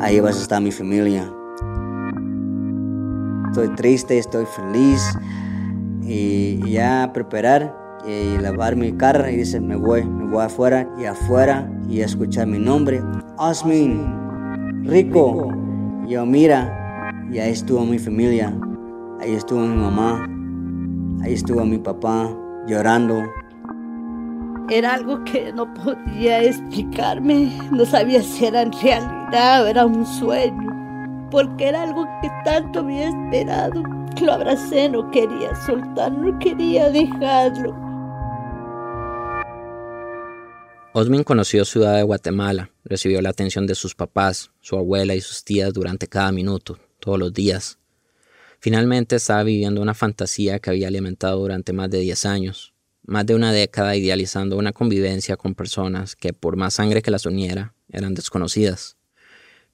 ahí 0.00 0.20
vas 0.20 0.38
a 0.38 0.42
estar 0.42 0.60
mi 0.60 0.72
familia. 0.72 1.30
Estoy 3.48 3.68
triste, 3.76 4.18
estoy 4.18 4.46
feliz. 4.46 5.00
Y 6.02 6.60
ya 6.70 7.10
preparar 7.14 7.74
y 8.06 8.36
lavar 8.38 8.76
mi 8.76 8.92
carro 8.92 9.28
y 9.28 9.36
dice 9.36 9.60
me 9.60 9.76
voy, 9.76 10.04
me 10.04 10.24
voy 10.26 10.44
afuera 10.44 10.88
y 10.98 11.06
afuera 11.06 11.70
y 11.88 12.00
escuchar 12.00 12.46
mi 12.46 12.58
nombre, 12.58 13.02
Osmin, 13.38 14.84
Rico, 14.84 15.48
yo 16.06 16.26
mira 16.26 17.24
y 17.32 17.38
ahí 17.38 17.52
estuvo 17.52 17.84
mi 17.86 17.98
familia, 17.98 18.54
ahí 19.20 19.34
estuvo 19.34 19.60
mi 19.60 19.76
mamá, 19.76 20.26
ahí 21.22 21.34
estuvo 21.34 21.64
mi 21.64 21.78
papá 21.78 22.30
llorando 22.66 23.22
era 24.70 24.94
algo 24.94 25.22
que 25.24 25.52
no 25.52 25.72
podía 25.74 26.42
explicarme, 26.42 27.52
no 27.70 27.84
sabía 27.84 28.22
si 28.22 28.46
era 28.46 28.62
en 28.62 28.72
realidad 28.72 29.64
o 29.64 29.66
era 29.66 29.84
un 29.84 30.06
sueño, 30.06 31.28
porque 31.30 31.68
era 31.68 31.82
algo 31.82 32.06
que 32.22 32.30
tanto 32.44 32.80
había 32.80 33.08
esperado. 33.08 33.82
Lo 34.22 34.32
abracé, 34.32 34.88
no 34.88 35.10
quería 35.10 35.54
soltar, 35.66 36.12
no 36.12 36.38
quería 36.38 36.88
dejarlo. 36.90 37.74
Osmin 40.92 41.24
conoció 41.24 41.64
Ciudad 41.64 41.96
de 41.96 42.04
Guatemala, 42.04 42.70
recibió 42.84 43.20
la 43.20 43.30
atención 43.30 43.66
de 43.66 43.74
sus 43.74 43.94
papás, 43.96 44.52
su 44.60 44.76
abuela 44.76 45.14
y 45.14 45.20
sus 45.20 45.44
tías 45.44 45.72
durante 45.72 46.06
cada 46.06 46.30
minuto, 46.30 46.78
todos 47.00 47.18
los 47.18 47.34
días. 47.34 47.78
Finalmente 48.64 49.16
estaba 49.16 49.42
viviendo 49.42 49.82
una 49.82 49.92
fantasía 49.92 50.58
que 50.58 50.70
había 50.70 50.88
alimentado 50.88 51.38
durante 51.38 51.74
más 51.74 51.90
de 51.90 51.98
10 51.98 52.24
años, 52.24 52.72
más 53.02 53.26
de 53.26 53.34
una 53.34 53.52
década 53.52 53.94
idealizando 53.94 54.56
una 54.56 54.72
convivencia 54.72 55.36
con 55.36 55.54
personas 55.54 56.16
que 56.16 56.32
por 56.32 56.56
más 56.56 56.72
sangre 56.72 57.02
que 57.02 57.10
las 57.10 57.26
uniera 57.26 57.74
eran 57.90 58.14
desconocidas. 58.14 58.96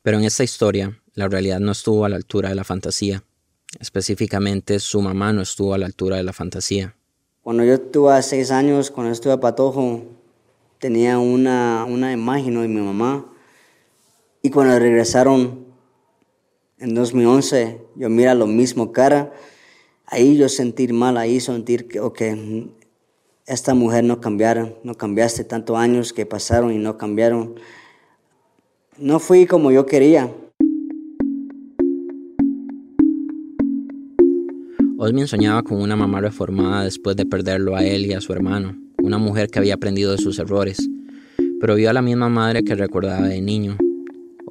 Pero 0.02 0.18
en 0.18 0.24
esta 0.24 0.42
historia, 0.42 1.00
la 1.14 1.28
realidad 1.28 1.60
no 1.60 1.70
estuvo 1.70 2.04
a 2.04 2.08
la 2.08 2.16
altura 2.16 2.48
de 2.48 2.56
la 2.56 2.64
fantasía. 2.64 3.22
Específicamente, 3.78 4.80
su 4.80 5.00
mamá 5.00 5.32
no 5.32 5.42
estuvo 5.42 5.72
a 5.72 5.78
la 5.78 5.86
altura 5.86 6.16
de 6.16 6.24
la 6.24 6.32
fantasía. 6.32 6.96
Cuando 7.42 7.62
yo 7.62 7.80
tuve 7.80 8.20
seis 8.24 8.50
años, 8.50 8.90
cuando 8.90 9.12
estuve 9.12 9.34
a 9.34 9.38
Patojo, 9.38 10.02
tenía 10.80 11.20
una, 11.20 11.86
una 11.88 12.12
imagen 12.12 12.60
de 12.60 12.66
mi 12.66 12.80
mamá. 12.80 13.24
Y 14.42 14.50
cuando 14.50 14.76
regresaron 14.80 15.69
en 16.80 16.94
2011, 16.94 17.78
yo 17.96 18.08
mira 18.08 18.34
lo 18.34 18.46
mismo 18.46 18.90
cara. 18.90 19.32
Ahí 20.06 20.36
yo 20.36 20.48
sentir 20.48 20.92
mal, 20.92 21.18
ahí 21.18 21.38
sentir 21.38 21.86
que, 21.86 22.00
okay, 22.00 22.72
esta 23.46 23.74
mujer 23.74 24.02
no 24.04 24.20
cambiaron, 24.20 24.74
no 24.82 24.94
cambiaste 24.94 25.44
tantos 25.44 25.76
años 25.76 26.12
que 26.12 26.26
pasaron 26.26 26.72
y 26.72 26.78
no 26.78 26.96
cambiaron. 26.96 27.54
No 28.98 29.20
fui 29.20 29.46
como 29.46 29.70
yo 29.70 29.86
quería. 29.86 30.34
Osmin 34.98 35.26
soñaba 35.26 35.62
con 35.62 35.80
una 35.80 35.96
mamá 35.96 36.20
reformada 36.20 36.84
después 36.84 37.16
de 37.16 37.24
perderlo 37.24 37.76
a 37.76 37.84
él 37.84 38.06
y 38.06 38.12
a 38.12 38.20
su 38.20 38.32
hermano, 38.32 38.76
una 39.02 39.18
mujer 39.18 39.48
que 39.48 39.58
había 39.58 39.74
aprendido 39.74 40.12
de 40.12 40.18
sus 40.18 40.38
errores, 40.38 40.88
pero 41.60 41.74
vio 41.74 41.88
a 41.88 41.94
la 41.94 42.02
misma 42.02 42.28
madre 42.28 42.64
que 42.64 42.74
recordaba 42.74 43.26
de 43.26 43.40
niño. 43.40 43.78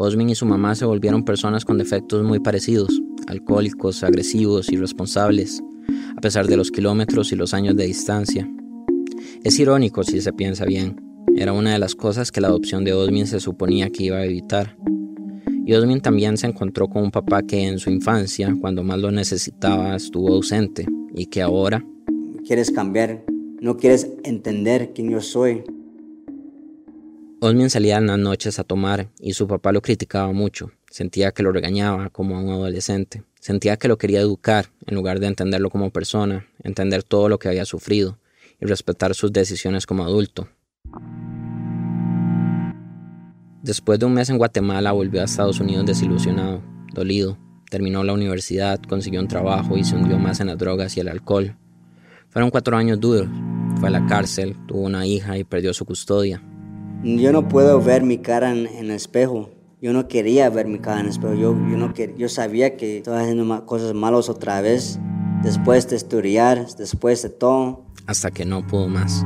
Osmin 0.01 0.29
y 0.29 0.35
su 0.35 0.45
mamá 0.45 0.75
se 0.75 0.85
volvieron 0.85 1.25
personas 1.25 1.65
con 1.65 1.77
defectos 1.77 2.23
muy 2.23 2.39
parecidos, 2.39 3.01
alcohólicos, 3.27 4.01
agresivos, 4.01 4.71
irresponsables, 4.71 5.61
a 6.15 6.21
pesar 6.21 6.47
de 6.47 6.55
los 6.55 6.71
kilómetros 6.71 7.33
y 7.33 7.35
los 7.35 7.53
años 7.53 7.75
de 7.75 7.85
distancia. 7.85 8.49
Es 9.43 9.59
irónico 9.59 10.05
si 10.05 10.21
se 10.21 10.31
piensa 10.31 10.63
bien. 10.63 10.95
Era 11.35 11.51
una 11.51 11.73
de 11.73 11.79
las 11.79 11.95
cosas 11.95 12.31
que 12.31 12.39
la 12.39 12.47
adopción 12.47 12.85
de 12.85 12.93
Osmin 12.93 13.27
se 13.27 13.41
suponía 13.41 13.89
que 13.89 14.05
iba 14.05 14.15
a 14.15 14.25
evitar. 14.25 14.77
Y 15.65 15.73
Osmin 15.73 15.99
también 15.99 16.37
se 16.37 16.47
encontró 16.47 16.87
con 16.87 17.03
un 17.03 17.11
papá 17.11 17.43
que 17.43 17.67
en 17.67 17.77
su 17.77 17.89
infancia, 17.89 18.55
cuando 18.61 18.83
más 18.83 18.99
lo 18.99 19.11
necesitaba, 19.11 19.97
estuvo 19.97 20.29
ausente 20.29 20.85
y 21.13 21.25
que 21.25 21.41
ahora... 21.41 21.85
Quieres 22.47 22.71
cambiar, 22.71 23.25
no 23.59 23.75
quieres 23.75 24.09
entender 24.23 24.93
quién 24.95 25.09
yo 25.09 25.19
soy. 25.19 25.61
Osmin 27.41 27.69
salía 27.69 27.97
en 27.97 28.07
las 28.07 28.19
noches 28.19 28.59
a 28.59 28.65
tomar 28.65 29.07
y 29.17 29.31
su 29.31 29.47
papá 29.47 29.71
lo 29.71 29.81
criticaba 29.81 30.33
mucho. 30.33 30.71
Sentía 30.91 31.31
que 31.31 31.41
lo 31.41 31.53
regañaba 31.53 32.09
como 32.09 32.35
a 32.35 32.41
un 32.41 32.49
adolescente. 32.49 33.23
Sentía 33.39 33.77
que 33.77 33.87
lo 33.87 33.97
quería 33.97 34.19
educar 34.19 34.65
en 34.85 34.95
lugar 34.95 35.21
de 35.21 35.27
entenderlo 35.27 35.69
como 35.69 35.89
persona, 35.89 36.47
entender 36.63 37.01
todo 37.03 37.29
lo 37.29 37.39
que 37.39 37.47
había 37.47 37.63
sufrido 37.63 38.17
y 38.59 38.65
respetar 38.65 39.15
sus 39.15 39.31
decisiones 39.31 39.85
como 39.85 40.03
adulto. 40.03 40.49
Después 43.63 43.99
de 43.99 44.05
un 44.05 44.15
mes 44.15 44.29
en 44.29 44.37
Guatemala 44.37 44.91
volvió 44.91 45.21
a 45.21 45.25
Estados 45.25 45.61
Unidos 45.61 45.85
desilusionado, 45.85 46.61
dolido. 46.93 47.37
Terminó 47.69 48.03
la 48.03 48.11
universidad, 48.11 48.81
consiguió 48.81 49.21
un 49.21 49.29
trabajo 49.29 49.77
y 49.77 49.85
se 49.85 49.95
hundió 49.95 50.19
más 50.19 50.41
en 50.41 50.47
las 50.47 50.57
drogas 50.57 50.97
y 50.97 50.99
el 50.99 51.07
alcohol. 51.07 51.55
Fueron 52.27 52.49
cuatro 52.49 52.75
años 52.75 52.99
duros. 52.99 53.29
Fue 53.79 53.87
a 53.87 53.91
la 53.91 54.05
cárcel, 54.07 54.57
tuvo 54.67 54.81
una 54.81 55.05
hija 55.05 55.37
y 55.37 55.45
perdió 55.45 55.73
su 55.73 55.85
custodia. 55.85 56.43
Yo 57.03 57.31
no 57.31 57.47
puedo 57.47 57.81
ver 57.81 58.03
mi 58.03 58.17
cara 58.17 58.51
en, 58.51 58.67
el 58.67 58.91
espejo. 58.91 59.49
Yo 59.81 59.93
no 59.93 60.09
quería 60.09 60.49
ver 60.49 60.67
mi 60.67 60.79
cara 60.79 60.99
en 60.99 61.05
el 61.05 61.11
espejo. 61.11 61.33
Yo, 61.33 61.55
yo, 61.69 61.77
no 61.77 61.93
yo 61.93 62.27
sabía 62.27 62.75
que 62.75 62.97
estaba 62.97 63.21
haciendo 63.21 63.65
cosas 63.65 63.93
malas 63.93 64.27
otra 64.27 64.59
vez 64.59 64.99
después 65.41 65.89
de 65.89 65.95
estudiar, 65.95 66.67
después 66.75 67.21
de 67.23 67.29
todo. 67.29 67.85
Hasta 68.05 68.31
que 68.31 68.43
no 68.43 68.67
pudo 68.67 68.89
más. 68.89 69.25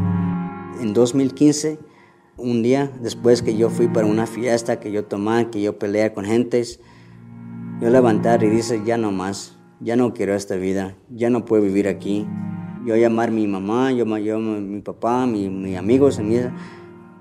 En 0.81 0.93
2015, 0.93 1.79
un 2.37 2.61
día 2.61 2.91
después 3.01 3.41
que 3.41 3.57
yo 3.57 3.71
fui 3.71 3.87
para 3.87 4.05
una 4.05 4.27
fiesta, 4.27 4.79
que 4.79 4.91
yo 4.91 5.05
tomé, 5.05 5.49
que 5.49 5.59
yo 5.59 5.79
peleé 5.79 6.13
con 6.13 6.25
gentes, 6.25 6.79
yo 7.81 7.89
levantar 7.89 8.43
y 8.43 8.49
dice, 8.49 8.83
ya 8.85 8.97
no 8.97 9.11
más, 9.11 9.57
ya 9.79 9.95
no 9.95 10.13
quiero 10.13 10.35
esta 10.35 10.55
vida, 10.55 10.95
ya 11.09 11.31
no 11.31 11.45
puedo 11.45 11.63
vivir 11.63 11.87
aquí. 11.87 12.27
Yo 12.85 12.97
llamar 12.97 13.29
a 13.29 13.31
mi 13.31 13.47
mamá, 13.47 13.91
yo, 13.93 14.05
yo 14.17 14.37
mi 14.39 14.81
papá, 14.81 15.25
mis 15.25 15.49
mi 15.49 15.75
amigos, 15.75 16.19
mi, 16.19 16.37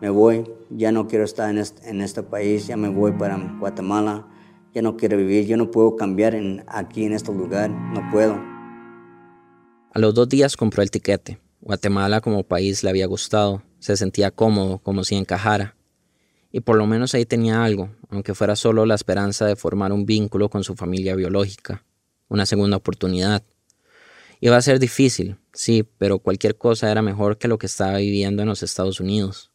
me 0.02 0.10
voy, 0.10 0.44
ya 0.68 0.90
no 0.90 1.06
quiero 1.06 1.24
estar 1.24 1.48
en 1.48 2.00
este, 2.00 2.22
país, 2.24 2.66
ya 2.66 2.76
me 2.76 2.88
voy 2.88 3.12
para 3.12 3.36
Guatemala, 3.60 4.26
ya 4.74 4.82
no 4.82 4.96
quiero 4.96 5.16
vivir, 5.16 5.46
yo 5.46 5.56
no 5.56 5.70
puedo 5.70 5.94
cambiar 5.94 6.34
en, 6.34 6.64
aquí 6.66 7.04
en 7.04 7.12
este 7.12 7.32
lugar, 7.32 7.70
no 7.70 8.10
puedo. 8.10 8.34
A 9.94 10.00
los 10.00 10.12
dos 10.12 10.28
días 10.28 10.56
compró 10.56 10.82
el 10.82 10.90
tiquete. 10.90 11.38
Guatemala 11.60 12.20
como 12.20 12.42
país 12.42 12.82
le 12.82 12.90
había 12.90 13.06
gustado, 13.06 13.62
se 13.78 13.96
sentía 13.96 14.32
cómodo, 14.32 14.78
como 14.78 15.04
si 15.04 15.14
encajara. 15.14 15.76
Y 16.50 16.62
por 16.62 16.78
lo 16.78 16.88
menos 16.88 17.14
ahí 17.14 17.24
tenía 17.24 17.62
algo, 17.62 17.88
aunque 18.10 18.34
fuera 18.34 18.56
solo 18.56 18.84
la 18.86 18.96
esperanza 18.96 19.46
de 19.46 19.54
formar 19.54 19.92
un 19.92 20.04
vínculo 20.04 20.48
con 20.48 20.64
su 20.64 20.74
familia 20.74 21.14
biológica, 21.14 21.84
una 22.28 22.44
segunda 22.44 22.76
oportunidad. 22.76 23.44
Iba 24.40 24.56
a 24.56 24.62
ser 24.62 24.80
difícil, 24.80 25.36
sí, 25.52 25.84
pero 25.96 26.18
cualquier 26.18 26.58
cosa 26.58 26.90
era 26.90 27.02
mejor 27.02 27.38
que 27.38 27.46
lo 27.46 27.56
que 27.56 27.66
estaba 27.66 27.98
viviendo 27.98 28.42
en 28.42 28.48
los 28.48 28.64
Estados 28.64 28.98
Unidos. 28.98 29.51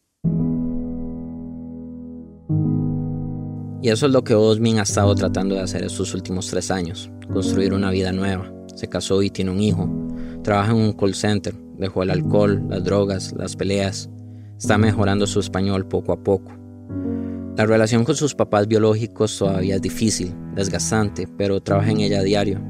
Y 3.80 3.90
eso 3.90 4.06
es 4.06 4.12
lo 4.12 4.24
que 4.24 4.34
Osmin 4.34 4.80
ha 4.80 4.82
estado 4.82 5.14
tratando 5.14 5.54
de 5.54 5.60
hacer 5.60 5.84
estos 5.84 6.12
últimos 6.12 6.48
tres 6.48 6.70
años, 6.70 7.10
construir 7.32 7.72
una 7.72 7.90
vida 7.90 8.10
nueva. 8.10 8.52
Se 8.74 8.88
casó 8.88 9.22
y 9.22 9.30
tiene 9.30 9.52
un 9.52 9.60
hijo. 9.60 9.88
Trabaja 10.42 10.72
en 10.72 10.78
un 10.78 10.92
call 10.92 11.14
center, 11.14 11.54
dejó 11.76 12.02
el 12.02 12.10
alcohol, 12.10 12.60
las 12.68 12.82
drogas, 12.82 13.32
las 13.36 13.54
peleas. 13.54 14.10
Está 14.58 14.78
mejorando 14.78 15.26
su 15.28 15.38
español 15.38 15.86
poco 15.86 16.12
a 16.12 16.22
poco. 16.22 16.50
La 17.56 17.66
relación 17.66 18.04
con 18.04 18.16
sus 18.16 18.34
papás 18.34 18.66
biológicos 18.66 19.36
todavía 19.38 19.76
es 19.76 19.82
difícil, 19.82 20.34
desgastante, 20.54 21.28
pero 21.36 21.60
trabaja 21.60 21.90
en 21.90 22.00
ella 22.00 22.20
a 22.20 22.24
diario. 22.24 22.60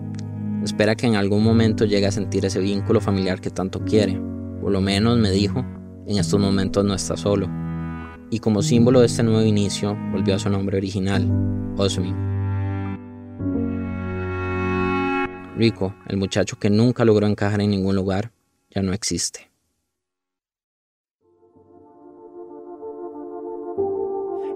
Espera 0.63 0.95
que 0.95 1.07
en 1.07 1.17
algún 1.17 1.43
momento 1.43 1.87
llegue 1.87 2.07
a 2.07 2.13
sentir 2.13 2.45
ese 2.45 2.61
vínculo 2.61 3.01
familiar 3.01 3.41
que 3.41 3.51
tanto 3.51 3.81
quiere. 3.81 4.21
Por 4.61 4.73
lo 4.73 4.81
menos 4.83 5.19
me 5.19 5.31
dijo, 5.31 5.65
en 6.07 6.19
estos 6.19 6.39
momentos 6.39 6.85
no 6.85 6.95
está 6.95 7.17
solo. 7.17 7.49
Y 8.31 8.41
como 8.41 8.63
símbolo 8.63 9.01
de 9.01 9.07
este 9.07 9.23
nuevo 9.23 9.43
inicio, 9.43 9.97
volvió 10.13 10.35
a 10.35 10.39
su 10.39 10.51
nombre 10.51 10.77
original, 10.77 11.27
Osmin. 11.77 12.15
Rico, 15.57 15.95
el 16.07 16.19
muchacho 16.19 16.59
que 16.59 16.71
nunca 16.71 17.05
logró 17.05 17.27
encajar 17.27 17.61
en 17.61 17.71
ningún 17.71 17.97
lugar, 17.97 18.31
ya 18.71 18.83
no 18.83 18.93
existe. 18.93 19.51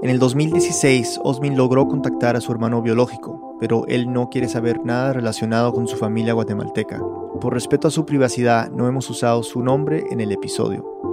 En 0.03 0.11
el 0.11 0.19
2016, 0.19 1.21
Osmin 1.23 1.57
logró 1.57 1.87
contactar 1.87 2.37
a 2.37 2.41
su 2.41 2.51
hermano 2.53 2.83
biológico, 2.83 3.57
pero 3.61 3.87
él 3.87 4.13
no 4.13 4.29
quiere 4.31 4.49
saber 4.49 4.85
nada 4.85 5.13
relacionado 5.13 5.73
con 5.73 5.87
su 5.87 5.97
familia 5.97 6.33
guatemalteca. 6.35 7.01
Por 7.41 7.55
respeto 7.55 7.89
a 7.89 7.93
su 7.93 8.05
privacidad, 8.05 8.71
no 8.71 8.89
hemos 8.89 9.09
usado 9.09 9.45
su 9.45 9.63
nombre 9.63 10.05
en 10.11 10.21
el 10.21 10.33
episodio. 10.33 11.12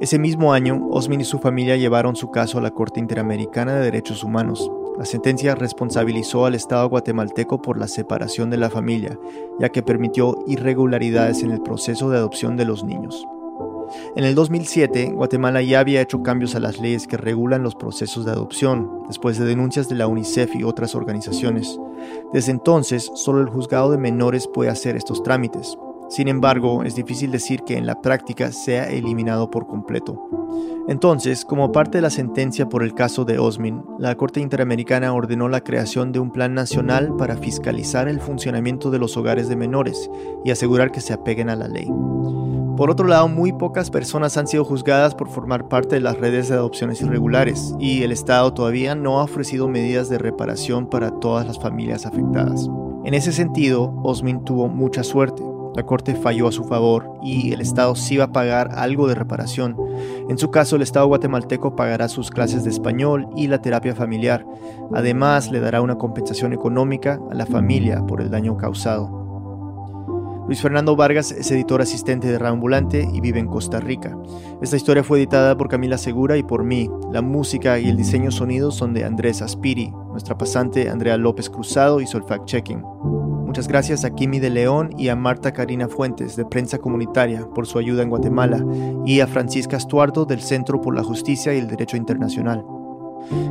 Ese 0.00 0.16
mismo 0.20 0.52
año, 0.52 0.86
Osmin 0.90 1.22
y 1.22 1.24
su 1.24 1.40
familia 1.40 1.76
llevaron 1.76 2.14
su 2.14 2.30
caso 2.30 2.58
a 2.58 2.60
la 2.60 2.70
Corte 2.70 3.00
Interamericana 3.00 3.74
de 3.74 3.86
Derechos 3.86 4.22
Humanos. 4.22 4.70
La 4.96 5.04
sentencia 5.04 5.56
responsabilizó 5.56 6.46
al 6.46 6.54
Estado 6.54 6.88
guatemalteco 6.88 7.60
por 7.60 7.78
la 7.78 7.88
separación 7.88 8.48
de 8.48 8.58
la 8.58 8.70
familia, 8.70 9.18
ya 9.58 9.70
que 9.70 9.82
permitió 9.82 10.38
irregularidades 10.46 11.42
en 11.42 11.50
el 11.50 11.60
proceso 11.62 12.10
de 12.10 12.18
adopción 12.18 12.56
de 12.56 12.64
los 12.64 12.84
niños. 12.84 13.26
En 14.14 14.22
el 14.22 14.36
2007, 14.36 15.12
Guatemala 15.14 15.62
ya 15.62 15.80
había 15.80 16.00
hecho 16.00 16.22
cambios 16.22 16.54
a 16.54 16.60
las 16.60 16.78
leyes 16.78 17.08
que 17.08 17.16
regulan 17.16 17.64
los 17.64 17.74
procesos 17.74 18.24
de 18.24 18.30
adopción, 18.30 19.02
después 19.08 19.36
de 19.36 19.46
denuncias 19.46 19.88
de 19.88 19.96
la 19.96 20.06
UNICEF 20.06 20.54
y 20.54 20.62
otras 20.62 20.94
organizaciones. 20.94 21.76
Desde 22.32 22.52
entonces, 22.52 23.10
solo 23.14 23.40
el 23.40 23.48
juzgado 23.48 23.90
de 23.90 23.98
menores 23.98 24.46
puede 24.46 24.70
hacer 24.70 24.94
estos 24.94 25.24
trámites. 25.24 25.76
Sin 26.08 26.28
embargo, 26.28 26.84
es 26.84 26.94
difícil 26.94 27.30
decir 27.30 27.62
que 27.62 27.76
en 27.76 27.86
la 27.86 28.00
práctica 28.00 28.50
sea 28.52 28.88
eliminado 28.90 29.50
por 29.50 29.66
completo. 29.66 30.28
Entonces, 30.88 31.44
como 31.44 31.70
parte 31.70 31.98
de 31.98 32.02
la 32.02 32.10
sentencia 32.10 32.68
por 32.68 32.82
el 32.82 32.94
caso 32.94 33.26
de 33.26 33.38
Osmin, 33.38 33.84
la 33.98 34.14
Corte 34.16 34.40
Interamericana 34.40 35.12
ordenó 35.12 35.48
la 35.48 35.60
creación 35.60 36.12
de 36.12 36.18
un 36.18 36.30
plan 36.30 36.54
nacional 36.54 37.14
para 37.18 37.36
fiscalizar 37.36 38.08
el 38.08 38.20
funcionamiento 38.20 38.90
de 38.90 38.98
los 38.98 39.16
hogares 39.18 39.48
de 39.48 39.56
menores 39.56 40.10
y 40.44 40.50
asegurar 40.50 40.90
que 40.90 41.02
se 41.02 41.12
apeguen 41.12 41.50
a 41.50 41.56
la 41.56 41.68
ley. 41.68 41.88
Por 42.78 42.90
otro 42.90 43.08
lado, 43.08 43.28
muy 43.28 43.52
pocas 43.52 43.90
personas 43.90 44.36
han 44.36 44.46
sido 44.46 44.64
juzgadas 44.64 45.14
por 45.14 45.28
formar 45.28 45.68
parte 45.68 45.96
de 45.96 46.00
las 46.00 46.16
redes 46.16 46.48
de 46.48 46.54
adopciones 46.54 47.02
irregulares 47.02 47.74
y 47.80 48.02
el 48.04 48.12
Estado 48.12 48.54
todavía 48.54 48.94
no 48.94 49.18
ha 49.18 49.24
ofrecido 49.24 49.68
medidas 49.68 50.08
de 50.08 50.16
reparación 50.16 50.86
para 50.86 51.10
todas 51.10 51.44
las 51.44 51.58
familias 51.58 52.06
afectadas. 52.06 52.70
En 53.04 53.14
ese 53.14 53.32
sentido, 53.32 53.92
Osmin 54.04 54.44
tuvo 54.44 54.68
mucha 54.68 55.02
suerte. 55.02 55.42
La 55.78 55.86
corte 55.86 56.16
falló 56.16 56.48
a 56.48 56.52
su 56.52 56.64
favor 56.64 57.08
y 57.22 57.52
el 57.52 57.60
Estado 57.60 57.94
sí 57.94 58.16
va 58.16 58.24
a 58.24 58.32
pagar 58.32 58.70
algo 58.74 59.06
de 59.06 59.14
reparación. 59.14 59.76
En 60.28 60.36
su 60.36 60.50
caso, 60.50 60.74
el 60.74 60.82
Estado 60.82 61.06
guatemalteco 61.06 61.76
pagará 61.76 62.08
sus 62.08 62.32
clases 62.32 62.64
de 62.64 62.70
español 62.70 63.28
y 63.36 63.46
la 63.46 63.62
terapia 63.62 63.94
familiar. 63.94 64.44
Además, 64.92 65.52
le 65.52 65.60
dará 65.60 65.80
una 65.80 65.94
compensación 65.94 66.52
económica 66.52 67.20
a 67.30 67.34
la 67.34 67.46
familia 67.46 68.04
por 68.04 68.20
el 68.20 68.28
daño 68.28 68.56
causado. 68.56 70.44
Luis 70.48 70.60
Fernando 70.60 70.96
Vargas 70.96 71.30
es 71.30 71.48
editor 71.52 71.80
asistente 71.80 72.26
de 72.26 72.40
Reambulante 72.40 73.08
y 73.14 73.20
vive 73.20 73.38
en 73.38 73.46
Costa 73.46 73.78
Rica. 73.78 74.18
Esta 74.60 74.74
historia 74.74 75.04
fue 75.04 75.18
editada 75.18 75.56
por 75.56 75.68
Camila 75.68 75.96
Segura 75.96 76.36
y 76.36 76.42
por 76.42 76.64
mí. 76.64 76.90
La 77.12 77.22
música 77.22 77.78
y 77.78 77.88
el 77.88 77.96
diseño 77.96 78.32
sonido 78.32 78.72
son 78.72 78.94
de 78.94 79.04
Andrés 79.04 79.42
Aspiri. 79.42 79.92
Nuestra 80.10 80.36
pasante 80.36 80.90
Andrea 80.90 81.16
López 81.16 81.48
Cruzado 81.48 82.00
hizo 82.00 82.18
el 82.18 82.24
fact-checking. 82.24 83.27
Muchas 83.48 83.66
gracias 83.66 84.04
a 84.04 84.10
Kimi 84.10 84.40
de 84.40 84.50
León 84.50 84.90
y 84.98 85.08
a 85.08 85.16
Marta 85.16 85.54
Karina 85.54 85.88
Fuentes 85.88 86.36
de 86.36 86.44
Prensa 86.44 86.76
Comunitaria 86.76 87.48
por 87.54 87.66
su 87.66 87.78
ayuda 87.78 88.02
en 88.02 88.10
Guatemala 88.10 88.62
y 89.06 89.20
a 89.20 89.26
Francisca 89.26 89.78
Estuardo 89.78 90.26
del 90.26 90.42
Centro 90.42 90.82
por 90.82 90.94
la 90.94 91.02
Justicia 91.02 91.54
y 91.54 91.58
el 91.58 91.66
Derecho 91.66 91.96
Internacional. 91.96 92.62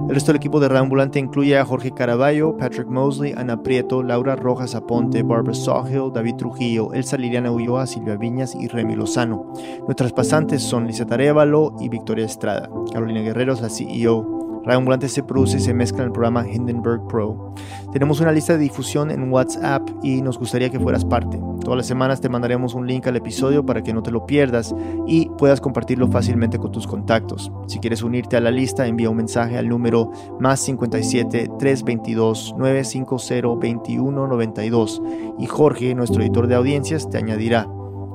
El 0.07 0.13
resto 0.13 0.27
del 0.27 0.37
equipo 0.37 0.59
de 0.59 0.69
Reambulante 0.69 1.17
incluye 1.17 1.57
a 1.57 1.65
Jorge 1.65 1.91
Caraballo, 1.91 2.55
Patrick 2.57 2.87
Mosley, 2.87 3.33
Ana 3.35 3.63
Prieto, 3.63 4.03
Laura 4.03 4.35
Rojas 4.35 4.75
Aponte, 4.75 5.23
Barbara 5.23 5.55
Sawhill, 5.55 6.13
David 6.13 6.35
Trujillo, 6.35 6.93
Elsa 6.93 7.17
Liliana 7.17 7.51
Ulloa, 7.51 7.87
Silvia 7.87 8.17
Viñas 8.17 8.53
y 8.53 8.67
Remy 8.67 8.95
Lozano. 8.95 9.51
Nuestras 9.87 10.13
pasantes 10.13 10.61
son 10.61 10.85
Lisa 10.85 11.07
Arevalo 11.09 11.73
y 11.79 11.89
Victoria 11.89 12.25
Estrada. 12.25 12.69
Carolina 12.93 13.21
Guerrero 13.21 13.53
es 13.53 13.61
la 13.61 13.69
CEO. 13.69 14.36
Ambulante 14.75 15.07
se 15.09 15.23
produce 15.23 15.57
y 15.57 15.61
se 15.61 15.73
mezcla 15.73 16.01
en 16.01 16.07
el 16.07 16.11
programa 16.11 16.47
Hindenburg 16.47 17.07
Pro. 17.07 17.53
Tenemos 17.91 18.19
una 18.19 18.31
lista 18.31 18.53
de 18.53 18.59
difusión 18.59 19.11
en 19.11 19.31
WhatsApp 19.31 19.87
y 20.03 20.21
nos 20.21 20.37
gustaría 20.37 20.69
que 20.69 20.79
fueras 20.79 21.05
parte. 21.05 21.39
Todas 21.63 21.77
las 21.77 21.87
semanas 21.87 22.21
te 22.21 22.29
mandaremos 22.29 22.73
un 22.73 22.85
link 22.85 23.07
al 23.07 23.15
episodio 23.15 23.65
para 23.65 23.81
que 23.81 23.93
no 23.93 24.03
te 24.03 24.11
lo 24.11 24.25
pierdas 24.25 24.75
y 25.07 25.29
puedas 25.37 25.61
compartirlo 25.61 26.07
fácilmente 26.07 26.59
con 26.59 26.71
tus 26.71 26.85
contactos. 26.85 27.51
Si 27.67 27.79
quieres 27.79 28.03
unirte 28.03 28.37
a 28.37 28.41
la 28.41 28.51
lista, 28.51 28.87
envía 28.87 29.09
un 29.09 29.17
mensaje 29.17 29.57
al 29.57 29.69
número 29.69 30.11
más 30.39 30.59
57 30.59 31.49
322 31.57 32.55
950 32.57 33.47
2192 33.47 35.01
y 35.39 35.45
Jorge, 35.45 35.95
nuestro 35.95 36.21
editor 36.21 36.47
de 36.47 36.55
audiencias, 36.55 37.09
te 37.09 37.17
añadirá. 37.17 37.67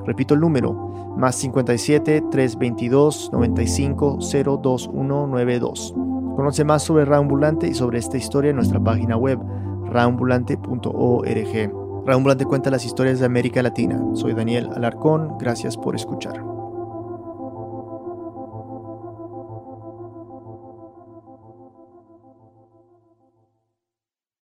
Repito 0.05 0.33
el 0.33 0.41
número, 0.41 0.73
más 1.17 1.35
57 1.35 2.23
322 2.31 3.29
95 3.31 4.17
02192. 4.19 5.95
Conoce 6.35 6.63
más 6.63 6.83
sobre 6.83 7.05
Raambulante 7.05 7.67
y 7.67 7.73
sobre 7.73 7.99
esta 7.99 8.17
historia 8.17 8.49
en 8.49 8.55
nuestra 8.55 8.79
página 8.79 9.17
web, 9.17 9.39
raambulante.org. 9.85 12.05
Raambulante 12.05 12.45
cuenta 12.45 12.71
las 12.71 12.85
historias 12.85 13.19
de 13.19 13.25
América 13.25 13.63
Latina. 13.63 14.01
Soy 14.13 14.33
Daniel 14.33 14.69
Alarcón, 14.75 15.37
gracias 15.39 15.77
por 15.77 15.95
escuchar. 15.95 16.52